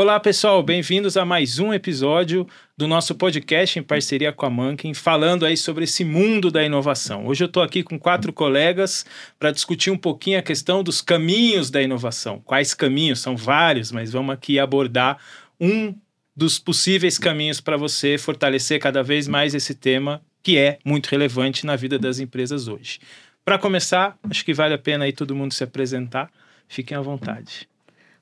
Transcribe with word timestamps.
Olá, 0.00 0.18
pessoal, 0.18 0.62
bem-vindos 0.62 1.18
a 1.18 1.26
mais 1.26 1.58
um 1.58 1.74
episódio 1.74 2.48
do 2.74 2.88
nosso 2.88 3.14
podcast 3.14 3.78
em 3.78 3.82
parceria 3.82 4.32
com 4.32 4.46
a 4.46 4.48
Mankin, 4.48 4.94
falando 4.94 5.44
aí 5.44 5.58
sobre 5.58 5.84
esse 5.84 6.06
mundo 6.06 6.50
da 6.50 6.64
inovação. 6.64 7.26
Hoje 7.26 7.44
eu 7.44 7.46
estou 7.46 7.62
aqui 7.62 7.82
com 7.82 7.98
quatro 7.98 8.32
colegas 8.32 9.04
para 9.38 9.50
discutir 9.50 9.90
um 9.90 9.98
pouquinho 9.98 10.38
a 10.38 10.42
questão 10.42 10.82
dos 10.82 11.02
caminhos 11.02 11.68
da 11.68 11.82
inovação. 11.82 12.40
Quais 12.46 12.72
caminhos? 12.72 13.20
São 13.20 13.36
vários, 13.36 13.92
mas 13.92 14.10
vamos 14.10 14.32
aqui 14.32 14.58
abordar 14.58 15.18
um 15.60 15.94
dos 16.34 16.58
possíveis 16.58 17.18
caminhos 17.18 17.60
para 17.60 17.76
você 17.76 18.16
fortalecer 18.16 18.80
cada 18.80 19.02
vez 19.02 19.28
mais 19.28 19.54
esse 19.54 19.74
tema 19.74 20.22
que 20.42 20.56
é 20.56 20.78
muito 20.82 21.08
relevante 21.08 21.66
na 21.66 21.76
vida 21.76 21.98
das 21.98 22.20
empresas 22.20 22.68
hoje. 22.68 23.00
Para 23.44 23.58
começar, 23.58 24.18
acho 24.30 24.46
que 24.46 24.54
vale 24.54 24.72
a 24.72 24.78
pena 24.78 25.04
aí 25.04 25.12
todo 25.12 25.36
mundo 25.36 25.52
se 25.52 25.62
apresentar. 25.62 26.30
Fiquem 26.66 26.96
à 26.96 27.02
vontade. 27.02 27.69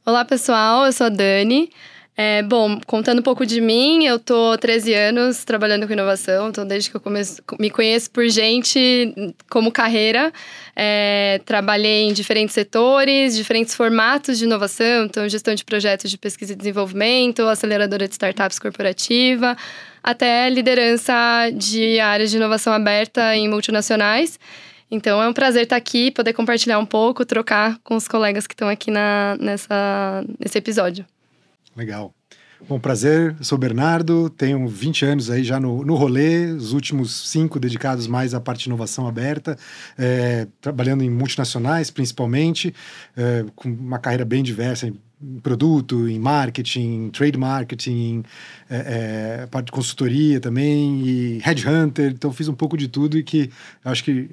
Olá, 0.08 0.24
pessoal. 0.24 0.86
Eu 0.86 0.92
sou 0.92 1.08
a 1.08 1.10
Dani. 1.10 1.68
É, 2.16 2.42
bom, 2.42 2.80
contando 2.86 3.18
um 3.18 3.22
pouco 3.22 3.44
de 3.44 3.60
mim, 3.60 4.06
eu 4.06 4.18
tô 4.18 4.56
13 4.56 4.94
anos 4.94 5.44
trabalhando 5.44 5.86
com 5.86 5.92
inovação, 5.92 6.48
então 6.48 6.66
desde 6.66 6.88
que 6.88 6.96
eu 6.96 7.00
começo, 7.00 7.42
me 7.60 7.68
conheço 7.68 8.10
por 8.10 8.26
gente 8.26 9.14
como 9.50 9.70
carreira, 9.70 10.32
é, 10.74 11.42
trabalhei 11.44 12.08
em 12.08 12.14
diferentes 12.14 12.54
setores, 12.54 13.36
diferentes 13.36 13.74
formatos 13.74 14.38
de 14.38 14.46
inovação, 14.46 15.04
então 15.04 15.28
gestão 15.28 15.54
de 15.54 15.62
projetos 15.62 16.10
de 16.10 16.16
pesquisa 16.16 16.54
e 16.54 16.56
desenvolvimento, 16.56 17.42
aceleradora 17.42 18.08
de 18.08 18.14
startups 18.14 18.58
corporativa, 18.58 19.54
até 20.02 20.48
liderança 20.48 21.12
de 21.52 22.00
áreas 22.00 22.30
de 22.30 22.38
inovação 22.38 22.72
aberta 22.72 23.36
em 23.36 23.46
multinacionais. 23.46 24.40
Então 24.90 25.22
é 25.22 25.28
um 25.28 25.32
prazer 25.32 25.64
estar 25.64 25.76
aqui, 25.76 26.10
poder 26.10 26.32
compartilhar 26.32 26.78
um 26.78 26.86
pouco, 26.86 27.24
trocar 27.24 27.78
com 27.84 27.94
os 27.96 28.08
colegas 28.08 28.46
que 28.46 28.54
estão 28.54 28.68
aqui 28.68 28.90
na, 28.90 29.36
nessa, 29.38 30.24
nesse 30.38 30.56
episódio. 30.56 31.04
Legal. 31.76 32.14
Bom, 32.66 32.80
prazer, 32.80 33.36
eu 33.38 33.44
sou 33.44 33.56
Bernardo, 33.56 34.28
tenho 34.30 34.66
20 34.66 35.04
anos 35.04 35.30
aí 35.30 35.44
já 35.44 35.60
no, 35.60 35.84
no 35.84 35.94
rolê, 35.94 36.46
os 36.46 36.72
últimos 36.72 37.30
cinco 37.30 37.60
dedicados 37.60 38.08
mais 38.08 38.34
à 38.34 38.40
parte 38.40 38.64
de 38.64 38.68
inovação 38.68 39.06
aberta, 39.06 39.56
é, 39.96 40.48
trabalhando 40.60 41.04
em 41.04 41.08
multinacionais 41.08 41.88
principalmente, 41.88 42.74
é, 43.16 43.44
com 43.54 43.68
uma 43.68 43.98
carreira 43.98 44.24
bem 44.24 44.42
diversa 44.42 44.88
em 44.88 44.98
em 45.20 45.40
produto, 45.40 46.08
em 46.08 46.18
marketing, 46.18 47.10
trade 47.10 47.36
marketing, 47.36 48.22
é, 48.70 49.42
é, 49.42 49.46
parte 49.46 49.66
de 49.66 49.72
consultoria 49.72 50.40
também, 50.40 51.00
e 51.04 51.38
headhunter. 51.38 52.12
Então, 52.12 52.32
fiz 52.32 52.48
um 52.48 52.54
pouco 52.54 52.76
de 52.76 52.86
tudo 52.86 53.18
e 53.18 53.24
que 53.24 53.50
acho 53.84 54.04
que 54.04 54.30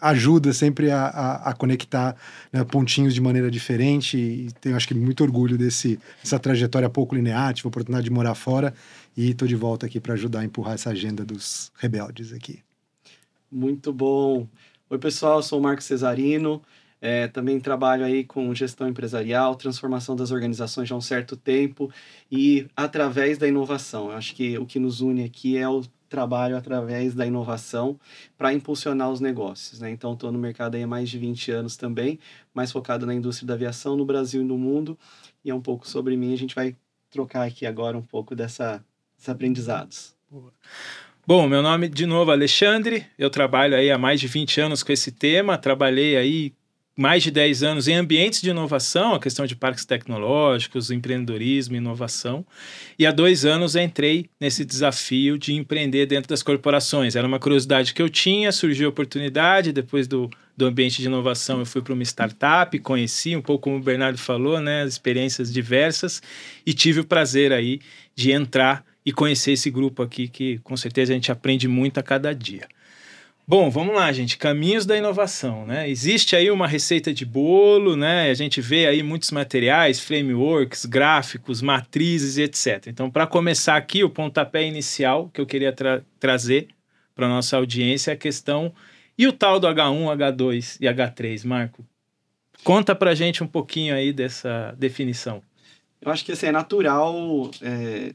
ajuda 0.00 0.52
sempre 0.52 0.90
a, 0.90 1.06
a, 1.06 1.50
a 1.50 1.52
conectar 1.52 2.16
né, 2.52 2.62
pontinhos 2.62 3.12
de 3.12 3.20
maneira 3.20 3.50
diferente. 3.50 4.16
E 4.16 4.48
tenho, 4.60 4.76
acho 4.76 4.86
que, 4.86 4.94
muito 4.94 5.22
orgulho 5.24 5.58
desse, 5.58 5.98
dessa 6.22 6.38
trajetória 6.38 6.88
pouco 6.88 7.14
linear. 7.14 7.52
Tive 7.52 7.66
a 7.66 7.70
oportunidade 7.70 8.04
de 8.04 8.10
morar 8.10 8.34
fora 8.36 8.72
e 9.16 9.30
estou 9.30 9.48
de 9.48 9.56
volta 9.56 9.86
aqui 9.86 9.98
para 9.98 10.14
ajudar 10.14 10.40
a 10.40 10.44
empurrar 10.44 10.74
essa 10.74 10.90
agenda 10.90 11.24
dos 11.24 11.72
rebeldes 11.76 12.32
aqui. 12.32 12.60
Muito 13.50 13.92
bom. 13.92 14.46
Oi, 14.88 14.98
pessoal, 14.98 15.38
eu 15.38 15.42
sou 15.42 15.58
o 15.58 15.62
Marco 15.62 15.82
Cesarino. 15.82 16.62
É, 17.00 17.28
também 17.28 17.58
trabalho 17.58 18.04
aí 18.04 18.24
com 18.24 18.54
gestão 18.54 18.86
empresarial, 18.88 19.54
transformação 19.54 20.14
das 20.14 20.30
organizações 20.30 20.88
já 20.88 20.94
há 20.94 20.98
um 20.98 21.00
certo 21.00 21.36
tempo 21.36 21.90
e 22.30 22.66
através 22.76 23.38
da 23.38 23.48
inovação. 23.48 24.10
Eu 24.10 24.16
acho 24.16 24.34
que 24.34 24.58
o 24.58 24.66
que 24.66 24.78
nos 24.78 25.00
une 25.00 25.24
aqui 25.24 25.56
é 25.56 25.68
o 25.68 25.82
trabalho 26.10 26.56
através 26.56 27.14
da 27.14 27.24
inovação 27.24 27.98
para 28.36 28.52
impulsionar 28.52 29.10
os 29.10 29.20
negócios. 29.20 29.80
Né? 29.80 29.90
Então, 29.90 30.12
estou 30.12 30.30
no 30.30 30.38
mercado 30.38 30.74
aí 30.74 30.82
há 30.82 30.86
mais 30.86 31.08
de 31.08 31.16
20 31.16 31.52
anos 31.52 31.76
também, 31.76 32.18
mais 32.52 32.72
focado 32.72 33.06
na 33.06 33.14
indústria 33.14 33.46
da 33.46 33.54
aviação 33.54 33.96
no 33.96 34.04
Brasil 34.04 34.42
e 34.42 34.44
no 34.44 34.58
mundo. 34.58 34.98
E 35.44 35.50
é 35.50 35.54
um 35.54 35.60
pouco 35.60 35.88
sobre 35.88 36.16
mim. 36.16 36.34
A 36.34 36.36
gente 36.36 36.54
vai 36.54 36.76
trocar 37.10 37.46
aqui 37.46 37.64
agora 37.64 37.96
um 37.96 38.02
pouco 38.02 38.34
dessa, 38.34 38.84
desses 39.16 39.28
aprendizados. 39.28 40.14
Boa. 40.28 40.52
Bom, 41.26 41.48
meu 41.48 41.62
nome 41.62 41.88
de 41.88 42.06
novo 42.06 42.32
é 42.32 42.34
Alexandre, 42.34 43.06
eu 43.16 43.30
trabalho 43.30 43.76
aí 43.76 43.90
há 43.90 43.98
mais 43.98 44.18
de 44.18 44.26
20 44.26 44.62
anos 44.62 44.82
com 44.82 44.90
esse 44.90 45.12
tema, 45.12 45.56
trabalhei 45.56 46.16
aí 46.16 46.52
mais 46.96 47.22
de 47.22 47.30
10 47.30 47.62
anos 47.62 47.88
em 47.88 47.94
ambientes 47.94 48.42
de 48.42 48.50
inovação, 48.50 49.14
a 49.14 49.20
questão 49.20 49.46
de 49.46 49.56
parques 49.56 49.84
tecnológicos, 49.84 50.90
empreendedorismo, 50.90 51.76
inovação. 51.76 52.44
E 52.98 53.06
há 53.06 53.10
dois 53.10 53.44
anos 53.44 53.76
entrei 53.76 54.28
nesse 54.40 54.64
desafio 54.64 55.38
de 55.38 55.54
empreender 55.54 56.06
dentro 56.06 56.28
das 56.28 56.42
corporações. 56.42 57.16
Era 57.16 57.26
uma 57.26 57.38
curiosidade 57.38 57.94
que 57.94 58.02
eu 58.02 58.08
tinha, 58.08 58.52
surgiu 58.52 58.88
a 58.88 58.90
oportunidade, 58.90 59.72
depois 59.72 60.06
do, 60.06 60.28
do 60.56 60.66
ambiente 60.66 61.00
de 61.00 61.06
inovação 61.06 61.60
eu 61.60 61.66
fui 61.66 61.80
para 61.80 61.94
uma 61.94 62.02
startup, 62.02 62.78
conheci 62.80 63.34
um 63.34 63.42
pouco 63.42 63.64
como 63.64 63.76
o 63.76 63.82
Bernardo 63.82 64.18
falou, 64.18 64.60
né, 64.60 64.82
as 64.82 64.92
experiências 64.92 65.52
diversas 65.52 66.20
e 66.66 66.74
tive 66.74 67.00
o 67.00 67.04
prazer 67.04 67.52
aí 67.52 67.80
de 68.14 68.32
entrar 68.32 68.84
e 69.04 69.12
conhecer 69.12 69.52
esse 69.52 69.70
grupo 69.70 70.02
aqui 70.02 70.28
que 70.28 70.58
com 70.58 70.76
certeza 70.76 71.12
a 71.12 71.14
gente 71.14 71.32
aprende 71.32 71.66
muito 71.66 71.98
a 71.98 72.02
cada 72.02 72.34
dia. 72.34 72.68
Bom, 73.50 73.68
vamos 73.68 73.96
lá, 73.96 74.12
gente. 74.12 74.38
Caminhos 74.38 74.86
da 74.86 74.96
inovação, 74.96 75.66
né? 75.66 75.90
Existe 75.90 76.36
aí 76.36 76.52
uma 76.52 76.68
receita 76.68 77.12
de 77.12 77.26
bolo, 77.26 77.96
né? 77.96 78.30
A 78.30 78.34
gente 78.34 78.60
vê 78.60 78.86
aí 78.86 79.02
muitos 79.02 79.32
materiais, 79.32 79.98
frameworks, 79.98 80.84
gráficos, 80.84 81.60
matrizes 81.60 82.36
e 82.36 82.42
etc. 82.42 82.86
Então, 82.86 83.10
para 83.10 83.26
começar 83.26 83.74
aqui, 83.74 84.04
o 84.04 84.08
pontapé 84.08 84.64
inicial 84.64 85.28
que 85.34 85.40
eu 85.40 85.46
queria 85.46 85.72
tra 85.72 86.00
trazer 86.20 86.68
para 87.12 87.26
nossa 87.26 87.56
audiência 87.56 88.12
é 88.12 88.14
a 88.14 88.16
questão 88.16 88.72
e 89.18 89.26
o 89.26 89.32
tal 89.32 89.58
do 89.58 89.66
H1, 89.66 90.16
H2 90.16 90.76
e 90.80 90.86
H3, 90.86 91.44
Marco? 91.44 91.84
Conta 92.62 92.94
para 92.94 93.16
gente 93.16 93.42
um 93.42 93.48
pouquinho 93.48 93.96
aí 93.96 94.12
dessa 94.12 94.76
definição. 94.78 95.42
Eu 96.00 96.12
acho 96.12 96.24
que 96.24 96.30
assim, 96.30 96.46
é 96.46 96.52
natural 96.52 97.50
é, 97.60 98.14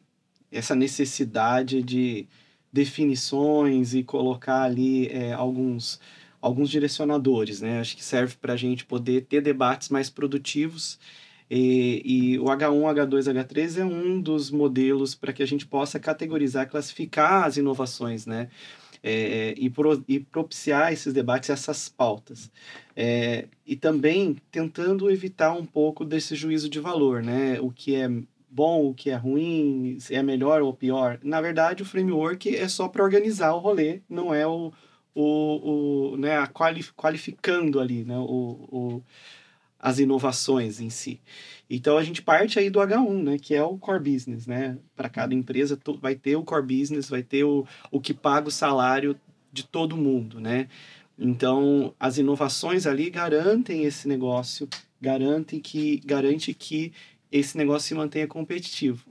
essa 0.50 0.74
necessidade 0.74 1.84
de 1.84 2.26
definições 2.76 3.94
e 3.94 4.04
colocar 4.04 4.64
ali 4.64 5.08
é, 5.08 5.32
alguns, 5.32 5.98
alguns 6.42 6.70
direcionadores, 6.70 7.62
né? 7.62 7.80
Acho 7.80 7.96
que 7.96 8.04
serve 8.04 8.36
para 8.36 8.52
a 8.52 8.58
gente 8.58 8.84
poder 8.84 9.22
ter 9.22 9.40
debates 9.40 9.88
mais 9.88 10.10
produtivos. 10.10 11.00
E, 11.50 12.02
e, 12.04 12.40
o 12.40 12.46
H1, 12.46 13.08
H2, 13.08 13.34
H3 13.34 13.80
é 13.80 13.86
um 13.86 14.20
dos 14.20 14.52
modelos 14.52 15.16
para 15.16 15.32
que 15.32 15.42
a 15.42 15.48
gente 15.48 15.66
possa 15.66 16.02
categorizar, 16.02 16.70
classificar 16.70 17.46
as 17.46 17.56
inovações, 17.56 18.26
né? 18.26 18.50
É, 19.02 19.54
e, 19.56 19.70
pro, 19.70 20.04
e, 20.06 20.20
propiciar 20.20 20.92
esses 20.92 21.14
debates, 21.14 21.50
essas 21.50 21.88
pautas. 21.88 22.52
É, 22.94 23.46
e 23.66 23.78
também 23.78 24.36
tentando 24.52 25.10
evitar 25.10 25.54
um 25.54 25.66
pouco 25.66 26.04
desse 26.04 26.36
juízo 26.36 26.68
de 26.70 26.82
valor, 26.82 27.24
né? 27.24 27.58
O 27.62 27.72
que 27.72 27.96
é 27.96 28.10
bom, 28.56 28.88
o 28.88 28.94
que 28.94 29.10
é 29.10 29.16
ruim, 29.16 29.98
se 30.00 30.16
é 30.16 30.24
melhor 30.24 30.62
ou 30.62 30.74
pior. 30.74 31.20
Na 31.22 31.42
verdade, 31.42 31.84
o 31.84 31.86
framework 31.86 32.56
é 32.56 32.70
só 32.70 32.88
para 32.88 33.04
organizar 33.04 33.54
o 33.54 33.60
rolê, 33.60 34.00
não 34.10 34.34
é 34.34 34.48
o, 34.48 34.72
o, 35.14 36.14
o 36.14 36.18
né, 36.18 36.38
a 36.38 36.48
qualif, 36.48 36.94
qualificando 36.94 37.82
ali 37.82 38.06
né, 38.06 38.18
o, 38.18 38.24
o, 38.72 39.04
as 39.78 40.00
inovações 40.00 40.80
em 40.80 40.90
si. 40.90 41.20
Então 41.70 41.98
a 41.98 42.04
gente 42.04 42.22
parte 42.22 42.58
aí 42.58 42.70
do 42.70 42.80
H1, 42.80 43.24
né, 43.24 43.38
que 43.38 43.54
é 43.54 43.62
o 43.62 43.78
core 43.78 44.14
business, 44.14 44.48
né? 44.48 44.78
Para 44.96 45.10
cada 45.10 45.34
empresa 45.34 45.78
vai 46.00 46.16
ter 46.16 46.38
o 46.38 46.44
core 46.44 46.78
business, 46.78 47.10
vai 47.10 47.24
ter 47.24 47.44
o, 47.44 47.68
o 47.92 48.00
que 48.00 48.14
paga 48.14 48.48
o 48.48 48.52
salário 48.52 49.20
de 49.52 49.66
todo 49.66 49.98
mundo, 49.98 50.40
né? 50.40 50.70
Então 51.20 51.94
as 52.00 52.18
inovações 52.18 52.88
ali 52.88 53.10
garantem 53.10 53.84
esse 53.84 54.08
negócio, 54.08 54.68
garantem 55.02 55.60
que 55.60 55.98
garante 56.06 56.54
que 56.54 56.94
esse 57.40 57.58
negócio 57.58 57.88
se 57.88 57.94
mantenha 57.94 58.28
competitivo. 58.28 59.06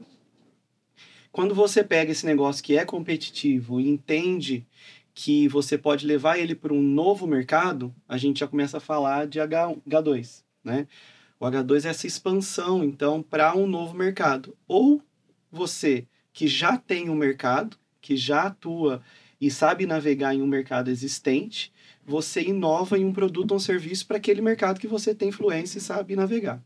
Quando 1.31 1.55
você 1.55 1.83
pega 1.85 2.13
esse 2.13 2.25
negócio 2.25 2.63
que 2.63 2.79
é 2.79 2.85
competitivo 2.85 3.81
e 3.81 3.89
entende 3.89 4.67
que 5.13 5.47
você 5.49 5.77
pode 5.77 6.07
levar 6.07 6.39
ele 6.39 6.55
para 6.55 6.73
um 6.73 6.83
novo 6.83 7.27
mercado, 7.27 7.95
a 8.09 8.17
gente 8.17 8.41
já 8.41 8.49
começa 8.49 8.79
a 8.79 8.81
falar 8.81 9.27
de 9.27 9.39
H1, 9.39 9.81
H2, 9.87 10.43
né? 10.63 10.87
O 11.39 11.45
H2 11.45 11.85
é 11.85 11.89
essa 11.89 12.07
expansão, 12.07 12.83
então, 12.83 13.23
para 13.23 13.55
um 13.55 13.67
novo 13.67 13.95
mercado. 13.95 14.57
Ou 14.67 15.03
você 15.51 16.07
que 16.33 16.49
já 16.49 16.77
tem 16.77 17.11
um 17.11 17.15
mercado, 17.15 17.77
que 18.01 18.17
já 18.17 18.45
atua 18.45 19.03
e 19.41 19.51
sabe 19.51 19.87
navegar 19.87 20.35
em 20.35 20.41
um 20.41 20.47
mercado 20.47 20.91
existente, 20.91 21.73
você 22.05 22.43
inova 22.43 22.99
em 22.99 23.05
um 23.05 23.13
produto 23.13 23.53
ou 23.53 23.57
um 23.57 23.61
serviço 23.61 24.07
para 24.07 24.17
aquele 24.17 24.41
mercado 24.41 24.81
que 24.81 24.87
você 24.87 25.15
tem 25.15 25.29
influência 25.29 25.79
e 25.79 25.83
sabe 25.83 26.17
navegar. 26.17 26.63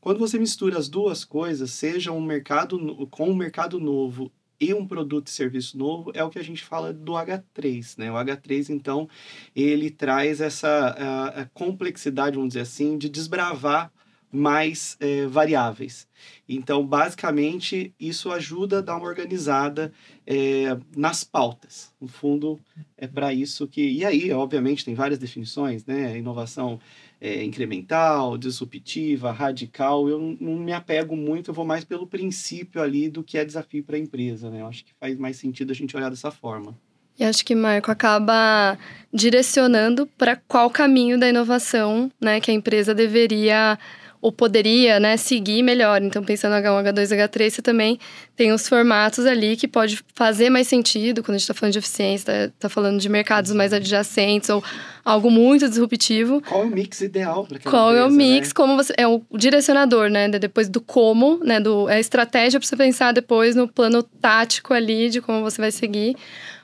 Quando 0.00 0.18
você 0.18 0.38
mistura 0.38 0.78
as 0.78 0.88
duas 0.88 1.24
coisas, 1.24 1.70
seja 1.70 2.12
um 2.12 2.20
mercado 2.20 3.06
com 3.08 3.30
um 3.30 3.34
mercado 3.34 3.78
novo 3.78 4.32
e 4.60 4.74
um 4.74 4.86
produto 4.86 5.28
e 5.28 5.30
serviço 5.30 5.78
novo, 5.78 6.12
é 6.14 6.22
o 6.22 6.28
que 6.28 6.38
a 6.38 6.44
gente 6.44 6.62
fala 6.62 6.92
do 6.92 7.12
H3, 7.12 7.96
né? 7.96 8.12
O 8.12 8.14
H3, 8.14 8.68
então, 8.68 9.08
ele 9.56 9.90
traz 9.90 10.40
essa 10.40 10.68
a, 10.68 11.26
a 11.42 11.46
complexidade, 11.46 12.36
vamos 12.36 12.50
dizer 12.50 12.60
assim, 12.60 12.98
de 12.98 13.08
desbravar 13.08 13.90
mais 14.32 14.96
é, 15.00 15.26
variáveis. 15.26 16.06
Então, 16.48 16.86
basicamente, 16.86 17.92
isso 17.98 18.30
ajuda 18.30 18.78
a 18.78 18.80
dar 18.80 18.96
uma 18.96 19.06
organizada 19.06 19.92
é, 20.26 20.76
nas 20.96 21.24
pautas. 21.24 21.92
No 22.00 22.06
fundo, 22.06 22.60
é 22.96 23.06
para 23.06 23.32
isso 23.32 23.66
que. 23.66 23.82
E 23.82 24.04
aí, 24.04 24.30
obviamente, 24.30 24.84
tem 24.84 24.94
várias 24.94 25.18
definições, 25.18 25.84
né? 25.84 26.16
Inovação 26.16 26.78
é, 27.20 27.44
incremental, 27.44 28.38
disruptiva, 28.38 29.30
radical. 29.30 30.08
Eu 30.08 30.36
não 30.40 30.56
me 30.56 30.72
apego 30.72 31.14
muito, 31.14 31.50
eu 31.50 31.54
vou 31.54 31.64
mais 31.64 31.84
pelo 31.84 32.06
princípio 32.06 32.80
ali 32.80 33.08
do 33.08 33.22
que 33.22 33.36
é 33.36 33.44
desafio 33.44 33.84
para 33.84 33.96
a 33.96 33.98
empresa, 33.98 34.50
né? 34.50 34.62
Eu 34.62 34.66
acho 34.66 34.84
que 34.84 34.92
faz 34.98 35.18
mais 35.18 35.36
sentido 35.36 35.70
a 35.70 35.74
gente 35.74 35.96
olhar 35.96 36.08
dessa 36.08 36.30
forma. 36.30 36.76
E 37.18 37.24
acho 37.24 37.44
que 37.44 37.54
Marco 37.54 37.90
acaba 37.90 38.78
direcionando 39.12 40.06
para 40.06 40.36
qual 40.36 40.70
caminho 40.70 41.20
da 41.20 41.28
inovação, 41.28 42.10
né, 42.18 42.40
que 42.40 42.50
a 42.50 42.54
empresa 42.54 42.94
deveria 42.94 43.78
ou 44.20 44.30
poderia 44.30 45.00
né, 45.00 45.16
seguir 45.16 45.62
melhor. 45.62 46.02
Então, 46.02 46.22
pensando 46.22 46.52
no 46.52 46.62
H1, 46.62 46.92
H2, 46.92 47.28
H3, 47.28 47.50
você 47.50 47.62
também 47.62 47.98
tem 48.36 48.52
os 48.52 48.68
formatos 48.68 49.24
ali 49.24 49.56
que 49.56 49.66
pode 49.66 50.02
fazer 50.14 50.50
mais 50.50 50.68
sentido 50.68 51.22
quando 51.22 51.36
a 51.36 51.38
gente 51.38 51.42
está 51.42 51.54
falando 51.54 51.72
de 51.72 51.78
eficiência, 51.78 52.44
está 52.44 52.52
tá 52.58 52.68
falando 52.68 53.00
de 53.00 53.08
mercados 53.08 53.52
mais 53.52 53.72
adjacentes 53.72 54.50
ou 54.50 54.62
algo 55.04 55.30
muito 55.30 55.66
disruptivo. 55.66 56.42
Qual 56.42 56.62
é 56.62 56.66
o 56.66 56.70
mix 56.70 57.00
ideal 57.00 57.46
para 57.46 57.58
Qual 57.60 57.90
empresa, 57.90 58.04
é 58.04 58.08
o 58.08 58.10
mix? 58.10 58.48
Né? 58.48 58.54
Como 58.54 58.76
você 58.76 58.92
é 58.96 59.06
o 59.06 59.22
direcionador, 59.32 60.10
né? 60.10 60.28
Depois 60.28 60.68
do 60.68 60.80
como, 60.80 61.40
né? 61.42 61.58
Do 61.58 61.88
é 61.88 61.94
a 61.94 62.00
estratégia 62.00 62.60
para 62.60 62.66
você 62.66 62.76
pensar 62.76 63.12
depois 63.12 63.56
no 63.56 63.66
plano 63.66 64.02
tático 64.02 64.74
ali 64.74 65.08
de 65.08 65.20
como 65.22 65.40
você 65.40 65.60
vai 65.60 65.70
seguir. 65.70 66.14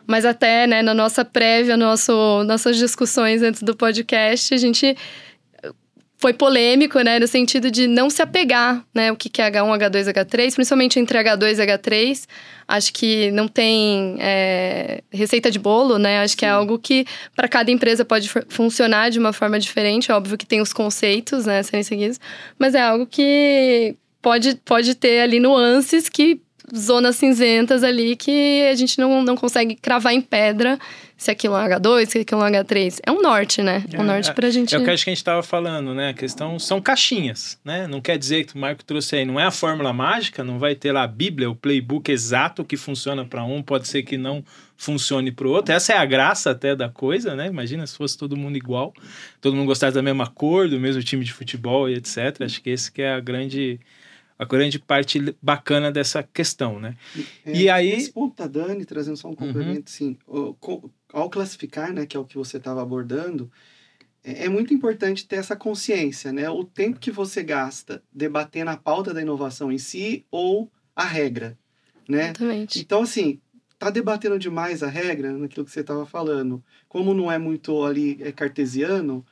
Mas 0.06 0.24
até, 0.24 0.68
né, 0.68 0.82
na 0.82 0.94
nossa 0.94 1.24
prévia, 1.24 1.76
nosso, 1.76 2.44
nossas 2.44 2.76
discussões 2.76 3.42
antes 3.42 3.60
do 3.62 3.74
podcast, 3.74 4.54
a 4.54 4.56
gente 4.56 4.96
foi 6.26 6.32
polêmico, 6.32 6.98
né, 7.02 7.20
no 7.20 7.28
sentido 7.28 7.70
de 7.70 7.86
não 7.86 8.10
se 8.10 8.20
apegar, 8.20 8.84
né, 8.92 9.12
o 9.12 9.16
que 9.16 9.40
é 9.40 9.48
H1, 9.48 9.78
H2, 9.78 10.12
H3, 10.12 10.54
principalmente 10.56 10.98
entre 10.98 11.16
H2 11.22 11.58
e 11.58 11.66
H3. 11.66 12.26
Acho 12.66 12.92
que 12.92 13.30
não 13.30 13.46
tem 13.46 14.16
é, 14.18 15.04
receita 15.12 15.52
de 15.52 15.58
bolo, 15.60 16.00
né? 16.00 16.18
Acho 16.18 16.36
que 16.36 16.44
é 16.44 16.48
algo 16.48 16.80
que 16.80 17.06
para 17.36 17.46
cada 17.46 17.70
empresa 17.70 18.04
pode 18.04 18.28
funcionar 18.48 19.08
de 19.08 19.20
uma 19.20 19.32
forma 19.32 19.56
diferente. 19.56 20.10
Óbvio 20.10 20.36
que 20.36 20.44
tem 20.44 20.60
os 20.60 20.72
conceitos, 20.72 21.46
né, 21.46 21.62
serem 21.62 21.84
seguidos, 21.84 22.18
mas 22.58 22.74
é 22.74 22.80
algo 22.80 23.06
que 23.06 23.94
pode, 24.20 24.56
pode 24.64 24.96
ter 24.96 25.20
ali 25.20 25.38
nuances 25.38 26.08
que 26.08 26.40
zonas 26.74 27.16
cinzentas 27.16 27.82
ali 27.82 28.16
que 28.16 28.66
a 28.70 28.74
gente 28.74 28.98
não, 28.98 29.22
não 29.22 29.36
consegue 29.36 29.74
cravar 29.74 30.12
em 30.12 30.20
pedra 30.20 30.78
se 31.16 31.30
aquilo 31.30 31.56
é 31.56 31.64
um 31.64 31.68
H2, 31.68 32.06
se 32.06 32.18
aquilo 32.18 32.42
é 32.42 32.44
um 32.44 32.52
H3. 32.52 33.00
É 33.06 33.10
um 33.10 33.22
norte, 33.22 33.62
né? 33.62 33.84
É 33.90 34.00
um 34.00 34.04
norte 34.04 34.32
pra 34.34 34.50
gente. 34.50 34.74
É 34.74 34.78
o 34.78 34.84
que 34.84 34.90
a 34.90 34.96
gente 34.96 35.12
estava 35.12 35.42
falando, 35.42 35.94
né? 35.94 36.10
A 36.10 36.14
questão 36.14 36.58
são 36.58 36.80
caixinhas, 36.80 37.58
né? 37.64 37.86
Não 37.86 38.00
quer 38.00 38.18
dizer 38.18 38.44
que 38.44 38.54
o 38.54 38.58
Marco 38.58 38.84
trouxe 38.84 39.16
aí, 39.16 39.24
não 39.24 39.40
é 39.40 39.44
a 39.44 39.50
fórmula 39.50 39.92
mágica, 39.92 40.44
não 40.44 40.58
vai 40.58 40.74
ter 40.74 40.92
lá 40.92 41.04
a 41.04 41.06
Bíblia, 41.06 41.48
o 41.48 41.54
playbook 41.54 42.10
exato 42.10 42.64
que 42.64 42.76
funciona 42.76 43.24
para 43.24 43.44
um, 43.44 43.62
pode 43.62 43.88
ser 43.88 44.02
que 44.02 44.18
não 44.18 44.44
funcione 44.76 45.32
para 45.32 45.46
o 45.46 45.50
outro. 45.50 45.72
Essa 45.72 45.94
é 45.94 45.96
a 45.96 46.04
graça 46.04 46.50
até 46.50 46.76
da 46.76 46.90
coisa, 46.90 47.34
né? 47.34 47.46
Imagina 47.46 47.86
se 47.86 47.96
fosse 47.96 48.18
todo 48.18 48.36
mundo 48.36 48.56
igual, 48.56 48.92
todo 49.40 49.56
mundo 49.56 49.66
gostasse 49.66 49.94
da 49.94 50.02
mesma 50.02 50.26
cor, 50.26 50.68
do 50.68 50.78
mesmo 50.78 51.02
time 51.02 51.24
de 51.24 51.32
futebol 51.32 51.88
e 51.88 51.94
etc. 51.94 52.42
Acho 52.42 52.60
que 52.60 52.70
esse 52.70 52.92
que 52.92 53.00
é 53.00 53.14
a 53.14 53.20
grande 53.20 53.80
a 54.38 54.44
grande 54.44 54.78
parte 54.78 55.34
bacana 55.40 55.90
dessa 55.90 56.22
questão, 56.22 56.78
né? 56.78 56.96
É, 57.44 57.52
e 57.52 57.70
aí 57.70 57.90
esse 57.90 58.12
ponto 58.12 58.36
da 58.36 58.46
Dani 58.46 58.84
trazendo 58.84 59.16
só 59.16 59.28
um 59.28 59.30
uhum. 59.30 59.36
complemento, 59.36 59.90
uhum. 60.00 60.16
assim, 60.56 60.88
ao 61.12 61.30
classificar, 61.30 61.92
né, 61.92 62.04
que 62.04 62.16
é 62.16 62.20
o 62.20 62.24
que 62.24 62.36
você 62.36 62.58
estava 62.58 62.82
abordando, 62.82 63.50
é, 64.22 64.44
é 64.44 64.48
muito 64.48 64.74
importante 64.74 65.26
ter 65.26 65.36
essa 65.36 65.56
consciência, 65.56 66.32
né? 66.32 66.50
O 66.50 66.64
tempo 66.64 66.98
que 66.98 67.10
você 67.10 67.42
gasta 67.42 68.02
debatendo 68.12 68.70
a 68.70 68.76
pauta 68.76 69.14
da 69.14 69.22
inovação 69.22 69.72
em 69.72 69.78
si 69.78 70.26
ou 70.30 70.70
a 70.94 71.04
regra, 71.04 71.56
né? 72.08 72.24
Exatamente. 72.24 72.80
Então, 72.80 73.02
assim, 73.02 73.40
tá 73.78 73.88
debatendo 73.90 74.38
demais 74.38 74.82
a 74.82 74.88
regra, 74.88 75.32
naquilo 75.32 75.64
que 75.64 75.70
você 75.70 75.80
estava 75.80 76.04
falando, 76.04 76.62
como 76.88 77.14
não 77.14 77.30
é 77.30 77.38
muito 77.38 77.84
ali 77.84 78.18
é 78.20 78.32
cartesiano, 78.32 79.24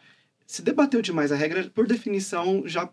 se 0.46 0.62
debateu 0.62 1.02
demais 1.02 1.32
a 1.32 1.36
regra, 1.36 1.70
por 1.74 1.86
definição, 1.86 2.62
já 2.66 2.88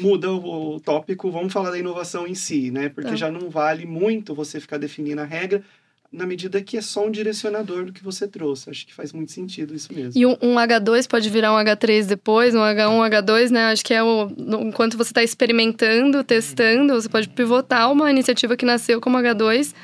muda 0.00 0.32
o, 0.32 0.80
tópico, 0.80 1.30
vamos 1.30 1.52
falar 1.52 1.70
da 1.70 1.78
inovação 1.78 2.26
em 2.26 2.34
si, 2.34 2.70
né? 2.70 2.88
Porque 2.88 3.10
tá. 3.10 3.16
já 3.16 3.30
não 3.30 3.50
vale 3.50 3.86
muito 3.86 4.34
você 4.34 4.60
ficar 4.60 4.78
definindo 4.78 5.20
a 5.20 5.24
regra 5.24 5.62
na 6.10 6.26
medida 6.26 6.62
que 6.62 6.76
é 6.76 6.80
só 6.80 7.06
um 7.06 7.10
direcionador 7.10 7.84
do 7.84 7.92
que 7.92 8.02
você 8.02 8.26
trouxe. 8.26 8.70
Acho 8.70 8.86
que 8.86 8.94
faz 8.94 9.12
muito 9.12 9.30
sentido 9.30 9.74
isso 9.74 9.92
mesmo. 9.92 10.12
E 10.14 10.24
um, 10.24 10.36
um 10.40 10.54
H2 10.54 11.06
pode 11.06 11.28
virar 11.28 11.52
um 11.52 11.56
H3 11.56 12.06
depois, 12.06 12.54
um 12.54 12.60
H1, 12.60 13.10
H2, 13.10 13.50
né? 13.50 13.64
Acho 13.66 13.84
que 13.84 13.92
é 13.92 14.02
o. 14.02 14.30
Enquanto 14.62 14.96
você 14.96 15.10
está 15.10 15.22
experimentando, 15.22 16.24
testando, 16.24 16.94
você 16.94 17.08
pode 17.08 17.28
pivotar 17.28 17.92
uma 17.92 18.10
iniciativa 18.10 18.56
que 18.56 18.64
nasceu 18.64 19.00
como 19.00 19.18
H2 19.18 19.74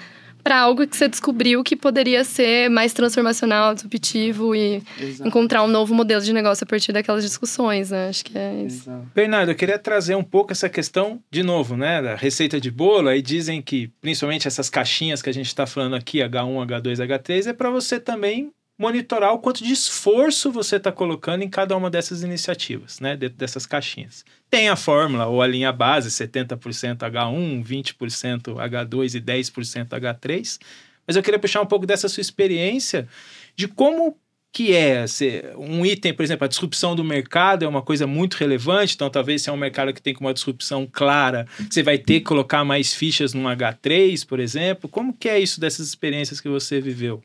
para 0.45 0.61
algo 0.61 0.87
que 0.87 0.95
você 0.95 1.09
descobriu 1.09 1.65
que 1.65 1.75
poderia 1.75 2.23
ser 2.23 2.69
mais 2.69 2.93
transformacional, 2.93 3.75
disruptivo 3.75 4.55
e 4.55 4.83
Exato. 5.01 5.27
encontrar 5.27 5.63
um 5.65 5.67
novo 5.67 5.95
modelo 5.95 6.21
de 6.21 6.35
negócio 6.35 6.65
a 6.65 6.67
partir 6.67 6.93
daquelas 6.93 7.25
discussões, 7.25 7.91
né? 7.91 8.11
Acho 8.11 8.27
que 8.27 8.37
é 8.37 8.65
isso. 8.67 8.91
Exato. 8.91 9.09
Bernardo, 9.15 9.51
eu 9.51 9.57
queria 9.57 9.79
trazer 9.79 10.15
um 10.15 10.23
pouco 10.23 10.53
essa 10.53 10.69
questão, 10.69 11.19
de 11.31 11.43
novo, 11.43 11.79
né? 11.79 12.03
Da 12.03 12.15
receita 12.15 12.61
de 12.61 12.71
bolo. 12.71 13.09
Aí 13.09 13.23
dizem 13.23 13.63
que, 13.63 13.91
principalmente 14.03 14.47
essas 14.47 14.69
caixinhas 14.69 15.23
que 15.23 15.31
a 15.31 15.35
gente 15.35 15.47
está 15.47 15.67
falando 15.67 15.97
aqui, 15.97 16.19
H1, 16.19 16.67
H2, 16.67 16.97
H3, 16.99 17.47
é 17.47 17.53
para 17.55 17.71
você 17.71 17.99
também 17.99 18.53
monitorar 18.79 19.33
o 19.33 19.39
quanto 19.39 19.63
de 19.63 19.73
esforço 19.73 20.51
você 20.51 20.77
está 20.77 20.91
colocando 20.91 21.43
em 21.43 21.49
cada 21.49 21.77
uma 21.77 21.89
dessas 21.89 22.23
iniciativas, 22.23 23.01
né? 23.01 23.17
Dentro 23.17 23.39
dessas 23.39 23.67
caixinhas. 23.67 24.25
Tem 24.51 24.69
a 24.69 24.77
fórmula 24.77 25.27
ou 25.27 25.41
a 25.41 25.47
linha 25.47 25.73
base, 25.73 26.11
70% 26.11 26.99
H1, 26.99 27.65
20% 27.65 28.43
H2 28.55 29.15
e 29.15 29.21
10% 29.21 29.89
H3. 29.89 30.59
Mas 31.07 31.17
eu 31.17 31.23
queria 31.23 31.39
puxar 31.39 31.61
um 31.61 31.67
pouco 31.67 31.87
dessa 31.87 32.09
sua 32.09 32.21
experiência 32.21 33.07
de 33.55 33.69
como 33.69 34.19
que 34.53 34.73
é 34.73 35.05
um 35.59 35.85
item, 35.85 36.15
por 36.15 36.23
exemplo, 36.23 36.45
a 36.45 36.49
disrupção 36.49 36.95
do 36.95 37.03
mercado 37.03 37.65
é 37.65 37.69
uma 37.69 37.83
coisa 37.83 38.07
muito 38.07 38.35
relevante, 38.35 38.95
então 38.95 39.11
talvez 39.11 39.43
se 39.43 39.51
é 39.51 39.53
um 39.53 39.57
mercado 39.57 39.93
que 39.93 40.01
tem 40.01 40.15
uma 40.21 40.33
disrupção 40.33 40.89
clara, 40.91 41.45
você 41.69 41.83
vai 41.83 41.99
ter 41.99 42.21
que 42.21 42.27
colocar 42.27 42.65
mais 42.65 42.95
fichas 42.95 43.35
num 43.35 43.43
H3, 43.43 44.25
por 44.25 44.39
exemplo. 44.39 44.89
Como 44.89 45.13
que 45.13 45.29
é 45.29 45.41
isso 45.41 45.59
dessas 45.61 45.89
experiências 45.89 46.41
que 46.41 46.49
você 46.49 46.81
viveu? 46.81 47.21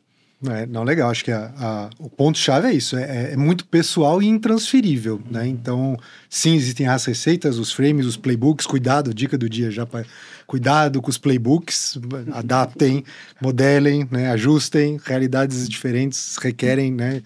É, 0.48 0.64
não, 0.64 0.82
legal. 0.84 1.10
Acho 1.10 1.24
que 1.24 1.30
a, 1.30 1.52
a, 1.58 1.90
o 1.98 2.08
ponto-chave 2.08 2.68
é 2.68 2.72
isso. 2.72 2.96
É, 2.96 3.32
é, 3.32 3.36
muito 3.36 3.66
pessoal 3.66 4.22
e 4.22 4.26
intransferível. 4.26 5.20
Né? 5.30 5.46
Então, 5.46 5.98
sim, 6.30 6.54
existem 6.54 6.88
as 6.88 7.04
receitas, 7.04 7.58
os 7.58 7.72
frames, 7.72 8.06
os 8.06 8.16
playbooks. 8.16 8.66
Cuidado, 8.66 9.12
dica 9.12 9.36
do 9.36 9.48
dia 9.48 9.70
já 9.70 9.84
para 9.84 10.04
cuidado 10.46 11.02
com 11.02 11.10
os 11.10 11.18
playbooks. 11.18 11.98
Adaptem, 12.32 13.04
modelem, 13.40 14.08
né? 14.10 14.30
ajustem. 14.30 14.98
Realidades 15.04 15.68
diferentes 15.68 16.36
requerem 16.38 16.90
né? 16.90 17.22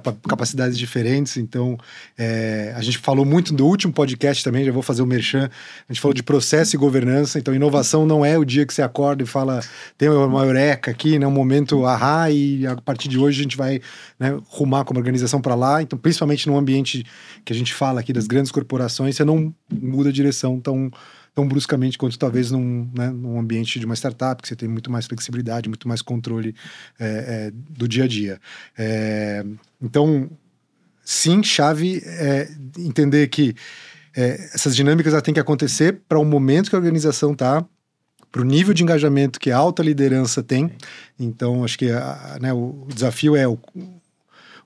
Capacidades 0.00 0.78
diferentes. 0.78 1.36
Então, 1.36 1.78
é, 2.16 2.72
a 2.76 2.82
gente 2.82 2.98
falou 2.98 3.24
muito 3.24 3.52
do 3.52 3.66
último 3.66 3.92
podcast 3.92 4.42
também, 4.42 4.64
já 4.64 4.72
vou 4.72 4.82
fazer 4.82 5.02
o 5.02 5.06
merchan. 5.06 5.50
A 5.88 5.92
gente 5.92 6.00
falou 6.00 6.14
de 6.14 6.22
processo 6.22 6.76
e 6.76 6.78
governança. 6.78 7.38
Então, 7.38 7.54
inovação 7.54 8.06
não 8.06 8.24
é 8.24 8.38
o 8.38 8.44
dia 8.44 8.66
que 8.66 8.72
você 8.72 8.82
acorda 8.82 9.22
e 9.22 9.26
fala, 9.26 9.60
tem 9.96 10.08
uma 10.08 10.42
eureka 10.44 10.90
aqui, 10.90 11.18
né, 11.18 11.26
um 11.26 11.30
momento 11.30 11.84
ahá, 11.86 12.30
e 12.30 12.66
a 12.66 12.76
partir 12.76 13.08
de 13.08 13.18
hoje 13.18 13.40
a 13.40 13.42
gente 13.42 13.56
vai 13.56 13.80
né, 14.18 14.38
rumar 14.48 14.84
como 14.84 14.98
organização 14.98 15.40
para 15.40 15.54
lá. 15.54 15.82
Então, 15.82 15.98
principalmente 15.98 16.46
no 16.46 16.56
ambiente 16.56 17.04
que 17.44 17.52
a 17.52 17.56
gente 17.56 17.72
fala 17.74 18.00
aqui 18.00 18.12
das 18.12 18.26
grandes 18.26 18.52
corporações, 18.52 19.16
você 19.16 19.24
não 19.24 19.54
muda 19.70 20.10
a 20.10 20.12
direção 20.12 20.60
tão 20.60 20.90
tão 21.34 21.46
bruscamente 21.46 21.96
quanto 21.96 22.18
talvez 22.18 22.50
num, 22.50 22.90
né, 22.94 23.10
num 23.10 23.38
ambiente 23.38 23.78
de 23.78 23.86
uma 23.86 23.94
startup, 23.94 24.42
que 24.42 24.48
você 24.48 24.56
tem 24.56 24.68
muito 24.68 24.90
mais 24.90 25.06
flexibilidade, 25.06 25.68
muito 25.68 25.88
mais 25.88 26.02
controle 26.02 26.54
é, 26.98 27.06
é, 27.06 27.52
do 27.70 27.88
dia 27.88 28.04
a 28.04 28.06
dia. 28.06 28.40
É, 28.76 29.44
então, 29.80 30.30
sim, 31.04 31.42
chave 31.42 32.02
é 32.04 32.48
entender 32.78 33.28
que 33.28 33.54
é, 34.14 34.50
essas 34.54 34.76
dinâmicas 34.76 35.20
têm 35.22 35.32
que 35.34 35.40
acontecer 35.40 36.02
para 36.06 36.18
o 36.18 36.24
momento 36.24 36.68
que 36.68 36.76
a 36.76 36.78
organização 36.78 37.32
está, 37.32 37.64
para 38.30 38.40
o 38.40 38.44
nível 38.44 38.72
de 38.72 38.82
engajamento 38.82 39.40
que 39.40 39.50
a 39.50 39.56
alta 39.56 39.82
liderança 39.82 40.42
tem. 40.42 40.70
Então, 41.18 41.64
acho 41.64 41.78
que 41.78 41.90
a, 41.90 42.38
né, 42.40 42.52
o 42.52 42.86
desafio 42.88 43.36
é 43.36 43.46
o, 43.46 43.58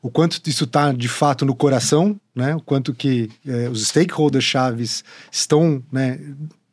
o 0.07 0.11
quanto 0.11 0.41
isso 0.47 0.63
está 0.63 0.93
de 0.93 1.09
fato 1.09 1.45
no 1.45 1.53
coração, 1.53 2.19
né? 2.33 2.55
O 2.55 2.61
quanto 2.61 2.95
que 2.95 3.29
é, 3.45 3.69
os 3.69 3.89
stakeholders 3.89 4.45
chaves 4.45 5.03
estão 5.33 5.83
né, 5.91 6.21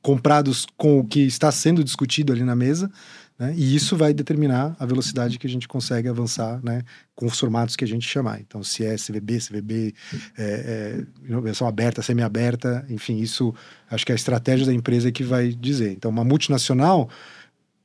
comprados 0.03 0.67
com 0.77 0.99
o 0.99 1.03
que 1.03 1.21
está 1.21 1.51
sendo 1.51 1.83
discutido 1.83 2.31
ali 2.31 2.43
na 2.43 2.55
mesa. 2.55 2.91
Né? 3.39 3.55
E 3.57 3.75
isso 3.75 3.97
vai 3.97 4.13
determinar 4.13 4.75
a 4.77 4.85
velocidade 4.85 5.39
que 5.39 5.47
a 5.47 5.49
gente 5.49 5.67
consegue 5.67 6.07
avançar 6.07 6.61
né, 6.63 6.83
com 7.15 7.25
os 7.25 7.39
formatos 7.39 7.75
que 7.75 7.83
a 7.83 7.87
gente 7.87 8.07
chamar. 8.07 8.39
Então, 8.39 8.61
se 8.61 8.85
é 8.85 8.95
CVB, 8.97 9.39
CVB, 9.39 9.95
é, 10.37 10.43
é, 10.43 11.27
inovação 11.27 11.67
aberta, 11.67 12.03
semi-aberta, 12.03 12.85
enfim, 12.87 13.17
isso 13.17 13.51
acho 13.89 14.05
que 14.05 14.11
é 14.11 14.13
a 14.13 14.15
estratégia 14.15 14.67
da 14.67 14.73
empresa 14.73 15.11
que 15.11 15.23
vai 15.23 15.49
dizer. 15.49 15.91
Então, 15.91 16.11
uma 16.11 16.23
multinacional 16.23 17.09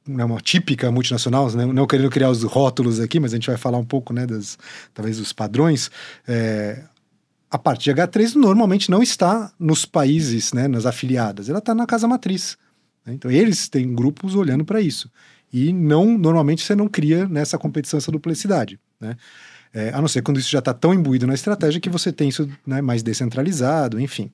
né, 0.09 0.25
uma 0.25 0.41
típica 0.41 0.91
multinacional, 0.91 1.51
né, 1.53 1.67
não 1.67 1.87
querendo 1.87 2.11
criar 2.11 2.31
os 2.31 2.43
rótulos 2.43 2.99
aqui, 2.99 3.21
mas 3.21 3.33
a 3.33 3.37
gente 3.37 3.47
vai 3.47 3.57
falar 3.57 3.79
um 3.79 3.85
pouco, 3.85 4.13
né, 4.13 4.27
das, 4.27 4.59
talvez 4.95 5.19
dos 5.19 5.33
padrões. 5.33 5.91
É, 6.27 6.83
a 7.51 7.59
parte 7.59 7.85
de 7.85 7.93
H3 7.93 8.35
normalmente 8.35 8.91
não 8.91 9.03
está 9.03 9.53
nos 9.59 9.85
países, 9.85 10.53
né, 10.53 10.67
nas 10.67 10.87
afiliadas, 10.87 11.49
ela 11.49 11.59
está 11.59 11.75
na 11.75 11.87
casa 11.87 12.09
matriz. 12.09 12.57
Né? 13.05 13.15
Então 13.15 13.31
eles 13.31 13.69
têm 13.69 13.95
grupos 13.95 14.35
olhando 14.35 14.65
para 14.65 14.81
isso. 14.81 15.11
E 15.53 15.73
não 15.73 16.19
normalmente 16.19 16.63
você 16.63 16.75
não 16.75 16.89
cria 16.89 17.27
nessa 17.27 17.57
competição 17.57 17.99
essa 17.99 18.13
duplicidade. 18.13 18.79
Né? 19.01 19.17
É, 19.73 19.91
a 19.91 20.01
não 20.01 20.09
ser 20.09 20.23
quando 20.23 20.41
isso 20.41 20.51
já 20.51 20.61
está 20.61 20.73
tão 20.73 20.95
imbuído 20.95 21.27
na 21.27 21.35
estratégia 21.35 21.81
que 21.81 21.91
você 21.91 22.11
tem 22.11 22.29
isso 22.31 22.49
né, 22.67 22.81
mais 22.81 23.03
descentralizado, 23.03 24.01
enfim. 24.01 24.31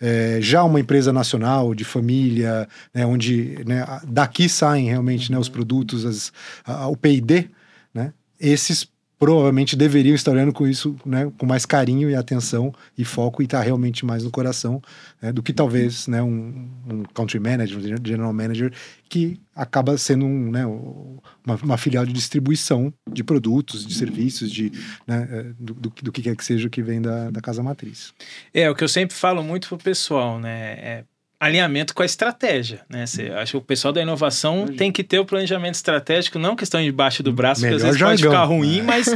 É, 0.00 0.38
já 0.40 0.64
uma 0.64 0.80
empresa 0.80 1.12
nacional, 1.12 1.74
de 1.74 1.84
família, 1.84 2.66
né, 2.92 3.04
onde 3.04 3.62
né, 3.66 3.84
daqui 4.06 4.48
saem 4.48 4.88
realmente 4.88 5.30
né, 5.30 5.38
os 5.38 5.48
produtos, 5.48 6.06
as, 6.06 6.32
a, 6.64 6.88
o 6.88 6.96
PD, 6.96 7.50
né, 7.92 8.12
esses 8.40 8.88
provavelmente 9.18 9.74
deveriam 9.74 10.14
estar 10.14 10.30
olhando 10.30 10.52
com 10.52 10.66
isso 10.66 10.96
né, 11.04 11.30
com 11.36 11.44
mais 11.44 11.66
carinho 11.66 12.08
e 12.08 12.14
atenção 12.14 12.72
e 12.96 13.04
foco 13.04 13.42
e 13.42 13.44
estar 13.44 13.58
tá 13.58 13.64
realmente 13.64 14.06
mais 14.06 14.22
no 14.22 14.30
coração 14.30 14.80
né, 15.20 15.32
do 15.32 15.42
que 15.42 15.52
talvez 15.52 16.06
né, 16.06 16.22
um, 16.22 16.70
um, 16.88 17.02
country 17.12 17.40
manager, 17.40 17.78
um 17.78 18.06
general 18.06 18.32
manager 18.32 18.72
que 19.08 19.40
acaba 19.54 19.98
sendo 19.98 20.24
um, 20.24 20.50
né, 20.50 20.64
uma, 20.64 21.56
uma, 21.62 21.78
filial 21.78 22.06
de 22.06 22.12
distribuição 22.12 22.92
de 23.10 23.24
produtos, 23.24 23.84
de 23.84 23.94
serviços, 23.94 24.52
de, 24.52 24.70
né, 25.06 25.28
é, 25.30 25.42
do, 25.58 25.74
do, 25.74 25.92
do, 26.02 26.12
que 26.12 26.22
quer 26.22 26.36
que 26.36 26.44
seja 26.44 26.70
que 26.70 26.82
vem 26.82 27.02
da, 27.02 27.30
da 27.30 27.40
casa 27.40 27.62
matriz. 27.62 28.14
É, 28.54 28.70
o 28.70 28.74
que 28.74 28.84
eu 28.84 28.88
sempre 28.88 29.16
falo 29.16 29.42
muito 29.42 29.68
pro 29.68 29.78
pessoal, 29.78 30.38
né, 30.38 30.72
é 30.78 31.04
alinhamento 31.40 31.94
com 31.94 32.02
a 32.02 32.06
estratégia, 32.06 32.80
né? 32.88 33.06
Você, 33.06 33.30
acho 33.30 33.52
que 33.52 33.56
o 33.58 33.60
pessoal 33.60 33.92
da 33.92 34.02
inovação 34.02 34.66
tem 34.66 34.90
que 34.90 35.04
ter 35.04 35.18
o 35.18 35.24
planejamento 35.24 35.74
estratégico, 35.74 36.38
não 36.38 36.56
questão 36.56 36.82
debaixo 36.82 37.22
do 37.22 37.32
braço, 37.32 37.60
porque 37.60 37.76
às 37.76 37.82
vezes 37.82 37.98
jargão. 37.98 38.16
pode 38.16 38.22
ficar 38.22 38.44
ruim, 38.44 38.82
mas 38.82 39.06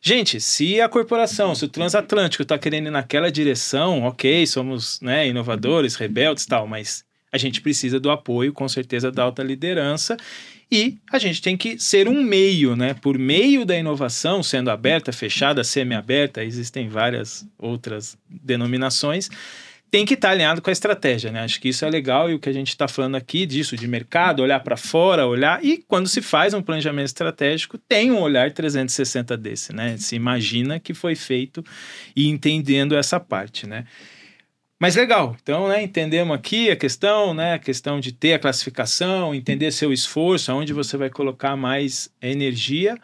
gente, 0.00 0.40
se 0.40 0.80
a 0.80 0.88
corporação, 0.88 1.54
se 1.54 1.64
o 1.64 1.68
transatlântico 1.68 2.42
está 2.42 2.58
querendo 2.58 2.88
ir 2.88 2.90
naquela 2.90 3.30
direção, 3.32 4.02
ok, 4.02 4.46
somos 4.46 5.00
né, 5.00 5.28
inovadores, 5.28 5.94
rebeldes, 5.94 6.44
tal, 6.44 6.66
mas 6.66 7.04
a 7.32 7.38
gente 7.38 7.62
precisa 7.62 7.98
do 7.98 8.10
apoio, 8.10 8.52
com 8.52 8.68
certeza, 8.68 9.10
da 9.10 9.22
alta 9.22 9.42
liderança. 9.42 10.18
E 10.70 10.98
a 11.10 11.18
gente 11.18 11.40
tem 11.40 11.56
que 11.56 11.78
ser 11.78 12.08
um 12.08 12.22
meio, 12.22 12.76
né? 12.76 12.94
Por 12.94 13.18
meio 13.18 13.64
da 13.64 13.76
inovação, 13.76 14.42
sendo 14.42 14.70
aberta, 14.70 15.12
fechada, 15.12 15.64
semi-aberta, 15.64 16.44
existem 16.44 16.88
várias 16.88 17.46
outras 17.58 18.16
denominações 18.28 19.30
tem 19.92 20.06
que 20.06 20.14
estar 20.14 20.28
tá 20.28 20.32
alinhado 20.32 20.62
com 20.62 20.70
a 20.70 20.72
estratégia, 20.72 21.30
né? 21.30 21.40
Acho 21.40 21.60
que 21.60 21.68
isso 21.68 21.84
é 21.84 21.90
legal 21.90 22.30
e 22.30 22.34
o 22.34 22.38
que 22.38 22.48
a 22.48 22.52
gente 22.52 22.70
está 22.70 22.88
falando 22.88 23.14
aqui 23.14 23.44
disso, 23.44 23.76
de 23.76 23.86
mercado, 23.86 24.40
olhar 24.40 24.58
para 24.60 24.74
fora, 24.74 25.26
olhar. 25.26 25.62
E 25.62 25.84
quando 25.86 26.08
se 26.08 26.22
faz 26.22 26.54
um 26.54 26.62
planejamento 26.62 27.08
estratégico, 27.08 27.76
tem 27.76 28.10
um 28.10 28.18
olhar 28.18 28.50
360 28.50 29.36
desse, 29.36 29.70
né? 29.74 29.98
Se 29.98 30.16
imagina 30.16 30.80
que 30.80 30.94
foi 30.94 31.14
feito 31.14 31.62
e 32.16 32.26
entendendo 32.26 32.96
essa 32.96 33.20
parte, 33.20 33.66
né? 33.66 33.84
Mas 34.80 34.96
legal, 34.96 35.36
então, 35.40 35.68
né, 35.68 35.82
entendemos 35.82 36.34
aqui 36.34 36.70
a 36.70 36.74
questão, 36.74 37.32
né, 37.32 37.54
a 37.54 37.58
questão 37.58 38.00
de 38.00 38.12
ter 38.12 38.32
a 38.32 38.38
classificação, 38.38 39.32
entender 39.32 39.70
seu 39.70 39.92
esforço, 39.92 40.50
aonde 40.50 40.72
você 40.72 40.96
vai 40.96 41.08
colocar 41.08 41.54
mais 41.54 42.10
energia, 42.20 42.98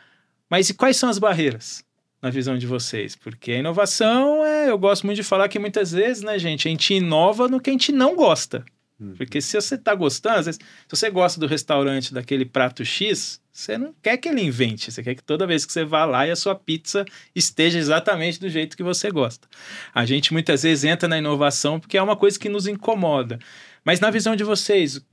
mas 0.50 0.70
e 0.70 0.74
quais 0.74 0.96
são 0.96 1.08
as 1.08 1.20
barreiras? 1.20 1.84
Na 2.20 2.30
visão 2.30 2.58
de 2.58 2.66
vocês? 2.66 3.14
Porque 3.14 3.52
a 3.52 3.58
inovação 3.58 4.44
é, 4.44 4.70
eu 4.70 4.78
gosto 4.78 5.06
muito 5.06 5.16
de 5.16 5.22
falar 5.22 5.48
que 5.48 5.58
muitas 5.58 5.92
vezes, 5.92 6.22
né, 6.22 6.38
gente, 6.38 6.68
a 6.68 6.70
gente 6.70 6.94
inova 6.94 7.48
no 7.48 7.60
que 7.60 7.70
a 7.70 7.72
gente 7.72 7.92
não 7.92 8.16
gosta. 8.16 8.64
Uhum. 9.00 9.14
Porque 9.16 9.40
se 9.40 9.60
você 9.60 9.76
está 9.76 9.94
gostando, 9.94 10.38
às 10.38 10.46
vezes, 10.46 10.60
se 10.60 10.96
você 10.96 11.08
gosta 11.08 11.38
do 11.38 11.46
restaurante 11.46 12.12
daquele 12.12 12.44
prato 12.44 12.84
X, 12.84 13.40
você 13.52 13.78
não 13.78 13.94
quer 14.02 14.16
que 14.16 14.28
ele 14.28 14.42
invente, 14.42 14.90
você 14.90 15.02
quer 15.02 15.14
que 15.14 15.22
toda 15.22 15.46
vez 15.46 15.64
que 15.64 15.72
você 15.72 15.84
vá 15.84 16.04
lá 16.04 16.26
e 16.26 16.30
a 16.30 16.36
sua 16.36 16.54
pizza 16.54 17.04
esteja 17.34 17.78
exatamente 17.78 18.40
do 18.40 18.48
jeito 18.48 18.76
que 18.76 18.82
você 18.82 19.10
gosta. 19.10 19.48
A 19.94 20.04
gente 20.04 20.32
muitas 20.32 20.64
vezes 20.64 20.84
entra 20.84 21.08
na 21.08 21.18
inovação 21.18 21.78
porque 21.78 21.96
é 21.96 22.02
uma 22.02 22.16
coisa 22.16 22.38
que 22.38 22.48
nos 22.48 22.66
incomoda. 22.66 23.38
Mas 23.84 24.00
na 24.00 24.10
visão 24.10 24.34
de 24.34 24.42
vocês, 24.44 24.96
o 24.96 25.04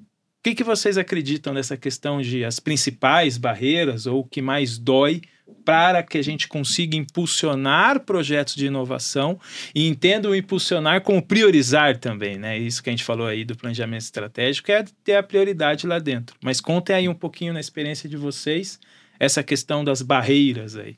que, 0.43 0.55
que 0.55 0.63
vocês 0.63 0.97
acreditam 0.97 1.53
nessa 1.53 1.77
questão 1.77 2.21
de 2.21 2.43
as 2.43 2.59
principais 2.59 3.37
barreiras 3.37 4.05
ou 4.07 4.21
o 4.21 4.27
que 4.27 4.41
mais 4.41 4.77
dói 4.77 5.21
para 5.63 6.03
que 6.03 6.17
a 6.17 6.23
gente 6.23 6.47
consiga 6.47 6.95
impulsionar 6.95 7.99
projetos 8.01 8.55
de 8.55 8.67
inovação 8.67 9.39
e 9.73 9.87
entenda 9.87 10.29
o 10.29 10.35
impulsionar 10.35 11.01
como 11.01 11.21
priorizar 11.21 11.97
também, 11.97 12.37
né? 12.37 12.57
Isso 12.57 12.81
que 12.83 12.89
a 12.89 12.93
gente 12.93 13.03
falou 13.03 13.27
aí 13.27 13.43
do 13.43 13.55
planejamento 13.55 14.01
estratégico 14.01 14.71
é 14.71 14.83
ter 15.03 15.15
a 15.15 15.23
prioridade 15.23 15.87
lá 15.87 15.99
dentro. 15.99 16.35
Mas 16.41 16.61
contem 16.61 16.95
aí 16.95 17.09
um 17.09 17.15
pouquinho 17.15 17.53
na 17.53 17.59
experiência 17.59 18.07
de 18.07 18.17
vocês 18.17 18.79
essa 19.19 19.43
questão 19.43 19.83
das 19.83 20.01
barreiras 20.01 20.75
aí. 20.75 20.97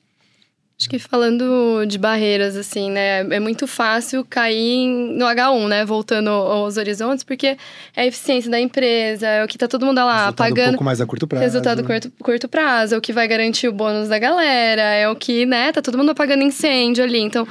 Acho 0.79 0.89
que 0.89 0.99
falando 0.99 1.85
de 1.87 1.97
barreiras, 1.97 2.55
assim, 2.55 2.91
né? 2.91 3.21
É 3.21 3.39
muito 3.39 3.65
fácil 3.65 4.23
cair 4.23 4.87
no 4.87 5.25
H1, 5.25 5.67
né? 5.67 5.83
Voltando 5.83 6.29
aos 6.29 6.77
horizontes, 6.77 7.23
porque 7.23 7.57
é 7.95 8.01
a 8.03 8.05
eficiência 8.05 8.51
da 8.51 8.59
empresa, 8.59 9.25
é 9.25 9.43
o 9.43 9.47
que 9.47 9.57
tá 9.57 9.67
todo 9.67 9.87
mundo 9.87 9.97
lá 9.97 10.25
resultado 10.25 10.35
pagando. 10.35 10.67
um 10.67 10.71
pouco 10.73 10.83
mais 10.83 11.01
a 11.01 11.05
curto 11.07 11.25
prazo. 11.25 11.43
Resultado 11.43 11.83
curto, 11.83 12.11
curto 12.19 12.47
prazo, 12.47 12.93
é 12.93 12.97
o 12.97 13.01
que 13.01 13.11
vai 13.11 13.27
garantir 13.27 13.67
o 13.67 13.73
bônus 13.73 14.07
da 14.07 14.19
galera, 14.19 14.83
é 14.83 15.09
o 15.09 15.15
que, 15.15 15.47
né? 15.47 15.71
Tá 15.71 15.81
todo 15.81 15.97
mundo 15.97 16.11
apagando 16.11 16.43
incêndio 16.43 17.03
ali. 17.03 17.21
Então, 17.21 17.47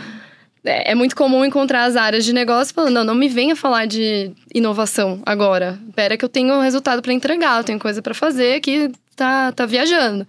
é, 0.64 0.92
é 0.92 0.94
muito 0.94 1.16
comum 1.16 1.44
encontrar 1.44 1.82
as 1.82 1.96
áreas 1.96 2.24
de 2.24 2.32
negócio 2.32 2.72
falando: 2.72 2.94
não, 2.94 3.04
não 3.04 3.14
me 3.16 3.28
venha 3.28 3.56
falar 3.56 3.86
de 3.86 4.30
inovação 4.54 5.20
agora. 5.26 5.76
Espera 5.88 6.16
que 6.16 6.24
eu 6.24 6.28
tenho 6.28 6.60
resultado 6.60 7.02
para 7.02 7.12
entregar, 7.12 7.58
eu 7.58 7.64
tenho 7.64 7.78
coisa 7.80 8.00
para 8.00 8.14
fazer 8.14 8.60
que 8.60 8.92
tá, 9.16 9.50
tá 9.50 9.66
viajando. 9.66 10.24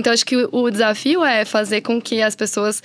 Então, 0.00 0.12
acho 0.12 0.24
que 0.24 0.48
o 0.50 0.70
desafio 0.70 1.24
é 1.24 1.44
fazer 1.44 1.82
com 1.82 2.00
que 2.00 2.22
as 2.22 2.34
pessoas 2.34 2.82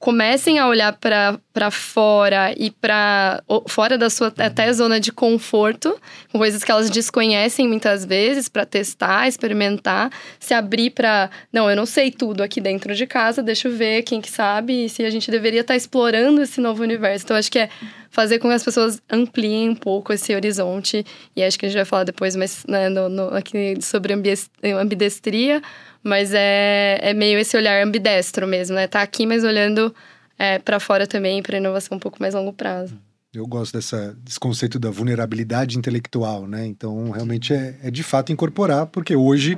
comecem 0.00 0.58
a 0.58 0.66
olhar 0.66 0.98
para 0.98 1.70
fora 1.70 2.54
e 2.56 2.70
para 2.70 3.42
fora 3.68 3.98
da 3.98 4.08
sua 4.08 4.32
até 4.38 4.72
zona 4.72 4.98
de 4.98 5.12
conforto, 5.12 5.94
coisas 6.32 6.64
que 6.64 6.70
elas 6.70 6.88
desconhecem 6.88 7.68
muitas 7.68 8.06
vezes, 8.06 8.48
para 8.48 8.64
testar, 8.64 9.28
experimentar, 9.28 10.10
se 10.38 10.54
abrir 10.54 10.88
para, 10.88 11.30
não, 11.52 11.68
eu 11.68 11.76
não 11.76 11.84
sei 11.84 12.10
tudo 12.10 12.42
aqui 12.42 12.62
dentro 12.62 12.94
de 12.94 13.06
casa, 13.06 13.42
deixa 13.42 13.68
eu 13.68 13.72
ver 13.76 14.02
quem 14.02 14.22
que 14.22 14.30
sabe 14.30 14.86
e 14.86 14.88
se 14.88 15.04
a 15.04 15.10
gente 15.10 15.30
deveria 15.30 15.60
estar 15.60 15.74
tá 15.74 15.76
explorando 15.76 16.40
esse 16.40 16.62
novo 16.62 16.82
universo. 16.82 17.26
Então 17.26 17.36
acho 17.36 17.52
que 17.52 17.58
é 17.58 17.68
fazer 18.10 18.38
com 18.38 18.48
que 18.48 18.54
as 18.54 18.64
pessoas 18.64 19.02
ampliem 19.10 19.68
um 19.68 19.74
pouco 19.74 20.14
esse 20.14 20.34
horizonte 20.34 21.04
e 21.36 21.42
acho 21.42 21.58
que 21.58 21.66
a 21.66 21.68
gente 21.68 21.76
vai 21.76 21.84
falar 21.84 22.04
depois 22.04 22.34
mais 22.34 22.64
né, 22.66 22.88
no, 22.88 23.10
no, 23.10 23.34
aqui 23.34 23.76
sobre 23.82 24.14
ambidestria, 24.62 25.60
mas 26.02 26.32
é, 26.32 26.98
é 27.02 27.14
meio 27.14 27.38
esse 27.38 27.56
olhar 27.56 27.84
ambidestro 27.84 28.46
mesmo, 28.46 28.76
né? 28.76 28.86
Tá 28.86 29.02
aqui, 29.02 29.26
mas 29.26 29.44
olhando 29.44 29.94
é, 30.38 30.58
para 30.58 30.80
fora 30.80 31.06
também, 31.06 31.42
para 31.42 31.58
inovação 31.58 31.96
um 31.96 32.00
pouco 32.00 32.18
mais 32.20 32.34
longo 32.34 32.52
prazo. 32.52 32.98
Eu 33.32 33.46
gosto 33.46 33.74
dessa, 33.74 34.16
desse 34.24 34.40
conceito 34.40 34.78
da 34.78 34.90
vulnerabilidade 34.90 35.78
intelectual, 35.78 36.46
né? 36.48 36.66
Então, 36.66 37.10
realmente 37.10 37.52
é, 37.52 37.76
é 37.84 37.90
de 37.90 38.02
fato 38.02 38.32
incorporar, 38.32 38.86
porque 38.86 39.14
hoje, 39.14 39.56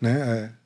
né? 0.00 0.50
É, 0.50 0.64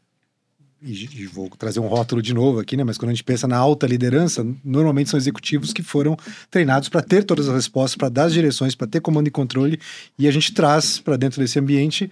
e, 0.81 1.27
vou 1.27 1.51
trazer 1.51 1.81
um 1.81 1.89
rótulo 1.89 2.23
de 2.23 2.33
novo 2.33 2.61
aqui, 2.61 2.77
né? 2.77 2.85
Mas 2.85 2.97
quando 2.97 3.11
a 3.11 3.15
gente 3.15 3.25
pensa 3.25 3.47
na 3.47 3.57
alta 3.57 3.87
liderança, 3.87 4.47
normalmente 4.65 5.11
são 5.11 5.19
executivos 5.19 5.73
que 5.73 5.83
foram 5.83 6.17
treinados 6.51 6.89
para 6.89 7.03
ter 7.03 7.25
todas 7.25 7.49
as 7.49 7.55
respostas, 7.55 7.97
para 7.97 8.09
dar 8.09 8.25
as 8.25 8.33
direções, 8.33 8.75
para 8.75 8.87
ter 8.87 9.01
comando 9.01 9.27
e 9.27 9.31
controle, 9.31 9.81
e 10.19 10.27
a 10.27 10.31
gente 10.31 10.53
traz 10.55 11.01
para 11.01 11.17
dentro 11.17 11.41
desse 11.41 11.59
ambiente 11.59 12.11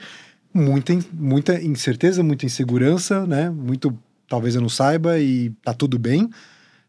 muita, 0.56 0.98
muita 1.12 1.62
incerteza, 1.62 2.22
muita 2.22 2.46
insegurança, 2.46 3.26
né? 3.26 3.50
Muito, 3.50 3.96
talvez 4.28 4.54
eu 4.54 4.60
não 4.60 4.68
saiba 4.68 5.18
e 5.18 5.50
tá 5.62 5.74
tudo 5.74 5.98
bem. 5.98 6.30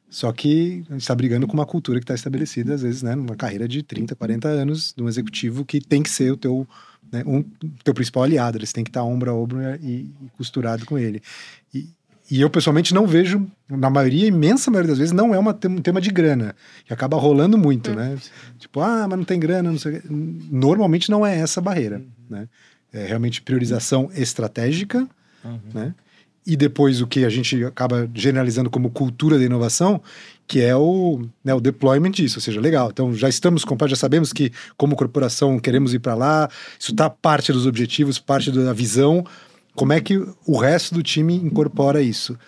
Só 0.10 0.32
que 0.32 0.84
a 0.90 0.94
gente 0.94 1.02
está 1.02 1.14
brigando 1.14 1.46
com 1.48 1.54
uma 1.54 1.66
cultura 1.66 2.00
que 2.00 2.06
está 2.06 2.16
estabelecida, 2.16 2.74
às 2.74 2.82
vezes, 2.82 3.04
né, 3.04 3.14
numa 3.14 3.36
carreira 3.36 3.68
de 3.68 3.84
30, 3.84 4.16
40 4.16 4.48
anos, 4.48 4.94
de 4.96 5.04
um 5.04 5.10
executivo 5.10 5.66
que 5.66 5.82
tem 5.82 6.02
que 6.02 6.10
ser 6.10 6.32
o 6.32 6.38
teu, 6.38 6.66
né, 7.12 7.24
um, 7.26 7.44
teu 7.84 7.94
principal 7.94 8.24
aliado, 8.24 8.58
eles 8.58 8.72
têm 8.72 8.86
que 8.86 8.90
estar 8.90 9.04
ombro 9.04 9.30
a 9.30 9.34
ombro 9.34 9.60
e, 9.82 9.86
e 9.86 10.30
costurado 10.38 10.86
com 10.86 10.98
ele. 10.98 11.22
E, 11.74 11.90
e, 12.32 12.40
eu, 12.40 12.50
pessoalmente, 12.50 12.94
não 12.94 13.06
vejo, 13.06 13.46
na 13.70 13.90
maioria, 13.90 14.28
imensa 14.28 14.72
maioria 14.72 14.92
das 14.92 14.98
vezes, 14.98 15.14
não 15.14 15.36
é 15.36 15.40
uma, 15.40 15.52
um 15.52 15.82
tema 15.82 16.00
de 16.00 16.10
grana, 16.10 16.56
que 16.86 16.94
acaba 16.94 17.18
rolando 17.18 17.58
muito, 17.58 17.94
né? 17.94 18.18
Tipo, 18.58 18.80
ah, 18.80 19.08
mas 19.10 19.18
não 19.18 19.26
tem 19.26 19.40
grana, 19.40 19.70
não 19.70 19.80
sei 19.80 20.02
Normalmente 20.10 21.12
não 21.12 21.26
é 21.26 21.38
essa 21.38 21.60
a 21.60 21.64
barreira, 21.64 22.02
né? 22.30 22.48
É, 22.94 23.06
realmente 23.06 23.42
priorização 23.42 24.10
estratégica, 24.14 25.08
uhum. 25.44 25.60
né? 25.74 25.94
E 26.46 26.56
depois 26.56 27.02
o 27.02 27.08
que 27.08 27.26
a 27.26 27.30
gente 27.30 27.62
acaba 27.66 28.10
generalizando 28.14 28.70
como 28.70 28.90
cultura 28.90 29.38
da 29.38 29.44
inovação, 29.44 30.02
que 30.48 30.62
é 30.62 30.74
o, 30.74 31.28
né, 31.44 31.54
o 31.54 31.60
deployment 31.60 32.12
disso, 32.12 32.38
ou 32.38 32.42
seja, 32.42 32.62
legal. 32.62 32.90
Então 32.90 33.14
já 33.14 33.28
estamos 33.28 33.66
comprados, 33.66 33.98
já 33.98 34.00
sabemos 34.00 34.32
que 34.32 34.54
como 34.78 34.96
corporação 34.96 35.60
queremos 35.60 35.94
ir 35.94 36.00
para 36.00 36.16
lá, 36.16 36.50
isso 36.80 36.92
está 36.92 37.10
parte 37.10 37.52
dos 37.52 37.68
objetivos, 37.68 38.18
parte 38.18 38.50
da 38.50 38.72
visão. 38.72 39.26
Como 39.76 39.92
é 39.92 40.00
que 40.00 40.26
o 40.46 40.58
resto 40.58 40.96
do 40.96 41.04
time 41.04 41.36
incorpora 41.36 42.02
isso, 42.02 42.40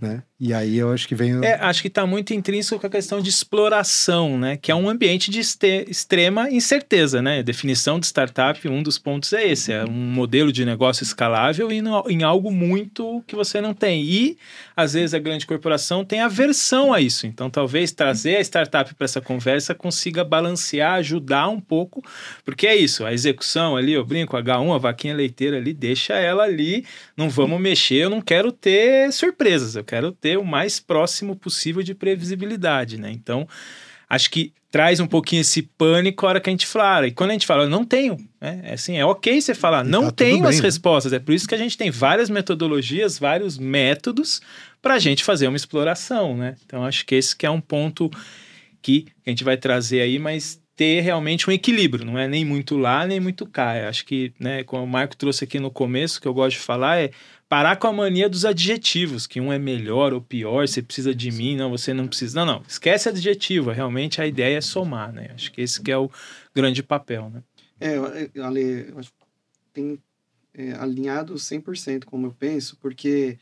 né? 0.00 0.22
E 0.40 0.54
aí 0.54 0.78
eu 0.78 0.92
acho 0.92 1.08
que 1.08 1.16
vem. 1.16 1.44
É, 1.44 1.54
acho 1.54 1.82
que 1.82 1.88
está 1.88 2.06
muito 2.06 2.32
intrínseco 2.32 2.80
com 2.80 2.86
a 2.86 2.90
questão 2.90 3.20
de 3.20 3.28
exploração, 3.28 4.38
né? 4.38 4.56
Que 4.56 4.70
é 4.70 4.74
um 4.74 4.88
ambiente 4.88 5.32
de 5.32 5.40
extrema 5.40 6.48
incerteza, 6.48 7.20
né? 7.20 7.40
A 7.40 7.42
definição 7.42 7.98
de 7.98 8.06
startup, 8.06 8.68
um 8.68 8.80
dos 8.80 8.98
pontos 8.98 9.32
é 9.32 9.48
esse: 9.48 9.72
é 9.72 9.84
um 9.84 9.90
modelo 9.90 10.52
de 10.52 10.64
negócio 10.64 11.02
escalável 11.02 11.72
e 11.72 11.82
no, 11.82 12.04
em 12.08 12.22
algo 12.22 12.52
muito 12.52 13.20
que 13.26 13.34
você 13.34 13.60
não 13.60 13.74
tem. 13.74 14.04
E, 14.04 14.38
às 14.76 14.92
vezes, 14.92 15.12
a 15.12 15.18
grande 15.18 15.44
corporação 15.44 16.04
tem 16.04 16.20
aversão 16.20 16.92
a 16.92 17.00
isso. 17.00 17.26
Então, 17.26 17.50
talvez 17.50 17.90
trazer 17.90 18.36
a 18.36 18.40
startup 18.40 18.94
para 18.94 19.06
essa 19.06 19.20
conversa 19.20 19.74
consiga 19.74 20.22
balancear, 20.22 20.94
ajudar 20.98 21.48
um 21.48 21.60
pouco, 21.60 22.00
porque 22.44 22.68
é 22.68 22.76
isso: 22.76 23.04
a 23.04 23.12
execução 23.12 23.76
ali, 23.76 23.94
eu 23.94 24.04
brinco, 24.04 24.36
H1, 24.36 24.72
a 24.72 24.78
vaquinha 24.78 25.16
leiteira 25.16 25.56
ali, 25.56 25.74
deixa 25.74 26.14
ela 26.14 26.44
ali, 26.44 26.86
não 27.16 27.28
vamos 27.28 27.60
mexer, 27.60 28.04
eu 28.04 28.10
não 28.10 28.20
quero 28.20 28.52
ter 28.52 29.12
surpresas, 29.12 29.74
eu 29.74 29.82
quero 29.82 30.12
ter 30.12 30.27
ter 30.28 30.36
o 30.36 30.44
mais 30.44 30.78
próximo 30.78 31.34
possível 31.34 31.82
de 31.82 31.94
previsibilidade, 31.94 32.98
né? 33.00 33.10
Então, 33.10 33.48
acho 34.10 34.30
que 34.30 34.52
traz 34.70 35.00
um 35.00 35.06
pouquinho 35.06 35.40
esse 35.40 35.62
pânico 35.62 36.26
a 36.26 36.28
hora 36.28 36.40
que 36.40 36.50
a 36.50 36.52
gente 36.52 36.66
fala. 36.66 37.06
E 37.06 37.12
quando 37.12 37.30
a 37.30 37.32
gente 37.32 37.46
fala, 37.46 37.66
não 37.66 37.82
tenho, 37.82 38.18
né? 38.38 38.60
É 38.62 38.74
assim, 38.74 38.98
é 38.98 39.04
ok 39.06 39.40
você 39.40 39.54
falar, 39.54 39.82
não 39.82 40.04
tá 40.06 40.12
tenho 40.12 40.42
bem, 40.42 40.50
as 40.50 40.56
né? 40.56 40.62
respostas. 40.62 41.14
É 41.14 41.18
por 41.18 41.32
isso 41.32 41.48
que 41.48 41.54
a 41.54 41.58
gente 41.58 41.78
tem 41.78 41.90
várias 41.90 42.28
metodologias, 42.28 43.18
vários 43.18 43.56
métodos 43.56 44.42
para 44.82 44.94
a 44.94 44.98
gente 44.98 45.24
fazer 45.24 45.48
uma 45.48 45.56
exploração, 45.56 46.36
né? 46.36 46.56
Então, 46.66 46.84
acho 46.84 47.06
que 47.06 47.14
esse 47.14 47.34
que 47.34 47.46
é 47.46 47.50
um 47.50 47.60
ponto 47.60 48.10
que 48.82 49.06
a 49.26 49.30
gente 49.30 49.42
vai 49.44 49.56
trazer 49.56 50.02
aí, 50.02 50.18
mas 50.18 50.60
ter 50.76 51.00
realmente 51.00 51.48
um 51.48 51.52
equilíbrio, 51.52 52.04
não 52.04 52.18
é 52.18 52.28
nem 52.28 52.44
muito 52.44 52.76
lá, 52.76 53.06
nem 53.06 53.18
muito 53.18 53.46
cá. 53.46 53.78
Eu 53.78 53.88
acho 53.88 54.04
que, 54.04 54.32
né, 54.38 54.62
como 54.62 54.84
o 54.84 54.86
Marco 54.86 55.16
trouxe 55.16 55.42
aqui 55.42 55.58
no 55.58 55.70
começo, 55.70 56.20
que 56.20 56.28
eu 56.28 56.34
gosto 56.34 56.56
de 56.56 56.62
falar 56.62 57.00
é 57.00 57.10
parar 57.48 57.76
com 57.76 57.86
a 57.86 57.92
mania 57.92 58.28
dos 58.28 58.44
adjetivos, 58.44 59.26
que 59.26 59.40
um 59.40 59.52
é 59.52 59.58
melhor 59.58 60.12
ou 60.12 60.20
pior, 60.20 60.68
você 60.68 60.82
precisa 60.82 61.14
de 61.14 61.30
mim, 61.30 61.56
não, 61.56 61.70
você 61.70 61.94
não 61.94 62.06
precisa. 62.06 62.44
Não, 62.44 62.54
não, 62.54 62.62
esquece 62.68 63.08
adjetivo, 63.08 63.70
realmente 63.70 64.20
a 64.20 64.26
ideia 64.26 64.58
é 64.58 64.60
somar, 64.60 65.12
né? 65.12 65.30
Acho 65.34 65.50
que 65.50 65.62
esse 65.62 65.80
que 65.80 65.90
é 65.90 65.96
o 65.96 66.10
grande 66.54 66.82
papel, 66.82 67.30
né? 67.30 67.42
É, 67.80 67.96
Ale, 68.40 68.92
tem 69.72 69.98
é, 70.52 70.72
alinhado 70.72 71.34
100% 71.34 72.04
como 72.04 72.26
eu 72.26 72.32
penso, 72.32 72.76
porque 72.80 73.38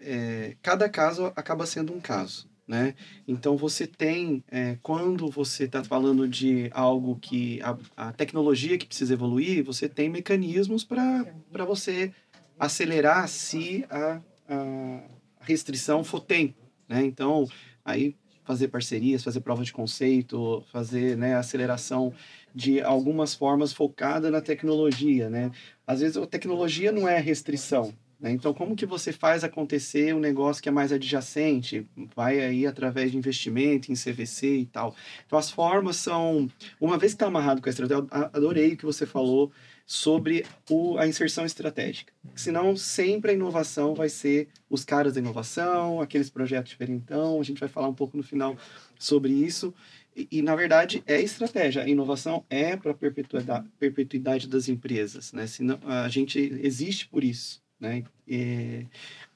é, 0.00 0.56
cada 0.62 0.88
caso 0.88 1.32
acaba 1.36 1.66
sendo 1.66 1.92
um 1.92 2.00
caso. 2.00 2.48
Né? 2.66 2.96
Então 3.28 3.56
você 3.56 3.86
tem, 3.86 4.42
é, 4.50 4.76
quando 4.82 5.30
você 5.30 5.64
está 5.64 5.84
falando 5.84 6.26
de 6.26 6.68
algo 6.72 7.16
que 7.16 7.62
a, 7.62 7.78
a, 7.96 8.12
tecnologia 8.12 8.76
que 8.76 8.86
precisa 8.86 9.14
evoluir, 9.14 9.62
você 9.62 9.88
tem 9.88 10.08
mecanismos 10.08 10.82
para 10.82 11.64
você 11.64 12.12
acelerar 12.58 13.28
se 13.28 13.84
a, 13.90 14.20
a 14.48 15.00
restrição 15.40 16.02
for 16.02 16.20
tempo, 16.20 16.54
né? 16.88 17.04
Então, 17.04 17.48
aí 17.84 18.16
fazer 18.46 18.68
parcerias, 18.68 19.24
fazer 19.24 19.40
prova 19.40 19.64
de 19.64 19.72
conceito, 19.72 20.64
fazer 20.70 21.16
né, 21.16 21.34
aceleração 21.34 22.14
de 22.54 22.80
algumas 22.80 23.34
formas 23.34 23.72
focada 23.72 24.30
na 24.30 24.40
tecnologia, 24.40 25.28
né? 25.28 25.50
Às 25.86 26.00
vezes 26.00 26.16
a 26.16 26.26
tecnologia 26.26 26.92
não 26.92 27.08
é 27.08 27.18
restrição, 27.18 27.92
né? 28.20 28.30
Então, 28.30 28.54
como 28.54 28.76
que 28.76 28.86
você 28.86 29.12
faz 29.12 29.42
acontecer 29.42 30.14
um 30.14 30.20
negócio 30.20 30.62
que 30.62 30.68
é 30.68 30.72
mais 30.72 30.92
adjacente? 30.92 31.86
Vai 32.14 32.40
aí 32.40 32.66
através 32.66 33.10
de 33.10 33.18
investimento 33.18 33.90
em 33.90 33.94
CVC 33.94 34.58
e 34.58 34.66
tal. 34.66 34.94
Então, 35.26 35.38
as 35.38 35.50
formas 35.50 35.96
são... 35.96 36.48
Uma 36.80 36.96
vez 36.96 37.12
que 37.12 37.16
está 37.16 37.26
amarrado 37.26 37.60
com 37.60 37.68
a 37.68 37.70
estratégia, 37.70 38.06
adorei 38.32 38.72
o 38.72 38.76
que 38.76 38.86
você 38.86 39.04
falou 39.04 39.52
sobre 39.86 40.44
o, 40.68 40.98
a 40.98 41.06
inserção 41.06 41.46
estratégica. 41.46 42.12
Senão, 42.34 42.76
sempre 42.76 43.30
a 43.30 43.34
inovação 43.34 43.94
vai 43.94 44.08
ser 44.08 44.48
os 44.68 44.84
caras 44.84 45.14
da 45.14 45.20
inovação, 45.20 46.00
aqueles 46.00 46.28
projetos 46.28 46.70
diferentão. 46.70 47.40
A 47.40 47.44
gente 47.44 47.60
vai 47.60 47.68
falar 47.68 47.88
um 47.88 47.94
pouco 47.94 48.16
no 48.16 48.22
final 48.24 48.56
sobre 48.98 49.32
isso. 49.32 49.72
E, 50.14 50.26
e 50.32 50.42
na 50.42 50.56
verdade, 50.56 51.04
é 51.06 51.20
estratégia. 51.20 51.84
A 51.84 51.88
inovação 51.88 52.44
é 52.50 52.76
para 52.76 52.90
a 52.90 52.94
perpetuidade, 52.94 53.68
perpetuidade 53.78 54.48
das 54.48 54.68
empresas. 54.68 55.32
Né? 55.32 55.46
Senão, 55.46 55.78
a 55.84 56.08
gente 56.08 56.38
existe 56.60 57.06
por 57.08 57.22
isso. 57.22 57.62
Né? 57.78 58.02
E, 58.26 58.86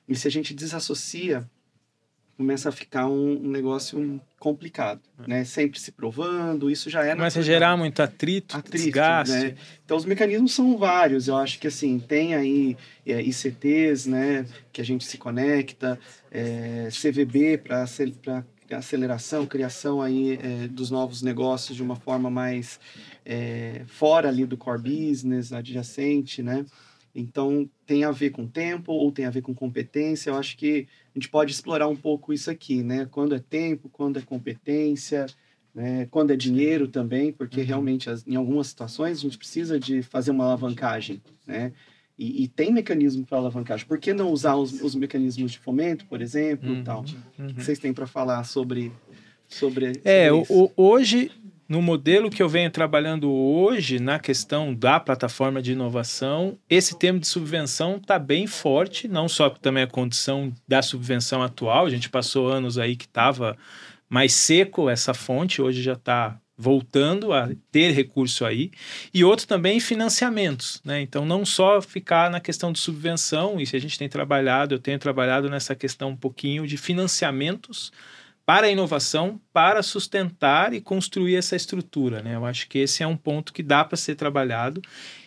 e 0.09 0.17
se 0.17 0.27
a 0.27 0.31
gente 0.31 0.53
desassocia 0.53 1.49
começa 2.41 2.71
a 2.71 2.73
ficar 2.73 3.07
um, 3.07 3.33
um 3.33 3.51
negócio 3.51 4.19
complicado, 4.39 5.03
é. 5.23 5.29
né? 5.29 5.45
Sempre 5.45 5.79
se 5.79 5.93
provando, 5.93 6.71
isso 6.71 6.89
já 6.89 7.05
é... 7.05 7.15
Começa 7.15 7.41
a 7.41 7.43
gerar 7.43 7.77
muito 7.77 8.01
atrito, 8.01 8.57
atrito 8.57 8.83
desgaste. 8.83 9.35
Né? 9.35 9.55
Então, 9.85 9.95
os 9.95 10.07
mecanismos 10.07 10.55
são 10.55 10.79
vários. 10.79 11.29
Eu 11.29 11.37
acho 11.37 11.59
que, 11.59 11.67
assim, 11.67 11.99
tem 11.99 12.35
aí 12.35 12.79
é, 13.07 13.21
ICTs, 13.21 14.07
né? 14.07 14.47
Que 14.73 14.81
a 14.81 14.85
gente 14.85 15.05
se 15.05 15.19
conecta, 15.19 16.01
é, 16.31 16.89
CVB 16.91 17.59
para 17.59 17.85
aceleração, 18.71 19.45
criação 19.45 20.01
aí 20.01 20.39
é, 20.43 20.67
dos 20.67 20.91
novos 20.91 21.21
negócios 21.21 21.77
de 21.77 21.83
uma 21.83 21.97
forma 21.97 22.31
mais 22.31 22.81
é, 23.23 23.83
fora 23.87 24.31
ali 24.31 24.47
do 24.47 24.57
core 24.57 24.81
business, 24.81 25.53
adjacente, 25.53 26.43
né? 26.43 26.65
Então, 27.15 27.69
tem 27.85 28.05
a 28.05 28.11
ver 28.11 28.31
com 28.31 28.47
tempo 28.47 28.93
ou 28.93 29.13
tem 29.13 29.27
a 29.27 29.31
ver 29.31 29.43
com 29.43 29.55
competência. 29.55 30.31
Eu 30.31 30.37
acho 30.37 30.57
que 30.57 30.89
a 31.15 31.19
gente 31.19 31.29
pode 31.29 31.53
explorar 31.53 31.89
um 31.89 31.97
pouco 31.97 32.33
isso 32.33 32.51
aqui, 32.51 32.83
né? 32.83 33.07
Quando 33.11 33.35
é 33.35 33.39
tempo, 33.39 33.89
quando 33.89 34.19
é 34.19 34.23
competência, 34.23 35.27
né? 35.75 36.07
quando 36.11 36.33
é 36.33 36.37
dinheiro 36.37 36.89
também, 36.89 37.33
porque 37.33 37.61
uhum. 37.61 37.67
realmente 37.67 38.09
as, 38.09 38.27
em 38.27 38.37
algumas 38.37 38.69
situações 38.69 39.19
a 39.19 39.21
gente 39.23 39.39
precisa 39.39 39.79
de 39.79 40.03
fazer 40.03 40.31
uma 40.31 40.45
alavancagem, 40.45 41.21
né? 41.47 41.73
E, 42.19 42.45
e 42.45 42.49
tem 42.49 42.71
mecanismo 42.71 43.25
para 43.25 43.39
alavancagem. 43.39 43.87
Por 43.87 43.99
que 43.99 44.13
não 44.13 44.31
usar 44.31 44.55
os, 44.55 44.83
os 44.83 44.95
mecanismos 44.95 45.53
de 45.53 45.59
fomento, 45.59 46.05
por 46.05 46.21
exemplo, 46.21 46.71
uhum. 46.71 46.85
tal? 46.85 47.05
Uhum. 47.39 47.47
O 47.47 47.55
que 47.55 47.65
vocês 47.65 47.79
têm 47.79 47.95
para 47.95 48.07
falar 48.07 48.45
sobre 48.45 48.93
sobre, 49.51 49.95
sobre 49.95 50.01
é, 50.05 50.33
o, 50.33 50.71
hoje 50.77 51.31
no 51.71 51.81
modelo 51.81 52.31
que 52.31 52.43
eu 52.43 52.49
venho 52.49 52.69
trabalhando 52.69 53.31
hoje, 53.31 54.01
na 54.01 54.19
questão 54.19 54.75
da 54.75 54.99
plataforma 54.99 55.63
de 55.63 55.71
inovação, 55.71 56.59
esse 56.69 56.99
termo 56.99 57.21
de 57.21 57.29
subvenção 57.29 57.97
está 57.97 58.19
bem 58.19 58.49
forte, 58.49 59.07
não 59.07 59.29
só 59.29 59.49
também 59.49 59.85
a 59.85 59.87
condição 59.87 60.53
da 60.67 60.83
subvenção 60.83 61.45
atual, 61.45 61.87
a 61.87 61.91
gente 61.91 62.11
passou 62.11 62.49
anos 62.49 62.77
aí 62.77 62.97
que 62.97 63.05
estava 63.05 63.57
mais 64.09 64.33
seco 64.33 64.91
essa 64.91 65.15
fonte, 65.15 65.63
hoje 65.63 65.81
já 65.81 65.93
está 65.93 66.37
voltando 66.59 67.33
a 67.33 67.49
ter 67.71 67.93
recurso 67.93 68.45
aí, 68.45 68.73
e 69.15 69.23
outro 69.23 69.47
também 69.47 69.79
financiamentos, 69.79 70.81
né? 70.85 71.01
Então 71.01 71.25
não 71.25 71.47
só 71.47 71.81
ficar 71.81 72.33
na 72.33 72.41
questão 72.41 72.73
de 72.73 72.81
subvenção, 72.81 73.61
isso 73.61 73.77
a 73.77 73.79
gente 73.79 73.97
tem 73.97 74.09
trabalhado, 74.09 74.75
eu 74.75 74.81
tenho 74.81 74.99
trabalhado 74.99 75.49
nessa 75.49 75.77
questão 75.77 76.11
um 76.11 76.17
pouquinho 76.17 76.67
de 76.67 76.77
financiamentos 76.77 77.93
para 78.51 78.67
a 78.67 78.71
inovação, 78.71 79.41
para 79.53 79.81
sustentar 79.81 80.75
e 80.75 80.81
construir 80.81 81.37
essa 81.37 81.55
estrutura. 81.55 82.21
Né? 82.21 82.35
Eu 82.35 82.45
acho 82.45 82.69
que 82.69 82.81
esse 82.81 83.01
é 83.01 83.07
um 83.07 83.17
ponto 83.17 83.53
que 83.53 83.63
dá 83.63 83.85
para 83.85 83.97
ser 83.97 84.17
trabalhado. 84.17 84.83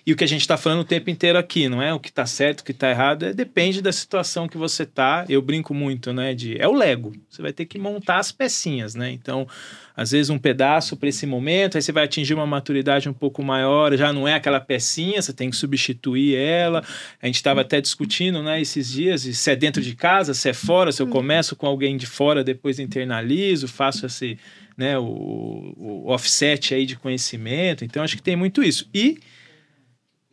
E 0.05 0.11
o 0.11 0.17
que 0.17 0.23
a 0.23 0.27
gente 0.27 0.41
está 0.41 0.57
falando 0.57 0.81
o 0.81 0.85
tempo 0.85 1.09
inteiro 1.09 1.37
aqui, 1.37 1.69
não 1.69 1.81
é 1.81 1.93
o 1.93 1.99
que 1.99 2.09
está 2.09 2.25
certo, 2.25 2.59
o 2.59 2.63
que 2.65 2.73
está 2.73 2.89
errado, 2.89 3.23
é, 3.23 3.33
depende 3.33 3.81
da 3.81 3.91
situação 3.91 4.49
que 4.49 4.57
você 4.57 4.83
está. 4.83 5.25
Eu 5.29 5.41
brinco 5.41 5.73
muito, 5.73 6.11
né? 6.11 6.33
De 6.33 6.59
é 6.59 6.67
o 6.67 6.73
Lego. 6.73 7.13
Você 7.29 7.41
vai 7.41 7.53
ter 7.53 7.65
que 7.65 7.79
montar 7.79 8.17
as 8.17 8.29
pecinhas, 8.29 8.95
né? 8.95 9.11
Então, 9.11 9.47
às 9.95 10.11
vezes 10.11 10.29
um 10.29 10.37
pedaço 10.37 10.97
para 10.97 11.07
esse 11.07 11.25
momento, 11.25 11.77
aí 11.77 11.81
você 11.81 11.93
vai 11.93 12.03
atingir 12.03 12.33
uma 12.33 12.45
maturidade 12.45 13.07
um 13.07 13.13
pouco 13.13 13.41
maior, 13.41 13.95
já 13.95 14.11
não 14.11 14.27
é 14.27 14.33
aquela 14.33 14.59
pecinha, 14.59 15.21
você 15.21 15.31
tem 15.31 15.49
que 15.49 15.55
substituir 15.55 16.35
ela. 16.35 16.83
A 17.21 17.25
gente 17.25 17.35
estava 17.35 17.61
até 17.61 17.79
discutindo, 17.79 18.43
né? 18.43 18.59
Esses 18.59 18.91
dias, 18.91 19.21
se 19.21 19.51
é 19.51 19.55
dentro 19.55 19.81
de 19.81 19.95
casa, 19.95 20.33
se 20.33 20.49
é 20.49 20.53
fora, 20.53 20.91
se 20.91 21.01
eu 21.01 21.05
uhum. 21.05 21.13
começo 21.13 21.55
com 21.55 21.65
alguém 21.65 21.95
de 21.95 22.07
fora, 22.07 22.43
depois 22.43 22.77
internalizo, 22.77 23.69
faço 23.69 24.05
esse, 24.05 24.37
né? 24.75 24.99
O, 24.99 25.73
o 25.77 26.11
offset 26.11 26.75
aí 26.75 26.85
de 26.85 26.97
conhecimento. 26.97 27.85
Então, 27.85 28.03
acho 28.03 28.17
que 28.17 28.21
tem 28.21 28.35
muito 28.35 28.61
isso. 28.61 28.89
E 28.93 29.17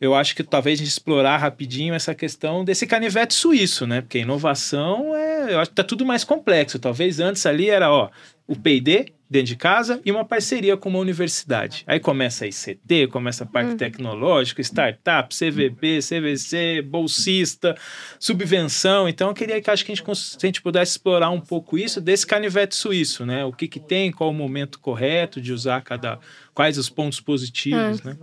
eu 0.01 0.15
acho 0.15 0.35
que 0.35 0.43
talvez 0.43 0.79
a 0.79 0.83
gente 0.83 0.91
explorar 0.91 1.37
rapidinho 1.37 1.93
essa 1.93 2.15
questão 2.15 2.65
desse 2.65 2.87
canivete 2.87 3.35
suíço, 3.35 3.85
né? 3.85 4.01
Porque 4.01 4.17
inovação 4.17 5.15
é, 5.15 5.53
eu 5.53 5.59
acho 5.59 5.69
que 5.69 5.75
tá 5.75 5.83
tudo 5.83 6.03
mais 6.03 6.23
complexo. 6.23 6.79
Talvez 6.79 7.19
antes 7.19 7.45
ali 7.45 7.69
era, 7.69 7.91
ó, 7.91 8.09
o 8.47 8.55
P&D 8.55 9.13
dentro 9.31 9.47
de 9.47 9.55
casa 9.55 10.01
e 10.03 10.11
uma 10.11 10.25
parceria 10.25 10.75
com 10.75 10.89
uma 10.89 10.99
universidade. 10.99 11.85
Aí 11.87 12.01
começa 12.01 12.43
a 12.43 12.49
ICT, 12.49 13.07
começa 13.07 13.45
a 13.45 13.47
parte 13.47 13.71
uhum. 13.71 13.77
tecnológica, 13.77 14.61
startup, 14.61 15.33
CVB, 15.33 15.99
CVC, 15.99 16.81
bolsista, 16.81 17.73
subvenção. 18.19 19.07
Então 19.07 19.29
eu 19.29 19.33
queria 19.33 19.61
que 19.61 19.71
acho 19.71 19.85
que 19.85 19.93
a 19.93 19.95
gente, 19.95 20.15
se 20.17 20.37
a 20.37 20.45
gente 20.45 20.61
pudesse 20.61 20.91
explorar 20.91 21.29
um 21.29 21.39
pouco 21.39 21.77
isso 21.77 22.01
desse 22.01 22.27
canivete 22.27 22.75
suíço, 22.75 23.25
né? 23.25 23.45
O 23.45 23.53
que 23.53 23.69
que 23.69 23.79
tem, 23.79 24.11
qual 24.11 24.29
o 24.29 24.33
momento 24.33 24.79
correto 24.79 25.39
de 25.39 25.53
usar 25.53 25.81
cada 25.81 26.19
quais 26.53 26.77
os 26.77 26.89
pontos 26.89 27.21
positivos, 27.21 28.01
uhum. 28.01 28.11
né? 28.11 28.17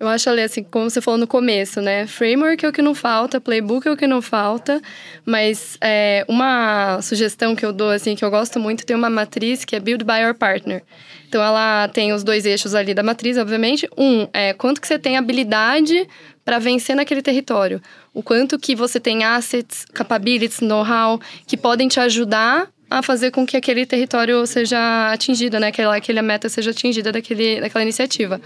Eu 0.00 0.08
acho 0.08 0.30
ali, 0.30 0.40
assim, 0.40 0.62
como 0.62 0.88
você 0.88 1.02
falou 1.02 1.20
no 1.20 1.26
começo, 1.26 1.82
né? 1.82 2.06
Framework 2.06 2.64
é 2.64 2.68
o 2.70 2.72
que 2.72 2.80
não 2.80 2.94
falta, 2.94 3.38
playbook 3.38 3.86
é 3.86 3.90
o 3.90 3.96
que 3.98 4.06
não 4.06 4.22
falta, 4.22 4.80
mas 5.26 5.76
é, 5.78 6.24
uma 6.26 7.02
sugestão 7.02 7.54
que 7.54 7.66
eu 7.66 7.70
dou, 7.70 7.90
assim, 7.90 8.16
que 8.16 8.24
eu 8.24 8.30
gosto 8.30 8.58
muito, 8.58 8.86
tem 8.86 8.96
uma 8.96 9.10
matriz 9.10 9.39
que 9.64 9.76
é 9.76 9.80
Build 9.80 10.04
by 10.04 10.20
Your 10.22 10.34
Partner. 10.34 10.82
Então, 11.28 11.42
ela 11.42 11.88
tem 11.88 12.12
os 12.12 12.24
dois 12.24 12.44
eixos 12.44 12.74
ali 12.74 12.92
da 12.92 13.02
matriz, 13.02 13.38
obviamente. 13.38 13.88
Um, 13.96 14.26
é 14.32 14.52
quanto 14.52 14.80
que 14.80 14.86
você 14.86 14.98
tem 14.98 15.16
habilidade 15.16 16.08
para 16.44 16.58
vencer 16.58 16.96
naquele 16.96 17.22
território. 17.22 17.80
O 18.12 18.22
quanto 18.22 18.58
que 18.58 18.74
você 18.74 18.98
tem 18.98 19.24
assets, 19.24 19.84
capabilities, 19.94 20.60
know-how, 20.60 21.20
que 21.46 21.56
podem 21.56 21.86
te 21.88 22.00
ajudar 22.00 22.68
a 22.90 23.02
fazer 23.02 23.30
com 23.30 23.46
que 23.46 23.56
aquele 23.56 23.86
território 23.86 24.44
seja 24.46 25.12
atingido, 25.12 25.60
né? 25.60 25.68
Aquela, 25.68 25.96
aquela 25.96 26.22
meta 26.22 26.48
seja 26.48 26.72
atingida 26.72 27.12
daquele, 27.12 27.60
daquela 27.60 27.82
iniciativa 27.82 28.40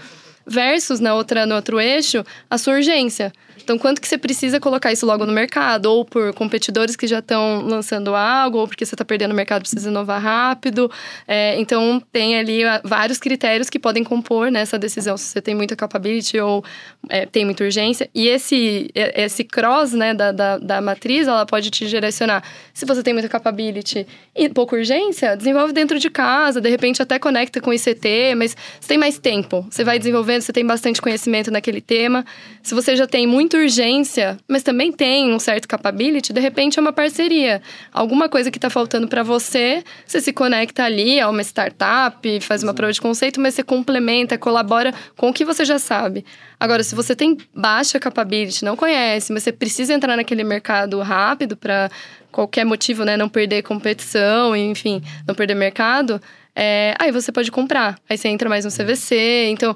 versus 0.45 0.99
na 0.99 1.13
outra, 1.13 1.45
no 1.45 1.55
outro 1.55 1.79
eixo 1.79 2.23
a 2.49 2.57
sua 2.57 2.75
urgência. 2.75 3.31
Então, 3.65 3.79
quanto 3.79 3.99
que 3.99 4.07
você 4.07 4.15
precisa 4.15 4.59
colocar 4.59 4.91
isso 4.91 5.07
logo 5.07 5.25
no 5.25 5.33
mercado? 5.33 5.87
Ou 5.87 6.05
por 6.05 6.31
competidores 6.35 6.95
que 6.95 7.07
já 7.07 7.17
estão 7.17 7.63
lançando 7.65 8.13
algo, 8.13 8.59
ou 8.59 8.67
porque 8.67 8.85
você 8.85 8.93
está 8.93 9.03
perdendo 9.03 9.31
o 9.31 9.35
mercado 9.35 9.61
precisa 9.61 9.89
inovar 9.89 10.21
rápido. 10.21 10.89
É, 11.27 11.59
então, 11.59 11.99
tem 12.11 12.37
ali 12.37 12.63
ah, 12.63 12.79
vários 12.83 13.17
critérios 13.17 13.67
que 13.67 13.79
podem 13.79 14.03
compor 14.03 14.51
nessa 14.51 14.77
decisão, 14.77 15.17
se 15.17 15.25
você 15.25 15.41
tem 15.41 15.55
muita 15.55 15.75
capability 15.75 16.39
ou 16.39 16.63
é, 17.09 17.25
tem 17.25 17.43
muita 17.43 17.63
urgência. 17.63 18.07
E 18.13 18.27
esse, 18.27 18.91
esse 18.93 19.43
cross 19.43 19.93
né, 19.93 20.13
da, 20.13 20.31
da, 20.31 20.57
da 20.59 20.79
matriz, 20.79 21.27
ela 21.27 21.43
pode 21.43 21.71
te 21.71 21.87
direcionar. 21.87 22.43
Se 22.71 22.85
você 22.85 23.01
tem 23.01 23.13
muita 23.13 23.27
capability 23.27 24.05
e 24.35 24.47
pouca 24.47 24.75
urgência, 24.75 25.35
desenvolve 25.35 25.73
dentro 25.73 25.97
de 25.97 26.11
casa, 26.11 26.61
de 26.61 26.69
repente 26.69 27.01
até 27.01 27.17
conecta 27.17 27.59
com 27.59 27.73
ICT, 27.73 28.35
mas 28.37 28.55
você 28.79 28.89
tem 28.89 28.97
mais 28.99 29.17
tempo. 29.17 29.65
Você 29.71 29.83
vai 29.83 29.97
desenvolvendo, 30.35 30.41
você 30.41 30.53
tem 30.53 30.65
bastante 30.65 31.01
conhecimento 31.01 31.51
naquele 31.51 31.81
tema. 31.81 32.25
Se 32.61 32.73
você 32.73 32.95
já 32.95 33.07
tem 33.07 33.25
muito 33.27 33.57
urgência, 33.57 34.37
mas 34.47 34.63
também 34.63 34.91
tem 34.91 35.33
um 35.33 35.39
certo 35.39 35.67
capability, 35.67 36.33
de 36.33 36.39
repente 36.39 36.77
é 36.77 36.81
uma 36.81 36.93
parceria. 36.93 37.61
Alguma 37.91 38.29
coisa 38.29 38.51
que 38.51 38.57
está 38.57 38.69
faltando 38.69 39.07
para 39.07 39.23
você, 39.23 39.83
você 40.05 40.21
se 40.21 40.33
conecta 40.33 40.83
ali 40.83 41.19
a 41.19 41.29
uma 41.29 41.41
startup, 41.41 42.39
faz 42.41 42.63
uma 42.63 42.73
prova 42.73 42.91
de 42.91 43.01
conceito, 43.01 43.39
mas 43.39 43.55
você 43.55 43.63
complementa, 43.63 44.37
colabora 44.37 44.93
com 45.15 45.29
o 45.29 45.33
que 45.33 45.45
você 45.45 45.63
já 45.65 45.79
sabe. 45.79 46.25
Agora, 46.59 46.83
se 46.83 46.95
você 46.95 47.15
tem 47.15 47.37
baixa 47.53 47.99
capability, 47.99 48.63
não 48.63 48.75
conhece, 48.75 49.31
mas 49.31 49.43
você 49.43 49.51
precisa 49.51 49.93
entrar 49.93 50.15
naquele 50.15 50.43
mercado 50.43 50.99
rápido 51.01 51.57
para 51.57 51.89
qualquer 52.31 52.65
motivo, 52.65 53.05
né, 53.05 53.15
não 53.15 53.29
perder 53.29 53.63
competição, 53.63 54.53
enfim, 54.55 55.01
não 55.25 55.33
perder 55.33 55.55
mercado, 55.55 56.19
é, 56.55 56.95
aí 56.97 57.11
você 57.11 57.31
pode 57.31 57.51
comprar. 57.51 57.99
Aí 58.09 58.17
você 58.17 58.29
entra 58.29 58.47
mais 58.47 58.63
no 58.63 58.71
CVC. 58.71 59.47
Então, 59.49 59.75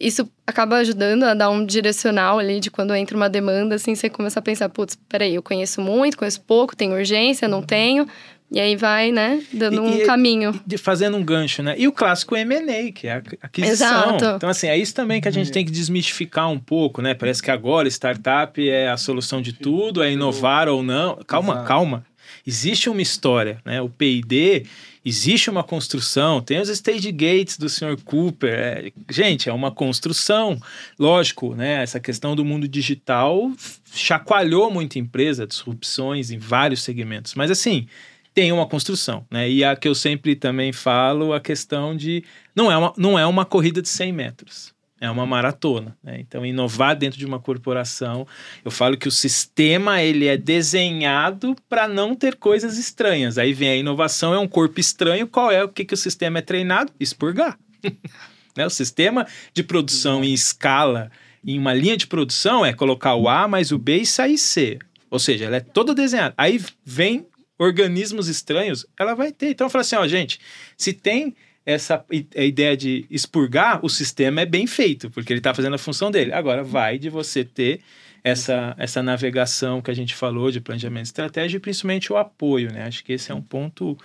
isso 0.00 0.26
acaba 0.46 0.76
ajudando 0.78 1.24
a 1.24 1.34
dar 1.34 1.50
um 1.50 1.64
direcional 1.64 2.38
ali 2.38 2.58
de 2.58 2.70
quando 2.70 2.94
entra 2.94 3.14
uma 3.14 3.28
demanda, 3.28 3.74
assim, 3.74 3.94
você 3.94 4.08
começa 4.08 4.38
a 4.38 4.42
pensar, 4.42 4.70
putz, 4.70 4.98
peraí, 5.08 5.34
eu 5.34 5.42
conheço 5.42 5.80
muito, 5.82 6.16
conheço 6.16 6.40
pouco, 6.40 6.74
tenho 6.74 6.94
urgência, 6.94 7.46
não 7.46 7.62
tenho. 7.62 8.06
E 8.52 8.58
aí 8.58 8.74
vai, 8.74 9.12
né, 9.12 9.40
dando 9.52 9.80
um 9.80 10.04
caminho. 10.04 10.58
De, 10.66 10.76
fazendo 10.76 11.16
um 11.16 11.22
gancho, 11.22 11.62
né? 11.62 11.76
E 11.78 11.86
o 11.86 11.92
clássico 11.92 12.34
M&A, 12.34 12.90
que 12.90 13.06
é 13.06 13.12
a 13.12 13.22
aquisição. 13.42 14.16
Exato. 14.16 14.24
Então, 14.36 14.48
assim, 14.48 14.66
é 14.66 14.76
isso 14.76 14.92
também 14.92 15.20
que 15.20 15.28
a 15.28 15.30
gente 15.30 15.52
tem 15.52 15.64
que 15.64 15.70
desmistificar 15.70 16.50
um 16.50 16.58
pouco, 16.58 17.00
né? 17.00 17.14
Parece 17.14 17.40
que 17.40 17.50
agora 17.50 17.86
startup 17.86 18.68
é 18.68 18.88
a 18.88 18.96
solução 18.96 19.40
de 19.40 19.52
tudo, 19.52 20.02
é 20.02 20.10
inovar 20.10 20.68
ou 20.68 20.82
não. 20.82 21.20
Calma, 21.28 21.52
Exato. 21.52 21.68
calma. 21.68 22.04
Existe 22.44 22.90
uma 22.90 23.02
história, 23.02 23.58
né? 23.64 23.80
O 23.80 23.88
P&D 23.88 24.66
existe 25.04 25.48
uma 25.48 25.62
construção, 25.62 26.40
tem 26.40 26.60
os 26.60 26.68
stage 26.68 27.10
gates 27.12 27.56
do 27.56 27.68
Sr. 27.68 27.96
Cooper. 28.04 28.52
É, 28.52 28.92
gente, 29.08 29.48
é 29.48 29.52
uma 29.52 29.70
construção. 29.70 30.60
Lógico, 30.98 31.54
né? 31.54 31.82
Essa 31.82 32.00
questão 32.00 32.36
do 32.36 32.44
mundo 32.44 32.68
digital 32.68 33.50
chacoalhou 33.92 34.70
muita 34.70 34.98
empresa, 34.98 35.46
disrupções 35.46 36.30
em 36.30 36.38
vários 36.38 36.82
segmentos. 36.82 37.34
Mas 37.34 37.50
assim, 37.50 37.86
tem 38.34 38.52
uma 38.52 38.66
construção, 38.66 39.26
né? 39.30 39.50
E 39.50 39.64
a 39.64 39.74
que 39.74 39.88
eu 39.88 39.94
sempre 39.94 40.36
também 40.36 40.72
falo, 40.72 41.32
a 41.32 41.40
questão 41.40 41.96
de 41.96 42.22
não 42.54 42.70
é 42.70 42.76
uma, 42.76 42.92
não 42.96 43.18
é 43.18 43.26
uma 43.26 43.44
corrida 43.44 43.80
de 43.80 43.88
100 43.88 44.12
metros 44.12 44.79
é 45.00 45.10
uma 45.10 45.24
maratona. 45.24 45.96
Né? 46.04 46.18
Então, 46.20 46.44
inovar 46.44 46.94
dentro 46.94 47.18
de 47.18 47.24
uma 47.24 47.40
corporação, 47.40 48.26
eu 48.62 48.70
falo 48.70 48.98
que 48.98 49.08
o 49.08 49.10
sistema 49.10 50.02
ele 50.02 50.26
é 50.26 50.36
desenhado 50.36 51.56
para 51.68 51.88
não 51.88 52.14
ter 52.14 52.36
coisas 52.36 52.76
estranhas. 52.76 53.38
Aí 53.38 53.54
vem 53.54 53.70
a 53.70 53.76
inovação, 53.76 54.34
é 54.34 54.38
um 54.38 54.46
corpo 54.46 54.78
estranho. 54.78 55.26
Qual 55.26 55.50
é 55.50 55.64
o 55.64 55.68
que, 55.68 55.86
que 55.86 55.94
o 55.94 55.96
sistema 55.96 56.38
é 56.38 56.42
treinado? 56.42 56.92
Expurgar. 57.00 57.58
né? 58.54 58.66
O 58.66 58.70
sistema 58.70 59.26
de 59.54 59.62
produção 59.62 60.22
em 60.22 60.34
escala, 60.34 61.10
em 61.44 61.58
uma 61.58 61.72
linha 61.72 61.96
de 61.96 62.06
produção, 62.06 62.64
é 62.64 62.74
colocar 62.74 63.14
o 63.14 63.26
A 63.26 63.48
mais 63.48 63.72
o 63.72 63.78
B 63.78 63.98
e 63.98 64.06
sair 64.06 64.36
C. 64.36 64.78
Ou 65.10 65.18
seja, 65.18 65.46
ela 65.46 65.56
é 65.56 65.60
toda 65.60 65.94
desenhada. 65.94 66.34
Aí 66.36 66.62
vem 66.84 67.26
organismos 67.58 68.28
estranhos, 68.28 68.86
ela 68.98 69.14
vai 69.14 69.32
ter. 69.32 69.50
Então, 69.50 69.66
eu 69.66 69.70
falo 69.70 69.80
assim, 69.80 69.96
ó, 69.96 70.06
gente, 70.06 70.40
se 70.76 70.92
tem 70.92 71.34
essa 71.64 72.04
a 72.36 72.42
ideia 72.42 72.76
de 72.76 73.06
expurgar, 73.10 73.84
o 73.84 73.88
sistema 73.88 74.40
é 74.40 74.46
bem 74.46 74.66
feito, 74.66 75.10
porque 75.10 75.32
ele 75.32 75.40
está 75.40 75.54
fazendo 75.54 75.74
a 75.74 75.78
função 75.78 76.10
dele. 76.10 76.32
Agora, 76.32 76.62
vai 76.62 76.98
de 76.98 77.08
você 77.08 77.44
ter 77.44 77.80
essa, 78.24 78.74
essa 78.78 79.02
navegação 79.02 79.80
que 79.80 79.90
a 79.90 79.94
gente 79.94 80.14
falou 80.14 80.50
de 80.50 80.60
planejamento 80.60 81.06
estratégico 81.06 81.56
e 81.56 81.60
principalmente 81.60 82.12
o 82.12 82.16
apoio, 82.16 82.72
né? 82.72 82.84
Acho 82.84 83.04
que 83.04 83.12
esse 83.12 83.30
é 83.30 83.34
um 83.34 83.42
ponto 83.42 83.96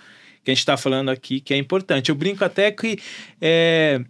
que 0.44 0.50
a 0.50 0.54
gente 0.54 0.60
está 0.60 0.76
falando 0.76 1.10
aqui 1.10 1.40
que 1.40 1.52
é 1.52 1.56
importante. 1.56 2.08
Eu 2.08 2.14
brinco 2.14 2.44
até 2.44 2.70
que, 2.70 2.98
é, 3.40 4.00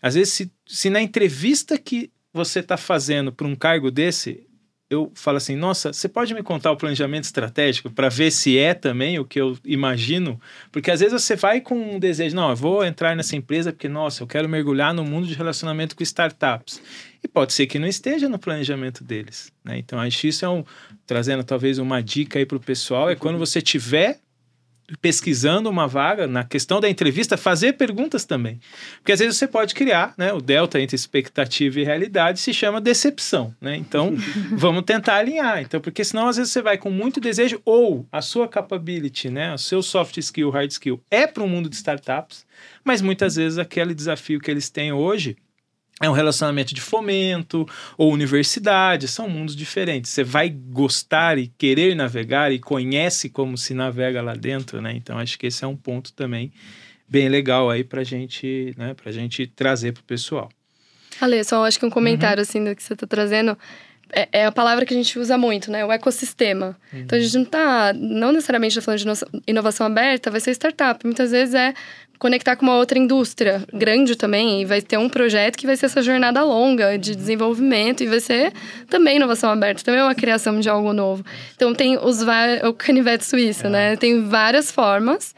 às 0.00 0.14
vezes, 0.14 0.32
se, 0.32 0.52
se 0.66 0.88
na 0.88 1.00
entrevista 1.00 1.78
que 1.78 2.10
você 2.32 2.60
está 2.60 2.76
fazendo 2.76 3.32
para 3.32 3.46
um 3.46 3.56
cargo 3.56 3.90
desse, 3.90 4.46
eu 4.90 5.12
falo 5.14 5.36
assim, 5.36 5.54
nossa, 5.54 5.92
você 5.92 6.08
pode 6.08 6.34
me 6.34 6.42
contar 6.42 6.72
o 6.72 6.76
planejamento 6.76 7.22
estratégico 7.22 7.88
para 7.88 8.08
ver 8.08 8.32
se 8.32 8.58
é 8.58 8.74
também 8.74 9.20
o 9.20 9.24
que 9.24 9.40
eu 9.40 9.56
imagino? 9.64 10.38
Porque 10.72 10.90
às 10.90 10.98
vezes 10.98 11.22
você 11.22 11.36
vai 11.36 11.60
com 11.60 11.94
um 11.94 11.98
desejo, 11.98 12.34
não, 12.34 12.50
eu 12.50 12.56
vou 12.56 12.84
entrar 12.84 13.14
nessa 13.14 13.36
empresa 13.36 13.72
porque, 13.72 13.88
nossa, 13.88 14.24
eu 14.24 14.26
quero 14.26 14.48
mergulhar 14.48 14.92
no 14.92 15.04
mundo 15.04 15.28
de 15.28 15.34
relacionamento 15.34 15.94
com 15.94 16.02
startups. 16.02 16.82
E 17.22 17.28
pode 17.28 17.52
ser 17.52 17.68
que 17.68 17.78
não 17.78 17.86
esteja 17.86 18.28
no 18.28 18.38
planejamento 18.38 19.04
deles. 19.04 19.52
Né? 19.64 19.78
Então, 19.78 20.00
acho 20.00 20.26
isso 20.26 20.44
é 20.44 20.48
um, 20.48 20.64
trazendo 21.06 21.44
talvez 21.44 21.78
uma 21.78 22.02
dica 22.02 22.40
aí 22.40 22.44
para 22.44 22.56
o 22.56 22.60
pessoal, 22.60 23.08
é 23.08 23.14
quando 23.14 23.38
você 23.38 23.62
tiver 23.62 24.18
pesquisando 25.00 25.68
uma 25.68 25.86
vaga, 25.86 26.26
na 26.26 26.44
questão 26.44 26.80
da 26.80 26.88
entrevista, 26.88 27.36
fazer 27.36 27.74
perguntas 27.74 28.24
também. 28.24 28.60
Porque 28.96 29.12
às 29.12 29.20
vezes 29.20 29.36
você 29.36 29.46
pode 29.46 29.74
criar, 29.74 30.14
né? 30.16 30.32
O 30.32 30.40
delta 30.40 30.80
entre 30.80 30.96
expectativa 30.96 31.80
e 31.80 31.84
realidade 31.84 32.40
se 32.40 32.52
chama 32.52 32.80
decepção, 32.80 33.54
né? 33.60 33.76
Então, 33.76 34.14
vamos 34.52 34.84
tentar 34.84 35.16
alinhar. 35.16 35.60
Então, 35.60 35.80
porque 35.80 36.04
senão 36.04 36.28
às 36.28 36.36
vezes 36.36 36.52
você 36.52 36.62
vai 36.62 36.78
com 36.78 36.90
muito 36.90 37.20
desejo 37.20 37.60
ou 37.64 38.06
a 38.10 38.22
sua 38.22 38.48
capability, 38.48 39.30
né? 39.30 39.54
O 39.54 39.58
seu 39.58 39.82
soft 39.82 40.16
skill, 40.18 40.50
hard 40.50 40.70
skill 40.70 41.00
é 41.10 41.26
para 41.26 41.42
o 41.42 41.48
mundo 41.48 41.68
de 41.68 41.76
startups, 41.76 42.44
mas 42.84 43.02
muitas 43.02 43.36
vezes 43.36 43.58
aquele 43.58 43.94
desafio 43.94 44.40
que 44.40 44.50
eles 44.50 44.70
têm 44.70 44.92
hoje 44.92 45.36
é 46.00 46.08
um 46.08 46.12
relacionamento 46.12 46.74
de 46.74 46.80
fomento 46.80 47.66
ou 47.96 48.10
universidade, 48.10 49.06
são 49.06 49.28
mundos 49.28 49.54
diferentes. 49.54 50.10
Você 50.10 50.24
vai 50.24 50.48
gostar 50.48 51.38
e 51.38 51.46
querer 51.46 51.94
navegar 51.94 52.50
e 52.50 52.58
conhece 52.58 53.28
como 53.28 53.58
se 53.58 53.74
navega 53.74 54.22
lá 54.22 54.34
dentro, 54.34 54.80
né? 54.80 54.94
Então 54.96 55.18
acho 55.18 55.38
que 55.38 55.46
esse 55.46 55.62
é 55.62 55.66
um 55.66 55.76
ponto 55.76 56.12
também 56.14 56.50
bem 57.06 57.28
legal 57.28 57.68
aí 57.68 57.84
para 57.84 58.02
gente, 58.02 58.72
né? 58.78 58.94
Para 58.94 59.12
gente 59.12 59.46
trazer 59.46 59.92
para 59.92 60.00
o 60.00 60.04
pessoal. 60.04 60.48
Ale, 61.20 61.44
só 61.44 61.66
acho 61.66 61.78
que 61.78 61.84
um 61.84 61.90
comentário 61.90 62.38
uhum. 62.38 62.48
assim 62.48 62.64
do 62.64 62.74
que 62.74 62.82
você 62.82 62.94
está 62.94 63.06
trazendo 63.06 63.58
é, 64.12 64.28
é, 64.32 64.46
a 64.46 64.52
palavra 64.52 64.86
que 64.86 64.94
a 64.94 64.96
gente 64.96 65.18
usa 65.18 65.36
muito, 65.36 65.70
né? 65.70 65.84
O 65.84 65.92
ecossistema. 65.92 66.76
Uhum. 66.92 67.00
Então 67.00 67.18
a 67.18 67.20
gente 67.20 67.34
não 67.34 67.42
está, 67.42 67.92
não 67.92 68.32
necessariamente 68.32 68.74
tá 68.74 68.80
falando 68.80 69.00
de 69.00 69.06
inovação 69.46 69.86
aberta, 69.86 70.30
vai 70.30 70.40
ser 70.40 70.52
startup. 70.52 71.04
Muitas 71.04 71.30
vezes 71.30 71.54
é 71.54 71.74
conectar 72.20 72.54
com 72.54 72.66
uma 72.66 72.76
outra 72.76 72.98
indústria 72.98 73.64
grande 73.72 74.14
também. 74.14 74.60
E 74.60 74.64
vai 74.64 74.80
ter 74.80 74.98
um 74.98 75.08
projeto 75.08 75.56
que 75.56 75.66
vai 75.66 75.76
ser 75.76 75.86
essa 75.86 76.02
jornada 76.02 76.44
longa 76.44 76.96
de 76.96 77.16
desenvolvimento 77.16 78.04
e 78.04 78.06
vai 78.06 78.20
ser 78.20 78.52
também 78.88 79.16
inovação 79.16 79.50
aberta, 79.50 79.82
também 79.82 80.00
é 80.00 80.04
uma 80.04 80.14
criação 80.14 80.60
de 80.60 80.68
algo 80.68 80.92
novo. 80.92 81.24
Então 81.56 81.74
tem 81.74 81.98
os 81.98 82.20
o 82.62 82.74
canivete 82.74 83.24
suíço, 83.24 83.66
é. 83.66 83.70
né? 83.70 83.96
Tem 83.96 84.22
várias 84.22 84.70
formas. 84.70 85.34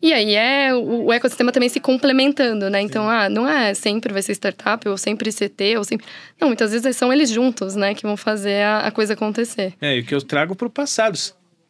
E 0.00 0.12
aí 0.12 0.34
é 0.34 0.74
o, 0.74 1.04
o, 1.04 1.12
ecossistema 1.12 1.52
também 1.52 1.68
se 1.68 1.78
complementando, 1.78 2.68
né? 2.68 2.80
Então, 2.80 3.08
ah, 3.08 3.28
não 3.28 3.46
é 3.46 3.72
sempre 3.72 4.12
vai 4.12 4.20
ser 4.20 4.32
startup, 4.32 4.88
ou 4.88 4.98
sempre 4.98 5.30
CT, 5.30 5.76
ou 5.76 5.84
sempre. 5.84 6.04
Não, 6.40 6.48
muitas 6.48 6.72
vezes 6.72 6.96
são 6.96 7.12
eles 7.12 7.30
juntos, 7.30 7.76
né, 7.76 7.94
que 7.94 8.02
vão 8.02 8.16
fazer 8.16 8.62
a, 8.64 8.80
a 8.80 8.90
coisa 8.90 9.12
acontecer. 9.12 9.74
É, 9.80 9.96
e 9.96 10.00
o 10.00 10.04
que 10.04 10.12
eu 10.12 10.20
trago 10.20 10.56
para 10.56 10.66
o 10.66 10.70
passado. 10.70 11.16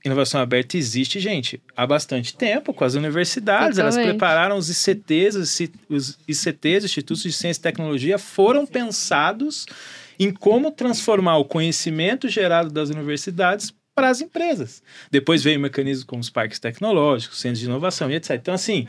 Inovação 0.05 0.41
aberta 0.41 0.77
existe, 0.77 1.21
gente, 1.21 1.63
há 1.77 1.87
bastante 1.87 2.35
tempo 2.37 2.75
com 2.75 2.85
as 2.85 2.95
universidades. 2.95 3.79
Elas 3.79 3.97
prepararam 3.97 4.57
os 4.57 4.69
ICTs, 4.69 5.37
os 5.89 6.19
ICTs, 6.27 6.85
Institutos 6.85 7.23
de 7.23 7.33
Ciência 7.33 7.61
e 7.61 7.63
Tecnologia, 7.63 8.19
foram 8.19 8.67
pensados 8.67 9.65
em 10.19 10.33
como 10.33 10.73
transformar 10.73 11.39
o 11.39 11.45
conhecimento 11.45 12.29
gerado 12.29 12.71
das 12.71 12.91
universidades 12.91 13.73
para 13.95 14.09
as 14.09 14.21
empresas. 14.21 14.83
Depois 15.11 15.43
veio 15.43 15.61
mecanismos 15.61 16.05
como 16.05 16.21
os 16.21 16.31
parques 16.31 16.59
tecnológicos, 16.59 17.39
centros 17.39 17.61
de 17.61 17.67
inovação 17.67 18.11
e 18.11 18.15
etc. 18.15 18.31
Então, 18.33 18.55
assim, 18.55 18.87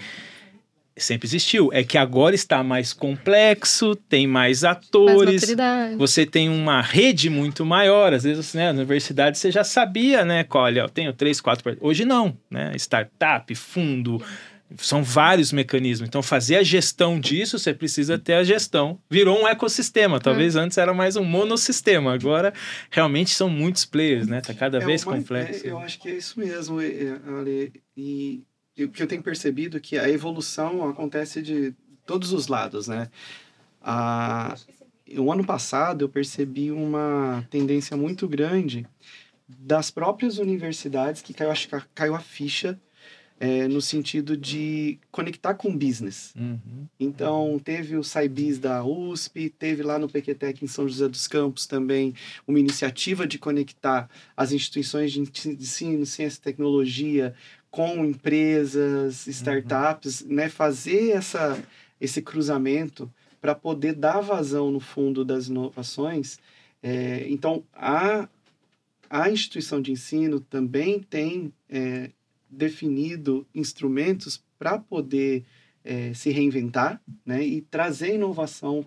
sempre 0.96 1.28
existiu. 1.28 1.70
É 1.74 1.84
que 1.84 1.98
agora 1.98 2.36
está 2.36 2.64
mais 2.64 2.94
complexo, 2.94 3.96
tem 3.96 4.28
mais 4.28 4.62
Mais 4.62 4.64
atores. 4.64 5.34
maturidade. 5.42 5.96
você 5.96 6.26
tem 6.26 6.50
uma 6.50 6.82
rede 6.82 7.30
muito 7.30 7.66
maior. 7.66 8.14
Às 8.14 8.24
vezes, 8.24 8.54
né, 8.54 8.72
na 8.72 8.80
universidade 8.80 9.38
você 9.38 9.52
já 9.52 9.64
sabia, 9.64 10.24
né? 10.26 10.44
qual, 10.44 10.66
Olha, 10.66 10.82
eu 10.82 10.90
tenho 10.90 11.12
três, 11.14 11.42
quatro. 11.42 11.76
Hoje 11.82 12.06
não, 12.06 12.38
né? 12.50 12.72
Startup, 12.76 13.54
fundo, 13.56 14.24
são 14.78 15.04
vários 15.04 15.52
mecanismos. 15.52 16.08
Então, 16.08 16.22
fazer 16.24 16.56
a 16.58 16.64
gestão 16.64 17.20
disso, 17.20 17.60
você 17.60 17.74
precisa 17.74 18.18
ter 18.18 18.34
a 18.34 18.44
gestão. 18.44 19.00
Virou 19.10 19.42
um 19.44 19.48
ecossistema. 19.48 20.20
Talvez 20.20 20.56
antes 20.56 20.78
era 20.78 20.94
mais 20.94 21.16
um 21.16 21.24
monossistema. 21.24 22.14
Agora, 22.14 22.54
realmente 22.90 23.32
são 23.32 23.50
muitos 23.50 23.86
players, 23.86 24.28
né? 24.28 24.42
Tá 24.42 24.54
cada 24.54 24.78
É 24.78 24.86
vez 24.86 25.04
uma- 25.06 25.16
complexo. 25.16 25.66
é, 25.68 25.70
eu 25.72 25.78
acho 25.80 26.00
que 26.00 26.10
é 26.10 26.16
isso 26.16 26.40
mesmo, 26.40 26.82
é, 26.82 26.88
é, 26.88 27.18
Ale. 27.28 27.74
E 27.96 28.42
o 28.80 28.90
que 28.90 29.04
eu 29.04 29.08
tenho 29.08 29.22
percebido 29.22 29.78
é 29.78 29.80
que 29.80 29.98
a 29.98 30.10
evolução 30.10 30.90
acontece 30.90 31.42
de 31.42 31.74
todos 32.06 32.32
os 32.34 32.48
lados, 32.48 32.88
né? 32.88 33.10
A, 33.82 34.56
o 35.18 35.32
ano 35.32 35.46
passado 35.46 36.06
eu 36.06 36.10
percebi 36.10 36.72
uma 36.72 37.46
tendência 37.50 37.96
muito 37.96 38.28
grande 38.28 38.88
das 39.48 39.92
próprias 39.92 40.38
universidades 40.38 41.22
que 41.22 41.34
caiu, 41.34 41.52
acho 41.52 41.68
que 41.68 41.80
caiu 41.94 42.16
a 42.16 42.20
ficha 42.20 42.80
é, 43.40 43.68
no 43.68 43.82
sentido 43.82 44.38
de 44.38 44.98
conectar 45.12 45.54
com 45.56 45.70
o 45.70 45.78
business. 45.78 46.34
Uhum. 46.34 46.88
Então, 47.00 47.60
teve 47.62 47.98
o 47.98 48.04
SciBiz 48.04 48.58
da 48.58 48.84
USP, 48.86 49.50
teve 49.50 49.84
lá 49.84 50.00
no 50.00 50.08
PQTEC 50.08 50.64
em 50.64 50.68
São 50.68 50.88
José 50.88 51.10
dos 51.10 51.28
Campos 51.28 51.68
também 51.68 52.14
uma 52.48 52.60
iniciativa 52.60 53.28
de 53.28 53.38
conectar 53.38 54.10
as 54.38 54.54
instituições 54.54 55.12
de 55.12 55.20
ensino, 55.20 56.06
ciência 56.06 56.38
e 56.38 56.42
tecnologia 56.42 57.36
com 57.74 58.06
empresas, 58.06 59.26
startups, 59.26 60.24
né? 60.26 60.48
fazer 60.48 61.10
essa, 61.10 61.60
esse 62.00 62.22
cruzamento 62.22 63.12
para 63.42 63.56
poder 63.56 63.94
dar 63.94 64.22
vazão 64.22 64.70
no 64.70 64.80
fundo 64.80 65.26
das 65.26 65.48
inovações. 65.48 66.38
É, 66.84 67.26
então, 67.28 67.64
a, 67.74 68.30
a 69.10 69.28
instituição 69.32 69.82
de 69.82 69.92
ensino 69.92 70.40
também 70.40 71.00
tem 71.00 71.52
é, 71.68 72.12
definido 72.48 73.44
instrumentos 73.56 74.40
para 74.60 74.78
poder 74.78 75.44
é, 75.84 76.14
se 76.14 76.30
reinventar 76.30 77.02
né, 77.26 77.44
e 77.44 77.62
trazer 77.62 78.14
inovação 78.14 78.86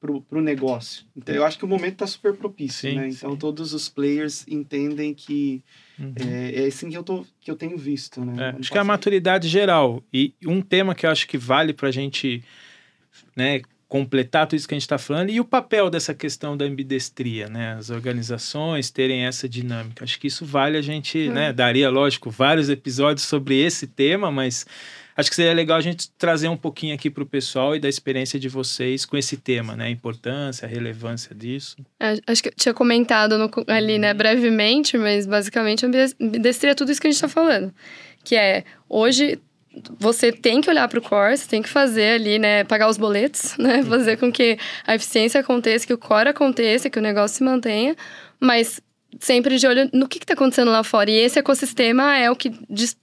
para 0.00 0.38
o 0.38 0.42
negócio. 0.42 1.04
Então, 1.16 1.34
eu 1.34 1.44
acho 1.44 1.58
que 1.58 1.64
o 1.64 1.68
momento 1.68 1.94
está 1.94 2.06
super 2.06 2.34
propício. 2.34 2.90
Sim, 2.90 2.96
né? 2.96 3.08
Então, 3.08 3.32
sim. 3.32 3.36
todos 3.36 3.72
os 3.72 3.88
players 3.88 4.46
entendem 4.48 5.14
que 5.14 5.62
Uhum. 5.98 6.12
é, 6.16 6.64
é 6.64 6.66
assim 6.66 6.90
que 6.90 6.96
eu, 6.96 7.02
tô, 7.02 7.24
que 7.40 7.50
eu 7.50 7.56
tenho 7.56 7.76
visto. 7.76 8.22
Né? 8.22 8.54
É, 8.54 8.60
acho 8.60 8.70
que 8.70 8.76
é 8.76 8.80
a 8.80 8.84
maturidade 8.84 9.48
geral. 9.48 10.02
E 10.12 10.34
um 10.46 10.60
tema 10.60 10.94
que 10.94 11.06
eu 11.06 11.10
acho 11.10 11.26
que 11.26 11.38
vale 11.38 11.72
para 11.72 11.88
a 11.88 11.92
gente 11.92 12.44
né, 13.34 13.62
completar 13.88 14.46
tudo 14.46 14.58
isso 14.58 14.68
que 14.68 14.74
a 14.74 14.76
gente 14.76 14.82
está 14.82 14.98
falando 14.98 15.30
e 15.30 15.40
o 15.40 15.44
papel 15.44 15.88
dessa 15.88 16.12
questão 16.12 16.56
da 16.56 16.64
ambidestria, 16.64 17.48
né? 17.48 17.74
As 17.74 17.88
organizações 17.88 18.90
terem 18.90 19.24
essa 19.24 19.48
dinâmica. 19.48 20.04
Acho 20.04 20.18
que 20.20 20.26
isso 20.26 20.44
vale 20.44 20.76
a 20.76 20.82
gente, 20.82 21.28
né? 21.28 21.52
Daria, 21.52 21.88
lógico, 21.88 22.30
vários 22.30 22.68
episódios 22.68 23.26
sobre 23.26 23.58
esse 23.58 23.86
tema, 23.86 24.30
mas 24.30 24.66
acho 25.16 25.30
que 25.30 25.36
seria 25.36 25.54
legal 25.54 25.78
a 25.78 25.80
gente 25.80 26.10
trazer 26.18 26.48
um 26.48 26.56
pouquinho 26.56 26.94
aqui 26.94 27.08
para 27.10 27.22
o 27.22 27.26
pessoal 27.26 27.74
e 27.74 27.80
da 27.80 27.88
experiência 27.88 28.38
de 28.38 28.48
vocês 28.48 29.04
com 29.06 29.16
esse 29.16 29.36
tema, 29.36 29.74
né? 29.74 29.86
A 29.86 29.90
importância, 29.90 30.66
a 30.66 30.68
relevância 30.68 31.34
disso. 31.34 31.76
É, 31.98 32.14
Acho 32.26 32.42
que 32.42 32.48
eu 32.48 32.54
tinha 32.54 32.74
comentado 32.74 33.38
no- 33.38 33.50
ali, 33.68 33.98
né, 33.98 34.12
brevemente, 34.14 34.98
mas 34.98 35.26
basicamente 35.26 35.86
ambidestria 35.86 36.72
é 36.72 36.74
tudo 36.74 36.92
isso 36.92 37.00
que 37.00 37.06
a 37.06 37.10
gente 37.10 37.16
está 37.16 37.28
falando. 37.28 37.72
Que 38.24 38.36
é, 38.36 38.64
hoje 38.88 39.38
você 39.98 40.32
tem 40.32 40.60
que 40.60 40.70
olhar 40.70 40.88
para 40.88 40.98
o 40.98 41.02
core, 41.02 41.36
você 41.36 41.46
tem 41.48 41.60
que 41.62 41.68
fazer 41.68 42.14
ali, 42.14 42.38
né, 42.38 42.64
pagar 42.64 42.88
os 42.88 42.96
boletos, 42.96 43.56
né, 43.58 43.82
fazer 43.82 44.16
com 44.16 44.32
que 44.32 44.58
a 44.86 44.94
eficiência 44.94 45.40
aconteça, 45.40 45.86
que 45.86 45.92
o 45.92 45.98
core 45.98 46.28
aconteça, 46.30 46.88
que 46.90 46.98
o 46.98 47.02
negócio 47.02 47.36
se 47.38 47.44
mantenha, 47.44 47.94
mas 48.40 48.80
sempre 49.20 49.58
de 49.58 49.66
olho 49.66 49.88
no 49.92 50.08
que 50.08 50.18
está 50.18 50.34
acontecendo 50.34 50.70
lá 50.70 50.82
fora. 50.82 51.10
E 51.10 51.14
esse 51.14 51.38
ecossistema 51.38 52.16
é 52.16 52.30
o 52.30 52.36
que 52.36 52.50
dis- 52.68 52.96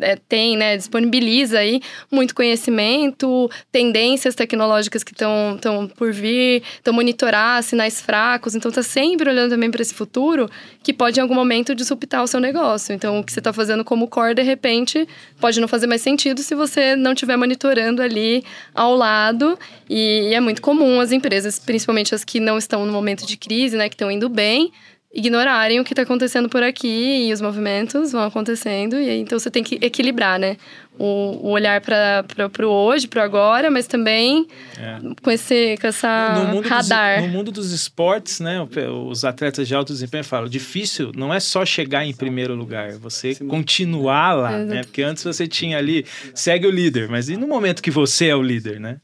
é, 0.00 0.16
tem, 0.16 0.56
né, 0.56 0.76
disponibiliza 0.76 1.58
aí 1.58 1.80
muito 2.10 2.34
conhecimento, 2.34 3.50
tendências 3.70 4.34
tecnológicas 4.34 5.02
que 5.02 5.12
estão 5.12 5.58
por 5.96 6.12
vir, 6.12 6.62
então 6.80 6.92
monitorar 6.92 7.62
sinais 7.62 8.00
fracos, 8.00 8.54
então 8.54 8.70
tá 8.70 8.82
sempre 8.82 9.28
olhando 9.28 9.50
também 9.50 9.70
para 9.70 9.82
esse 9.82 9.94
futuro 9.94 10.48
que 10.82 10.92
pode 10.92 11.18
em 11.18 11.22
algum 11.22 11.34
momento 11.34 11.74
disruptar 11.74 12.22
o 12.22 12.26
seu 12.26 12.40
negócio. 12.40 12.94
Então 12.94 13.20
o 13.20 13.24
que 13.24 13.32
você 13.32 13.40
está 13.40 13.52
fazendo 13.52 13.84
como 13.84 14.08
core 14.08 14.34
de 14.34 14.42
repente 14.42 15.08
pode 15.40 15.60
não 15.60 15.68
fazer 15.68 15.86
mais 15.86 16.02
sentido 16.02 16.40
se 16.40 16.54
você 16.54 16.96
não 16.96 17.12
estiver 17.12 17.36
monitorando 17.36 18.02
ali 18.02 18.44
ao 18.74 18.94
lado 18.94 19.58
e, 19.88 20.32
é 20.34 20.40
muito 20.40 20.62
comum 20.62 21.00
as 21.00 21.12
empresas, 21.12 21.58
principalmente 21.58 22.14
as 22.14 22.24
que 22.24 22.40
não 22.40 22.58
estão 22.58 22.84
no 22.86 22.92
momento 22.92 23.26
de 23.26 23.36
crise, 23.36 23.76
né, 23.76 23.88
que 23.88 23.94
estão 23.94 24.10
indo 24.10 24.28
bem, 24.28 24.72
ignorarem 25.14 25.78
o 25.80 25.84
que 25.84 25.92
está 25.92 26.02
acontecendo 26.02 26.48
por 26.48 26.62
aqui 26.62 27.28
e 27.28 27.32
os 27.32 27.40
movimentos 27.40 28.12
vão 28.12 28.24
acontecendo 28.24 28.98
e 28.98 29.08
aí, 29.08 29.20
então 29.20 29.38
você 29.38 29.50
tem 29.50 29.62
que 29.62 29.78
equilibrar, 29.80 30.38
né? 30.38 30.56
O, 30.98 31.48
o 31.48 31.50
olhar 31.50 31.80
para 31.80 32.24
o 32.60 32.66
hoje, 32.66 33.08
para 33.08 33.22
o 33.22 33.24
agora, 33.24 33.70
mas 33.70 33.86
também 33.86 34.46
É. 34.78 34.98
com, 35.22 35.30
esse, 35.30 35.76
com 35.80 35.86
essa 35.86 36.34
no 36.34 36.54
mundo 36.54 36.68
radar. 36.68 37.18
Dos, 37.20 37.26
no 37.26 37.32
mundo 37.32 37.50
dos 37.52 37.72
esportes, 37.72 38.38
né, 38.40 38.64
os 39.08 39.24
atletas 39.24 39.66
de 39.66 39.74
alto 39.74 39.92
desempenho 39.92 40.22
falam, 40.24 40.48
difícil 40.48 41.10
não 41.16 41.32
é 41.32 41.40
só 41.40 41.64
chegar 41.64 42.04
em 42.04 42.12
primeiro 42.14 42.54
lugar, 42.54 42.92
você 42.92 43.34
continuar 43.34 44.34
lá, 44.34 44.52
Exato. 44.58 44.74
né? 44.74 44.82
Porque 44.84 45.02
antes 45.02 45.24
você 45.24 45.46
tinha 45.48 45.78
ali, 45.78 46.04
segue 46.34 46.66
o 46.66 46.70
líder, 46.70 47.08
mas 47.08 47.28
e 47.28 47.36
no 47.36 47.46
momento 47.48 47.82
que 47.82 47.90
você 47.90 48.28
é 48.28 48.36
o 48.36 48.42
líder, 48.42 48.78
né? 48.78 48.98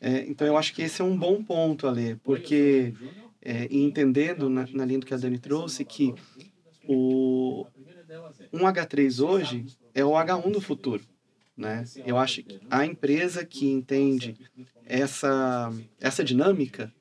É, 0.00 0.24
então, 0.28 0.46
eu 0.46 0.56
acho 0.56 0.74
que 0.74 0.82
esse 0.82 1.00
é 1.00 1.04
um 1.04 1.16
bom 1.16 1.42
ponto, 1.42 1.86
Ale, 1.86 2.16
porque 2.24 2.92
é, 3.42 3.66
e 3.70 3.82
entendendo 3.82 4.48
na, 4.48 4.66
na 4.72 4.84
linha 4.84 5.00
do 5.00 5.06
que 5.06 5.14
a 5.14 5.16
Dani 5.16 5.38
trouxe, 5.38 5.84
que 5.84 6.14
o 6.86 7.66
um 8.52 8.60
H3 8.60 9.24
hoje 9.24 9.66
é 9.94 10.04
o 10.04 10.10
H1 10.10 10.50
do 10.50 10.60
futuro. 10.60 11.02
Né? 11.56 11.84
Eu 12.06 12.16
acho 12.16 12.42
que 12.42 12.60
a 12.70 12.84
empresa 12.86 13.44
que 13.44 13.68
entende 13.68 14.36
essa, 14.86 15.72
essa 16.00 16.24
dinâmica, 16.24 16.92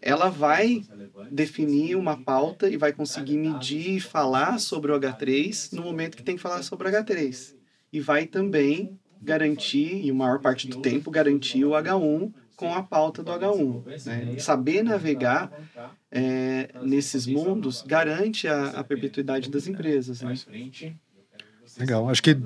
ela 0.00 0.28
vai 0.30 0.82
definir 1.30 1.96
uma 1.96 2.16
pauta 2.16 2.68
e 2.68 2.76
vai 2.76 2.92
conseguir 2.92 3.36
medir 3.36 3.96
e 3.96 4.00
falar 4.00 4.58
sobre 4.58 4.92
o 4.92 4.98
H3 4.98 5.72
no 5.72 5.82
momento 5.82 6.16
que 6.16 6.22
tem 6.22 6.36
que 6.36 6.42
falar 6.42 6.62
sobre 6.62 6.88
o 6.88 6.90
H3. 6.90 7.54
E 7.92 8.00
vai 8.00 8.26
também 8.26 8.98
garantir, 9.20 10.04
e 10.04 10.10
a 10.10 10.14
maior 10.14 10.40
parte 10.40 10.68
do 10.68 10.80
tempo, 10.80 11.10
garantir 11.10 11.64
o 11.64 11.70
H1 11.70 12.32
com 12.56 12.74
a 12.74 12.82
pauta 12.82 13.22
do 13.22 13.32
H1. 13.32 14.06
Né? 14.06 14.38
Saber 14.38 14.82
navegar 14.82 15.52
é, 16.10 16.70
nesses 16.82 17.26
mundos 17.26 17.82
garante 17.82 18.46
a, 18.48 18.70
a 18.70 18.84
perpetuidade 18.84 19.50
das 19.50 19.66
empresas. 19.66 20.22
Né? 20.22 20.34
Legal. 21.78 22.08
Acho 22.08 22.22
que 22.22 22.36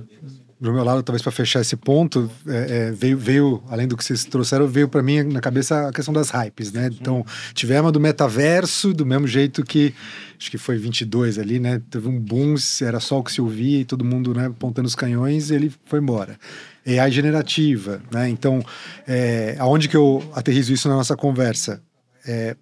do 0.60 0.72
meu 0.72 0.82
lado, 0.82 1.02
talvez 1.04 1.22
para 1.22 1.30
fechar 1.30 1.60
esse 1.60 1.76
ponto, 1.76 2.28
é, 2.46 2.88
é, 2.88 2.90
veio, 2.90 3.16
veio, 3.16 3.62
além 3.68 3.86
do 3.86 3.96
que 3.96 4.04
vocês 4.04 4.24
trouxeram, 4.24 4.66
veio 4.66 4.88
para 4.88 5.02
mim 5.02 5.22
na 5.22 5.40
cabeça 5.40 5.88
a 5.88 5.92
questão 5.92 6.12
das 6.12 6.30
hypes, 6.30 6.72
né? 6.72 6.90
Então, 7.00 7.24
tivemos 7.54 7.88
a 7.88 7.92
do 7.92 8.00
metaverso, 8.00 8.92
do 8.92 9.06
mesmo 9.06 9.28
jeito 9.28 9.62
que, 9.62 9.94
acho 10.36 10.50
que 10.50 10.58
foi 10.58 10.76
22 10.76 11.38
ali, 11.38 11.60
né? 11.60 11.80
Teve 11.88 12.08
um 12.08 12.18
boom, 12.18 12.56
era 12.82 12.98
só 12.98 13.18
o 13.18 13.22
que 13.22 13.30
se 13.30 13.40
ouvia 13.40 13.80
e 13.80 13.84
todo 13.84 14.04
mundo 14.04 14.34
né, 14.34 14.46
apontando 14.46 14.88
os 14.88 14.96
canhões 14.96 15.50
e 15.50 15.54
ele 15.54 15.72
foi 15.86 16.00
embora. 16.00 16.36
AI 16.84 17.10
generativa, 17.10 18.02
né? 18.10 18.28
Então, 18.28 18.60
é, 19.06 19.54
aonde 19.60 19.88
que 19.88 19.96
eu 19.96 20.28
aterrizo 20.34 20.72
isso 20.72 20.88
na 20.88 20.96
nossa 20.96 21.16
conversa? 21.16 21.80
É, 22.26 22.56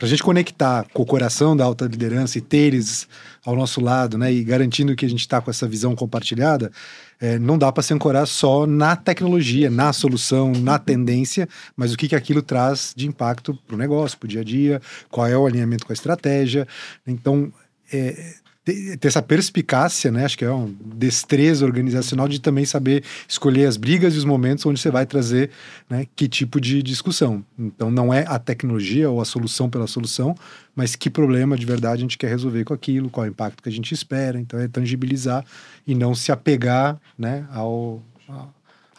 para 0.00 0.06
a 0.06 0.08
gente 0.08 0.22
conectar 0.22 0.86
com 0.94 1.02
o 1.02 1.06
coração 1.06 1.54
da 1.54 1.62
alta 1.62 1.84
liderança 1.84 2.38
e 2.38 2.40
ter 2.40 2.56
eles 2.56 3.06
ao 3.44 3.54
nosso 3.54 3.82
lado, 3.82 4.16
né, 4.16 4.32
e 4.32 4.42
garantindo 4.42 4.96
que 4.96 5.04
a 5.04 5.08
gente 5.08 5.20
está 5.20 5.42
com 5.42 5.50
essa 5.50 5.68
visão 5.68 5.94
compartilhada, 5.94 6.72
é, 7.20 7.38
não 7.38 7.58
dá 7.58 7.70
para 7.70 7.82
se 7.82 7.92
ancorar 7.92 8.26
só 8.26 8.66
na 8.66 8.96
tecnologia, 8.96 9.68
na 9.68 9.92
solução, 9.92 10.52
na 10.52 10.78
tendência, 10.78 11.46
mas 11.76 11.92
o 11.92 11.98
que, 11.98 12.08
que 12.08 12.16
aquilo 12.16 12.40
traz 12.40 12.94
de 12.96 13.06
impacto 13.06 13.52
para 13.66 13.74
o 13.76 13.78
negócio, 13.78 14.16
para 14.16 14.24
o 14.24 14.28
dia 14.28 14.40
a 14.40 14.44
dia, 14.44 14.80
qual 15.10 15.26
é 15.26 15.36
o 15.36 15.46
alinhamento 15.46 15.84
com 15.84 15.92
a 15.92 15.94
estratégia. 15.94 16.66
Então, 17.06 17.52
é, 17.92 18.36
ter 18.64 19.08
essa 19.08 19.22
perspicácia, 19.22 20.10
né? 20.12 20.24
Acho 20.24 20.36
que 20.36 20.44
é 20.44 20.50
uma 20.50 20.70
destreza 20.94 21.64
organizacional 21.64 22.28
de 22.28 22.40
também 22.40 22.64
saber 22.64 23.02
escolher 23.28 23.66
as 23.66 23.76
brigas 23.76 24.14
e 24.14 24.18
os 24.18 24.24
momentos 24.24 24.64
onde 24.66 24.78
você 24.78 24.90
vai 24.90 25.06
trazer 25.06 25.50
né, 25.88 26.06
que 26.14 26.28
tipo 26.28 26.60
de 26.60 26.82
discussão. 26.82 27.44
Então, 27.58 27.90
não 27.90 28.12
é 28.12 28.24
a 28.28 28.38
tecnologia 28.38 29.08
ou 29.10 29.20
a 29.20 29.24
solução 29.24 29.68
pela 29.70 29.86
solução, 29.86 30.34
mas 30.76 30.94
que 30.94 31.08
problema 31.08 31.56
de 31.56 31.64
verdade 31.64 32.00
a 32.00 32.04
gente 32.04 32.18
quer 32.18 32.28
resolver 32.28 32.64
com 32.64 32.74
aquilo, 32.74 33.08
qual 33.08 33.24
é 33.24 33.28
o 33.28 33.32
impacto 33.32 33.62
que 33.62 33.68
a 33.68 33.72
gente 33.72 33.92
espera. 33.92 34.38
Então, 34.38 34.60
é 34.60 34.68
tangibilizar 34.68 35.44
e 35.86 35.94
não 35.94 36.14
se 36.14 36.30
apegar 36.30 37.00
né, 37.18 37.46
ao, 37.50 38.02
a- 38.28 38.46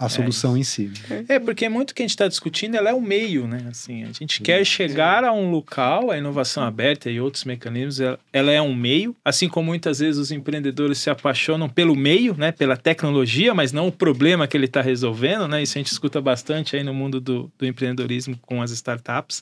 a 0.02 0.10
solução 0.10 0.58
em 0.58 0.64
si. 0.64 0.92
É, 1.28 1.38
porque 1.38 1.70
muito 1.70 1.94
que 1.94 2.02
a 2.02 2.04
gente 2.04 2.10
está 2.10 2.28
discutindo, 2.28 2.76
ela 2.76 2.90
é 2.90 2.94
o 2.94 3.00
meio, 3.00 3.48
né? 3.48 3.68
Assim, 3.70 4.04
a 4.04 4.12
gente 4.12 4.42
quer 4.42 4.66
chegar 4.66 5.24
a 5.24 5.32
um 5.32 5.52
local, 5.52 6.10
a 6.10 6.18
inovação 6.18 6.64
aberta 6.64 7.10
e 7.10 7.22
outros 7.22 7.46
mecanismos, 7.46 8.00
ela, 8.00 8.20
ela, 8.34 8.52
é 8.52 8.60
um 8.60 8.74
meio, 8.74 9.16
assim 9.24 9.48
como 9.48 9.68
muitas 9.68 10.00
vezes 10.00 10.18
os 10.20 10.32
empreendedores 10.32 10.98
se 10.98 11.12
apaixonam 11.12 11.70
pelo 11.70 11.96
meio, 11.96 12.36
né? 12.36 12.52
Pela 12.52 12.76
tecnologia, 12.76 13.54
mas 13.54 13.72
não 13.72 13.88
o 13.88 13.92
problema 13.92 14.48
que 14.48 14.58
ele 14.58 14.66
está 14.66 14.82
resolvendo, 14.82 15.48
né? 15.48 15.62
Isso 15.62 15.78
a 15.78 15.80
gente 15.80 15.92
escuta 15.92 16.20
bastante 16.20 16.76
aí 16.76 16.84
no 16.84 16.96
mundo 16.96 17.22
do, 17.22 17.52
do 17.58 17.66
empreendedorismo 17.66 18.36
com 18.42 18.60
as 18.62 18.72
startups 18.72 19.42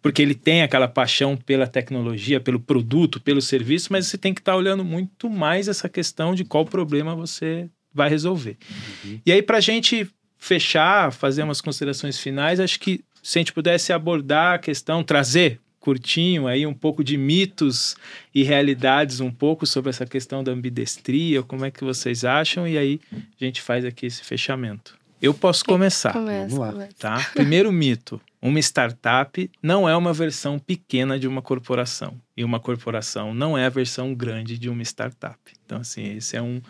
porque 0.00 0.22
ele 0.22 0.34
tem 0.34 0.62
aquela 0.62 0.86
paixão 0.86 1.36
pela 1.36 1.66
tecnologia, 1.66 2.40
pelo 2.40 2.60
produto, 2.60 3.20
pelo 3.20 3.42
serviço, 3.42 3.88
mas 3.90 4.06
você 4.06 4.16
tem 4.16 4.32
que 4.32 4.40
estar 4.40 4.52
tá 4.52 4.56
olhando 4.56 4.84
muito 4.84 5.28
mais 5.28 5.66
essa 5.66 5.88
questão 5.88 6.36
de 6.36 6.44
qual 6.44 6.64
problema 6.64 7.16
você 7.16 7.68
vai 7.92 8.08
resolver. 8.08 8.56
Uhum. 9.04 9.20
E 9.24 9.32
aí, 9.32 9.42
para 9.42 9.58
a 9.58 9.60
gente 9.60 10.08
fechar, 10.36 11.12
fazer 11.12 11.42
umas 11.42 11.60
considerações 11.60 12.18
finais, 12.18 12.60
acho 12.60 12.78
que 12.78 13.04
se 13.22 13.38
a 13.38 13.40
gente 13.40 13.52
pudesse 13.52 13.92
abordar 13.92 14.54
a 14.54 14.58
questão, 14.58 15.02
trazer 15.02 15.60
curtinho 15.80 16.46
aí 16.46 16.66
um 16.66 16.74
pouco 16.74 17.02
de 17.02 17.16
mitos 17.16 17.96
e 18.34 18.42
realidades 18.42 19.20
um 19.20 19.30
pouco 19.30 19.66
sobre 19.66 19.90
essa 19.90 20.04
questão 20.04 20.44
da 20.44 20.52
ambidestria, 20.52 21.42
como 21.42 21.64
é 21.64 21.70
que 21.70 21.84
vocês 21.84 22.24
acham 22.24 22.66
e 22.66 22.76
aí 22.76 23.00
a 23.12 23.44
gente 23.44 23.62
faz 23.62 23.84
aqui 23.84 24.06
esse 24.06 24.22
fechamento. 24.22 24.98
Eu 25.20 25.34
posso 25.34 25.64
começar. 25.64 26.12
Começa, 26.12 26.48
Vamos 26.48 26.58
lá. 26.58 26.72
Começa. 26.72 26.94
Tá? 26.98 27.30
Primeiro 27.34 27.72
mito: 27.72 28.20
uma 28.40 28.58
startup 28.60 29.50
não 29.62 29.88
é 29.88 29.96
uma 29.96 30.12
versão 30.12 30.58
pequena 30.58 31.18
de 31.18 31.26
uma 31.26 31.42
corporação. 31.42 32.20
E 32.36 32.44
uma 32.44 32.60
corporação 32.60 33.34
não 33.34 33.58
é 33.58 33.66
a 33.66 33.70
versão 33.70 34.14
grande 34.14 34.56
de 34.56 34.68
uma 34.70 34.82
startup. 34.82 35.38
Então, 35.64 35.78
assim, 35.78 36.16
esse 36.16 36.36
é 36.36 36.42
um 36.42 36.60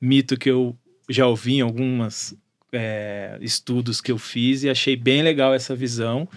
mito 0.00 0.36
que 0.36 0.50
eu 0.50 0.76
já 1.08 1.26
ouvi 1.26 1.54
em 1.54 1.60
alguns 1.62 2.34
é, 2.72 3.38
estudos 3.40 4.00
que 4.00 4.12
eu 4.12 4.18
fiz 4.18 4.62
e 4.62 4.68
achei 4.68 4.94
bem 4.96 5.22
legal 5.22 5.54
essa 5.54 5.74
visão. 5.74 6.28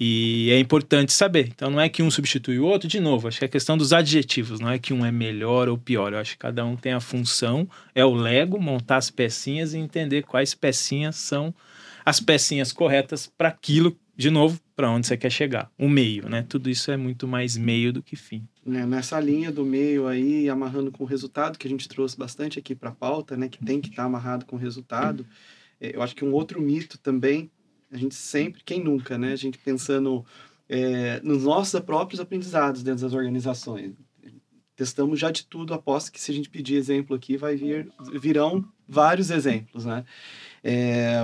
E 0.00 0.50
é 0.52 0.58
importante 0.58 1.12
saber. 1.12 1.48
Então, 1.48 1.70
não 1.70 1.80
é 1.80 1.88
que 1.88 2.02
um 2.02 2.10
substitui 2.10 2.58
o 2.58 2.64
outro, 2.64 2.88
de 2.88 3.00
novo, 3.00 3.26
acho 3.26 3.38
que 3.38 3.44
é 3.44 3.48
questão 3.48 3.76
dos 3.76 3.92
adjetivos, 3.92 4.60
não 4.60 4.70
é 4.70 4.78
que 4.78 4.92
um 4.92 5.04
é 5.04 5.10
melhor 5.10 5.68
ou 5.68 5.76
pior. 5.76 6.12
Eu 6.12 6.20
acho 6.20 6.32
que 6.32 6.38
cada 6.38 6.64
um 6.64 6.76
tem 6.76 6.92
a 6.92 7.00
função, 7.00 7.68
é 7.94 8.04
o 8.04 8.14
Lego, 8.14 8.60
montar 8.60 8.98
as 8.98 9.10
pecinhas 9.10 9.74
e 9.74 9.78
entender 9.78 10.22
quais 10.22 10.54
pecinhas 10.54 11.16
são 11.16 11.52
as 12.04 12.20
pecinhas 12.20 12.72
corretas 12.72 13.26
para 13.26 13.48
aquilo 13.48 13.96
de 14.18 14.30
novo, 14.30 14.60
para 14.74 14.90
onde 14.90 15.06
você 15.06 15.16
quer 15.16 15.30
chegar. 15.30 15.70
O 15.78 15.88
meio, 15.88 16.28
né? 16.28 16.44
Tudo 16.48 16.68
isso 16.68 16.90
é 16.90 16.96
muito 16.96 17.28
mais 17.28 17.56
meio 17.56 17.92
do 17.92 18.02
que 18.02 18.16
fim. 18.16 18.48
É, 18.66 18.84
nessa 18.84 19.20
linha 19.20 19.52
do 19.52 19.64
meio 19.64 20.08
aí, 20.08 20.48
amarrando 20.48 20.90
com 20.90 21.04
o 21.04 21.06
resultado, 21.06 21.56
que 21.56 21.68
a 21.68 21.70
gente 21.70 21.88
trouxe 21.88 22.18
bastante 22.18 22.58
aqui 22.58 22.74
para 22.74 22.90
a 22.90 22.94
pauta, 22.94 23.36
né? 23.36 23.48
Que 23.48 23.64
tem 23.64 23.80
que 23.80 23.90
estar 23.90 24.02
tá 24.02 24.06
amarrado 24.06 24.44
com 24.44 24.56
o 24.56 24.58
resultado. 24.58 25.24
É, 25.80 25.94
eu 25.94 26.02
acho 26.02 26.16
que 26.16 26.24
um 26.24 26.32
outro 26.32 26.60
mito 26.60 26.98
também, 26.98 27.48
a 27.90 27.96
gente 27.96 28.14
sempre, 28.14 28.62
quem 28.64 28.82
nunca, 28.82 29.16
né? 29.16 29.32
A 29.32 29.36
gente 29.36 29.58
pensando 29.58 30.24
é, 30.68 31.20
nos 31.22 31.44
nossos 31.44 31.80
próprios 31.80 32.20
aprendizados 32.20 32.82
dentro 32.82 33.02
das 33.02 33.14
organizações. 33.14 33.92
Testamos 34.76 35.18
já 35.18 35.30
de 35.30 35.44
tudo, 35.44 35.74
aposto 35.74 36.12
que 36.12 36.20
se 36.20 36.30
a 36.30 36.34
gente 36.34 36.48
pedir 36.48 36.76
exemplo 36.76 37.16
aqui, 37.16 37.36
vai 37.36 37.56
vir, 37.56 37.90
virão 38.20 38.64
vários 38.86 39.30
exemplos, 39.30 39.84
né? 39.84 40.04
É, 40.62 41.16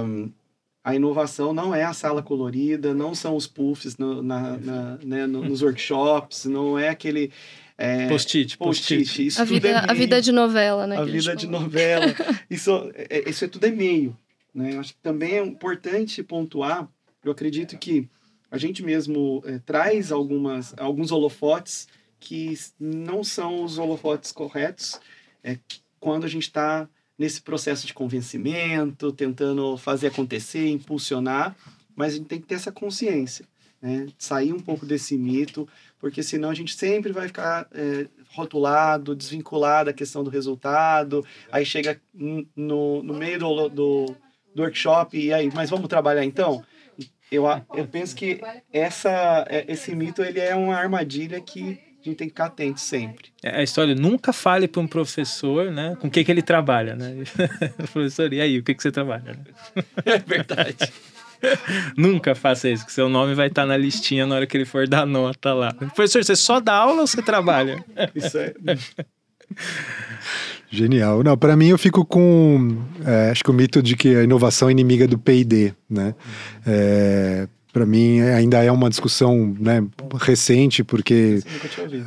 a 0.82 0.94
inovação 0.94 1.54
não 1.54 1.74
é 1.74 1.82
a 1.82 1.94
sala 1.94 2.22
colorida, 2.22 2.92
não 2.92 3.14
são 3.14 3.34
os 3.34 3.46
puffs 3.46 3.96
no, 3.96 4.22
na, 4.22 4.58
na, 4.58 4.98
né, 5.02 5.26
nos 5.26 5.62
workshops, 5.62 6.44
não 6.44 6.78
é 6.78 6.90
aquele. 6.90 7.32
É, 7.78 8.08
post-it, 8.08 8.58
post-it. 8.58 9.04
Post 9.04 9.40
a, 9.40 9.44
vida, 9.44 9.68
é 9.68 9.90
a 9.90 9.94
vida 9.94 10.20
de 10.20 10.30
novela, 10.30 10.86
né? 10.86 10.96
A 10.96 11.04
vida 11.04 11.34
de 11.34 11.46
novela. 11.46 12.06
Isso 12.50 12.90
é, 12.94 13.28
isso 13.28 13.44
é 13.44 13.48
tudo 13.48 13.64
é 13.64 13.70
meio. 13.70 14.16
Né? 14.54 14.74
Eu 14.74 14.80
acho 14.80 14.94
que 14.94 15.00
também 15.00 15.32
é 15.34 15.44
importante 15.44 16.22
pontuar, 16.22 16.88
eu 17.24 17.32
acredito 17.32 17.76
que 17.78 18.08
a 18.50 18.58
gente 18.58 18.84
mesmo 18.84 19.42
é, 19.44 19.58
traz 19.58 20.12
algumas, 20.12 20.74
alguns 20.78 21.10
holofotes 21.10 21.88
que 22.20 22.54
não 22.78 23.24
são 23.24 23.64
os 23.64 23.78
holofotes 23.78 24.30
corretos 24.30 25.00
é, 25.42 25.58
quando 25.98 26.24
a 26.24 26.28
gente 26.28 26.44
está 26.44 26.88
nesse 27.18 27.42
processo 27.42 27.86
de 27.86 27.94
convencimento, 27.94 29.12
tentando 29.12 29.76
fazer 29.76 30.08
acontecer, 30.08 30.68
impulsionar, 30.68 31.56
mas 31.94 32.14
a 32.14 32.16
gente 32.16 32.26
tem 32.26 32.40
que 32.40 32.46
ter 32.46 32.56
essa 32.56 32.72
consciência, 32.72 33.46
né? 33.80 34.06
Sair 34.18 34.52
um 34.52 34.60
pouco 34.60 34.84
desse 34.84 35.16
mito, 35.16 35.68
porque 35.98 36.22
senão 36.22 36.50
a 36.50 36.54
gente 36.54 36.74
sempre 36.74 37.12
vai 37.12 37.28
ficar 37.28 37.68
é, 37.72 38.08
rotulado, 38.30 39.14
desvinculado 39.14 39.90
da 39.90 39.92
questão 39.92 40.24
do 40.24 40.30
resultado, 40.30 41.24
aí 41.52 41.64
chega 41.64 42.00
no, 42.12 43.02
no 43.02 43.14
meio 43.14 43.38
do, 43.38 43.68
do, 43.68 44.16
do 44.54 44.62
workshop 44.62 45.18
e 45.18 45.32
aí, 45.32 45.50
mas 45.52 45.70
vamos 45.70 45.88
trabalhar 45.88 46.24
então? 46.24 46.62
Eu, 47.30 47.44
eu 47.74 47.86
penso 47.86 48.14
que 48.14 48.40
essa, 48.72 49.44
é, 49.48 49.64
esse 49.68 49.94
mito 49.94 50.22
ele 50.22 50.38
é 50.38 50.54
uma 50.54 50.76
armadilha 50.76 51.40
que 51.40 51.60
a 51.60 52.04
gente 52.04 52.16
tem 52.16 52.28
que 52.28 52.34
ficar 52.34 52.46
atento 52.46 52.80
sempre. 52.80 53.30
É 53.42 53.60
a 53.60 53.62
história, 53.62 53.94
nunca 53.94 54.32
fale 54.32 54.68
para 54.68 54.80
um 54.80 54.86
professor, 54.86 55.70
né, 55.70 55.96
com 56.00 56.06
o 56.06 56.10
que, 56.10 56.22
que 56.22 56.30
ele 56.30 56.42
trabalha, 56.42 56.94
né? 56.94 57.24
professor, 57.92 58.32
e 58.32 58.40
aí, 58.40 58.58
o 58.58 58.62
que, 58.62 58.74
que 58.74 58.82
você 58.82 58.92
trabalha? 58.92 59.32
Né? 59.32 59.44
É 60.04 60.18
verdade. 60.18 60.92
nunca 61.96 62.34
faça 62.34 62.68
isso, 62.68 62.84
que 62.86 62.92
seu 62.92 63.08
nome 63.08 63.34
vai 63.34 63.48
estar 63.48 63.66
na 63.66 63.76
listinha 63.76 64.26
na 64.26 64.36
hora 64.36 64.46
que 64.46 64.56
ele 64.56 64.64
for 64.64 64.86
dar 64.88 65.06
nota 65.06 65.52
lá. 65.52 65.72
Professor, 65.72 66.24
você 66.24 66.36
só 66.36 66.60
dá 66.60 66.74
aula 66.74 67.02
ou 67.02 67.06
você 67.06 67.22
trabalha? 67.22 67.84
Isso 68.14 68.38
é. 68.38 68.54
Genial. 70.74 71.22
Não, 71.22 71.36
para 71.36 71.56
mim 71.56 71.68
eu 71.68 71.78
fico 71.78 72.04
com, 72.04 72.76
é, 73.06 73.30
acho 73.30 73.42
que 73.42 73.50
o 73.50 73.54
mito 73.54 73.82
de 73.82 73.96
que 73.96 74.16
a 74.16 74.22
inovação 74.22 74.68
é 74.68 74.72
inimiga 74.72 75.06
do 75.06 75.18
P&D, 75.18 75.72
né? 75.88 76.14
É, 76.66 77.46
para 77.72 77.86
mim 77.86 78.20
ainda 78.20 78.62
é 78.62 78.70
uma 78.70 78.88
discussão 78.88 79.54
né, 79.58 79.84
recente, 80.20 80.84
porque. 80.84 81.40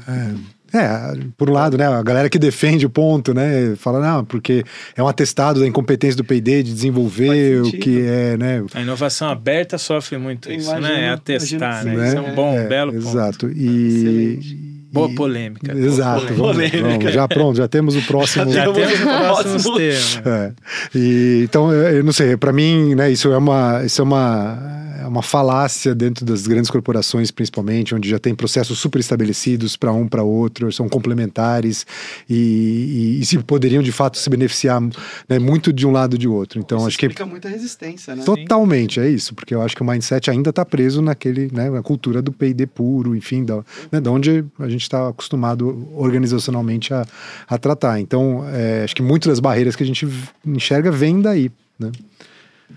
É, 0.07 0.57
é, 0.73 1.17
por 1.37 1.49
um 1.49 1.53
lado, 1.53 1.77
né, 1.77 1.87
a 1.87 2.03
galera 2.03 2.29
que 2.29 2.37
defende 2.37 2.85
o 2.85 2.89
ponto, 2.89 3.33
né, 3.33 3.73
fala, 3.77 4.01
não, 4.01 4.25
porque 4.25 4.65
é 4.97 5.01
um 5.01 5.07
atestado 5.07 5.61
da 5.61 5.67
incompetência 5.67 6.17
do 6.17 6.25
P&D 6.25 6.63
de 6.63 6.73
desenvolver 6.73 7.61
o 7.61 7.71
que 7.71 8.01
é, 8.01 8.35
né... 8.35 8.65
A 8.73 8.81
inovação 8.81 9.29
aberta 9.29 9.77
sofre 9.77 10.17
muito 10.17 10.51
isso, 10.51 10.69
imagino, 10.69 10.93
né, 10.93 11.05
é 11.05 11.09
atestar, 11.09 11.85
né, 11.85 11.95
né? 11.95 12.07
isso 12.07 12.17
é 12.17 12.21
um 12.21 12.35
bom, 12.35 12.53
é, 12.53 12.67
belo 12.67 12.91
ponto. 12.91 13.07
Exato, 13.07 13.49
e... 13.49 14.66
Boa 14.91 15.13
polêmica. 15.13 15.77
Exato. 15.77 16.33
Boa 16.33 16.53
polêmica. 16.53 16.77
Vamos, 16.77 16.97
vamos, 16.97 17.13
já 17.13 17.27
pronto, 17.27 17.57
já 17.57 17.67
temos 17.67 17.95
o 17.95 18.01
próximo. 18.07 18.51
Já 18.51 18.71
temos 18.71 18.99
o 18.99 19.03
próximo 19.03 19.75
tema. 19.77 20.21
É. 20.25 20.53
E, 20.95 21.41
então, 21.43 21.71
eu 21.71 22.03
não 22.03 22.13
sei, 22.13 22.37
para 22.37 22.53
mim, 22.53 22.95
né, 22.95 23.11
isso 23.11 23.31
é 23.31 23.37
uma, 23.37 23.83
isso 23.83 24.01
é 24.01 24.03
uma 24.03 24.77
é 25.07 25.09
uma 25.09 25.21
falácia 25.21 25.95
dentro 25.95 26.25
das 26.25 26.45
grandes 26.45 26.69
corporações, 26.69 27.31
principalmente, 27.31 27.95
onde 27.95 28.09
já 28.09 28.19
tem 28.19 28.35
processos 28.35 28.77
super 28.77 28.99
estabelecidos 28.99 29.77
para 29.77 29.91
um 29.93 30.05
para 30.05 30.21
outro, 30.21 30.69
são 30.71 30.89
complementares 30.89 31.85
e, 32.29 32.35
e, 32.35 33.21
e, 33.21 33.25
se 33.25 33.37
poderiam 33.39 33.81
de 33.81 33.91
fato 33.91 34.17
se 34.17 34.29
beneficiar 34.29 34.81
né, 35.29 35.39
muito 35.39 35.71
de 35.71 35.87
um 35.87 35.91
lado 35.91 36.15
e 36.15 36.19
de 36.19 36.27
outro. 36.27 36.59
Então 36.59 36.79
isso 36.79 36.87
acho 36.87 36.97
que 36.97 37.23
muita 37.23 37.47
resistência, 37.47 38.15
né? 38.15 38.23
Totalmente 38.23 38.99
é 38.99 39.09
isso, 39.09 39.33
porque 39.33 39.55
eu 39.55 39.61
acho 39.61 39.75
que 39.75 39.81
o 39.81 39.85
mindset 39.85 40.29
ainda 40.29 40.49
está 40.49 40.65
preso 40.65 41.01
naquele, 41.01 41.49
né, 41.53 41.69
na 41.69 41.81
cultura 41.81 42.21
do 42.21 42.33
P&D 42.33 42.67
puro, 42.67 43.15
enfim, 43.15 43.45
da, 43.45 43.63
né, 43.89 44.01
da 44.01 44.11
onde 44.11 44.43
a 44.59 44.67
gente 44.67 44.76
está 44.83 45.09
acostumado 45.09 45.89
organizacionalmente 45.95 46.93
a, 46.93 47.05
a 47.47 47.57
tratar. 47.57 47.99
Então 47.99 48.45
é, 48.49 48.83
acho 48.83 48.95
que 48.95 49.01
muitas 49.01 49.29
das 49.29 49.39
barreiras 49.39 49.75
que 49.75 49.83
a 49.83 49.85
gente 49.85 50.07
enxerga 50.45 50.91
vêm 50.91 51.21
daí, 51.21 51.51
né? 51.79 51.91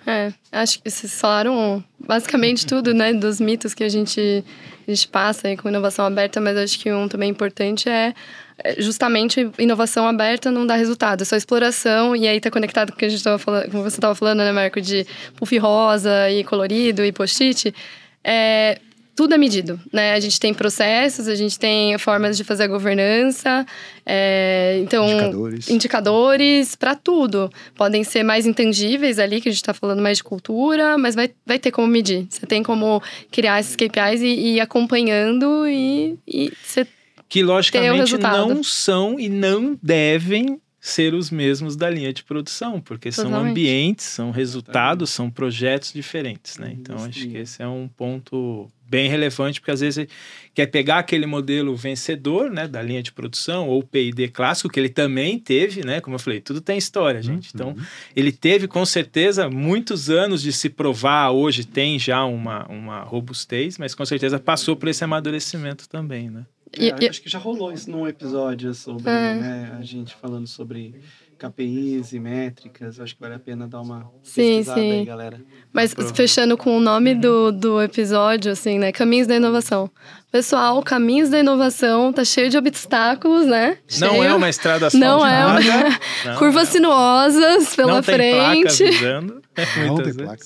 É, 0.06 0.32
acho 0.52 0.80
que 0.80 0.88
vocês 0.88 1.20
falaram 1.20 1.82
basicamente 1.98 2.64
tudo, 2.64 2.94
né, 2.94 3.12
dos 3.12 3.40
mitos 3.40 3.74
que 3.74 3.82
a 3.82 3.88
gente, 3.88 4.44
a 4.86 4.90
gente 4.90 5.08
passa 5.08 5.48
aí 5.48 5.56
com 5.56 5.68
inovação 5.68 6.06
aberta, 6.06 6.40
mas 6.40 6.56
acho 6.56 6.78
que 6.78 6.92
um 6.92 7.08
também 7.08 7.28
importante 7.28 7.88
é, 7.88 8.14
é 8.58 8.80
justamente 8.80 9.50
inovação 9.58 10.06
aberta 10.06 10.50
não 10.50 10.64
dá 10.64 10.76
resultado, 10.76 11.22
é 11.22 11.24
só 11.24 11.36
exploração, 11.36 12.14
e 12.14 12.28
aí 12.28 12.40
tá 12.40 12.50
conectado 12.50 12.90
com 12.90 12.96
o 12.96 12.98
que 12.98 13.04
a 13.04 13.08
gente 13.08 13.22
tava 13.22 13.38
falando, 13.38 13.70
como 13.70 13.82
você 13.82 13.96
estava 13.96 14.14
falando, 14.14 14.38
né, 14.38 14.52
Marco, 14.52 14.80
de 14.80 15.06
puff 15.36 15.58
rosa 15.58 16.30
e 16.30 16.44
colorido 16.44 17.04
e 17.04 17.10
post-it. 17.10 17.74
É, 18.22 18.78
tudo 19.20 19.35
é 19.35 19.37
medido, 19.37 19.78
né? 19.92 20.14
A 20.14 20.20
gente 20.20 20.40
tem 20.40 20.54
processos, 20.54 21.28
a 21.28 21.35
gente 21.35 21.59
tem 21.59 21.98
formas 21.98 22.38
de 22.38 22.42
fazer 22.42 22.62
a 22.62 22.66
governança, 22.66 23.66
é, 24.06 24.80
então 24.83 25.06
indicadores, 25.06 25.68
indicadores 25.68 26.74
para 26.74 26.94
tudo. 26.94 27.52
Podem 27.74 28.02
ser 28.02 28.22
mais 28.22 28.46
intangíveis 28.46 29.18
ali, 29.18 29.42
que 29.42 29.50
a 29.50 29.52
gente 29.52 29.61
está 29.61 29.74
falando 29.74 30.00
mais 30.00 30.16
de 30.16 30.24
cultura, 30.24 30.96
mas 30.96 31.14
vai, 31.14 31.30
vai 31.44 31.59
ter 31.59 31.70
como 31.70 31.87
medir. 31.87 32.26
Você 32.30 32.46
tem 32.46 32.62
como 32.62 33.02
criar 33.30 33.61
esses 33.61 33.76
KPIs 33.76 34.22
e, 34.22 34.24
e 34.24 34.54
ir 34.54 34.61
acompanhando 34.61 35.68
e, 35.68 36.18
e 36.26 36.50
você 36.64 36.87
que 37.28 37.42
logicamente 37.42 38.16
não 38.16 38.64
são 38.64 39.20
e 39.20 39.28
não 39.28 39.78
devem 39.83 40.59
ser 40.80 41.12
os 41.12 41.30
mesmos 41.30 41.76
da 41.76 41.90
linha 41.90 42.11
de 42.12 42.24
produção, 42.24 42.80
porque 42.80 43.11
Totalmente. 43.11 43.38
são 43.38 43.50
ambientes, 43.50 44.06
são 44.06 44.30
resultados, 44.30 45.11
são 45.11 45.30
projetos 45.30 45.92
diferentes, 45.92 46.56
né? 46.56 46.74
Então 46.74 47.04
acho 47.04 47.28
que 47.28 47.37
esse 47.37 47.62
é 47.62 47.68
um 47.68 47.87
ponto 47.87 48.66
bem 48.90 49.09
relevante, 49.09 49.61
porque 49.61 49.70
às 49.70 49.81
vezes 49.81 50.09
quer 50.53 50.66
pegar 50.66 50.98
aquele 50.98 51.24
modelo 51.26 51.76
vencedor, 51.76 52.50
né, 52.50 52.66
da 52.66 52.83
linha 52.83 53.03
de 53.03 53.12
produção, 53.12 53.68
ou 53.68 53.85
P&D 53.85 54.29
clássico, 54.29 54.68
que 54.68 54.81
ele 54.81 54.88
também 54.88 55.38
teve, 55.38 55.85
né, 55.85 56.00
como 56.00 56.16
eu 56.16 56.18
falei, 56.18 56.40
tudo 56.40 56.61
tem 56.61 56.76
história, 56.76 57.22
gente. 57.22 57.55
Uhum. 57.55 57.70
Então, 57.70 57.76
ele 58.16 58.33
teve, 58.33 58.66
com 58.66 58.85
certeza, 58.85 59.48
muitos 59.48 60.11
anos 60.11 60.42
de 60.42 60.53
se 60.53 60.68
provar, 60.68 61.31
hoje 61.31 61.64
tem 61.64 61.98
já 61.98 62.24
uma, 62.24 62.66
uma 62.66 63.03
robustez, 63.03 63.79
mas 63.79 63.94
com 63.94 64.05
certeza 64.05 64.40
passou 64.40 64.74
por 64.74 64.88
esse 64.88 65.05
amadurecimento 65.05 65.88
também, 65.88 66.29
né. 66.29 66.44
É, 66.76 67.09
acho 67.09 67.22
que 67.22 67.29
já 67.29 67.38
rolou 67.38 67.72
isso 67.72 67.90
num 67.90 68.07
episódio 68.07 68.72
sobre, 68.74 69.11
é. 69.11 69.35
né, 69.35 69.76
a 69.79 69.83
gente 69.83 70.14
falando 70.14 70.46
sobre 70.46 70.94
KPIs 71.40 72.12
e 72.12 72.20
métricas, 72.20 73.00
acho 73.00 73.14
que 73.14 73.20
vale 73.20 73.35
a 73.35 73.38
pena 73.38 73.66
dar 73.66 73.81
uma 73.81 74.11
sim, 74.22 74.62
sim. 74.62 74.98
aí, 74.98 75.05
galera. 75.07 75.40
Mas 75.72 75.94
fechando 76.14 76.55
com 76.55 76.76
o 76.76 76.81
nome 76.81 77.14
do, 77.14 77.50
do 77.50 77.81
episódio, 77.81 78.53
assim, 78.53 78.79
né? 78.79 78.92
Caminhos 78.92 79.26
da 79.26 79.37
Inovação. 79.37 79.90
Pessoal, 80.31 80.83
Caminhos 80.83 81.31
da 81.31 81.38
Inovação 81.38 82.12
tá 82.12 82.24
cheio 82.26 82.50
de 82.50 82.59
obstáculos, 82.59 83.46
né? 83.46 83.79
Não 83.98 84.11
cheio. 84.11 84.22
é 84.22 84.35
uma 84.35 84.50
estrada 84.50 84.88
asfaltada. 84.88 85.16
Não 85.16 85.26
é 85.26 85.47
uma... 85.47 85.61
Não, 86.26 86.36
Curvas 86.36 86.64
não. 86.64 86.72
sinuosas 86.72 87.74
pela 87.74 87.95
não 87.97 88.03
frente. 88.03 88.78
Tem 88.78 88.88
avisando, 88.88 89.43
não 89.86 89.97
tem 89.97 90.14
placa. 90.14 90.45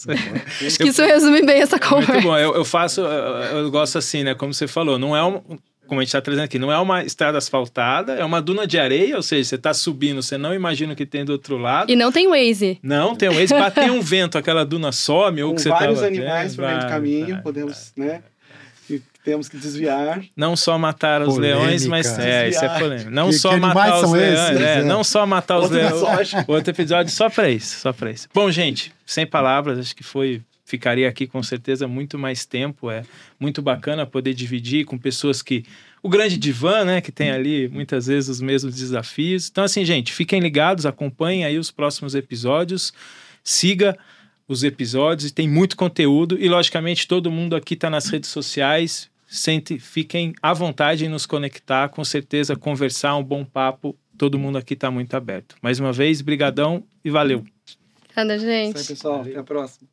Acho 0.64 0.78
que 0.78 0.88
isso 0.88 1.02
resume 1.02 1.42
bem 1.42 1.60
essa 1.60 1.78
conversa. 1.78 2.12
Muito 2.12 2.24
bom. 2.24 2.38
Eu, 2.38 2.54
eu 2.54 2.64
faço, 2.64 3.00
eu, 3.00 3.58
eu 3.58 3.70
gosto 3.70 3.98
assim, 3.98 4.22
né? 4.22 4.34
Como 4.34 4.54
você 4.54 4.68
falou, 4.68 4.96
não 4.96 5.16
é 5.16 5.24
um 5.24 5.42
como 5.86 6.00
a 6.00 6.04
gente 6.04 6.08
está 6.08 6.20
trazendo 6.20 6.44
aqui, 6.44 6.58
não 6.58 6.72
é 6.72 6.78
uma 6.78 7.02
estrada 7.02 7.38
asfaltada, 7.38 8.14
é 8.14 8.24
uma 8.24 8.40
duna 8.40 8.66
de 8.66 8.78
areia, 8.78 9.16
ou 9.16 9.22
seja, 9.22 9.48
você 9.48 9.54
está 9.56 9.74
subindo, 9.74 10.22
você 10.22 10.38
não 10.38 10.54
imagina 10.54 10.92
o 10.92 10.96
que 10.96 11.06
tem 11.06 11.24
do 11.24 11.32
outro 11.32 11.56
lado. 11.56 11.90
E 11.90 11.96
não 11.96 12.10
tem 12.10 12.28
Waze. 12.28 12.78
Não 12.82 13.14
tem 13.14 13.28
Waze, 13.28 13.54
bater 13.54 13.90
um 13.90 14.00
vento, 14.00 14.38
aquela 14.38 14.64
duna 14.64 14.92
some, 14.92 15.42
ou 15.42 15.50
Com 15.50 15.56
que 15.56 15.62
você 15.62 15.68
vários 15.68 16.02
animais 16.02 16.56
para 16.56 16.68
meio 16.68 16.80
do 16.80 16.88
caminho, 16.88 17.34
vai, 17.34 17.42
podemos, 17.42 17.92
vai. 17.96 18.06
né? 18.06 18.22
temos 19.24 19.48
que 19.48 19.56
desviar. 19.56 20.22
Não 20.36 20.54
só 20.54 20.78
matar 20.78 21.22
os 21.22 21.34
polêmica. 21.34 21.60
leões, 21.62 21.86
mas 21.86 22.18
é, 22.18 22.48
isso 22.50 22.62
é 22.62 22.78
polêmico. 22.78 23.10
Não 23.10 23.28
que, 23.28 23.32
só 23.32 23.54
que 23.54 23.60
matar 23.60 24.04
os 24.04 24.12
leões, 24.12 24.38
esses, 24.38 24.60
é, 24.60 24.78
é. 24.80 24.84
não 24.84 25.02
só 25.02 25.26
matar 25.26 25.56
Outro 25.56 25.70
os 25.70 26.02
leões. 26.02 26.32
Outro 26.46 26.70
episódio 26.70 27.10
só 27.10 27.30
para 27.30 27.48
isso, 27.48 27.80
só 27.80 27.92
para 27.92 28.10
isso. 28.10 28.28
Bom, 28.34 28.50
gente, 28.50 28.92
sem 29.06 29.26
palavras, 29.26 29.78
acho 29.78 29.96
que 29.96 30.04
foi 30.04 30.42
ficaria 30.64 31.08
aqui 31.08 31.26
com 31.26 31.42
certeza 31.42 31.86
muito 31.86 32.18
mais 32.18 32.44
tempo. 32.44 32.90
É 32.90 33.02
muito 33.38 33.60
bacana 33.60 34.06
poder 34.06 34.34
dividir 34.34 34.84
com 34.84 34.98
pessoas 34.98 35.42
que. 35.42 35.64
O 36.02 36.08
grande 36.08 36.36
divã, 36.36 36.84
né? 36.84 37.00
Que 37.00 37.12
tem 37.12 37.30
ali 37.30 37.68
muitas 37.68 38.06
vezes 38.06 38.28
os 38.28 38.40
mesmos 38.40 38.74
desafios. 38.74 39.48
Então, 39.48 39.64
assim, 39.64 39.84
gente, 39.84 40.12
fiquem 40.12 40.40
ligados, 40.40 40.84
acompanhem 40.84 41.44
aí 41.44 41.58
os 41.58 41.70
próximos 41.70 42.14
episódios, 42.14 42.92
siga 43.42 43.96
os 44.46 44.62
episódios, 44.62 45.32
tem 45.32 45.48
muito 45.48 45.76
conteúdo 45.76 46.36
e, 46.38 46.48
logicamente, 46.48 47.08
todo 47.08 47.30
mundo 47.30 47.56
aqui 47.56 47.74
está 47.74 47.88
nas 47.88 48.08
redes 48.08 48.30
sociais. 48.30 49.10
Sente, 49.26 49.78
fiquem 49.78 50.34
à 50.40 50.52
vontade 50.52 51.04
em 51.06 51.08
nos 51.08 51.26
conectar, 51.26 51.88
com 51.88 52.04
certeza 52.04 52.54
conversar, 52.54 53.16
um 53.16 53.24
bom 53.24 53.44
papo. 53.44 53.96
Todo 54.16 54.38
mundo 54.38 54.58
aqui 54.58 54.74
está 54.74 54.90
muito 54.90 55.14
aberto. 55.16 55.56
Mais 55.60 55.80
uma 55.80 55.92
vez, 55.92 56.20
brigadão 56.20 56.84
e 57.04 57.10
valeu. 57.10 57.44
Obrigada, 58.16 58.38
gente. 58.38 58.78
Isso 58.78 58.92
aí, 58.92 58.96
pessoal. 58.96 59.20
Até 59.22 59.36
a 59.38 59.42
próxima. 59.42 59.88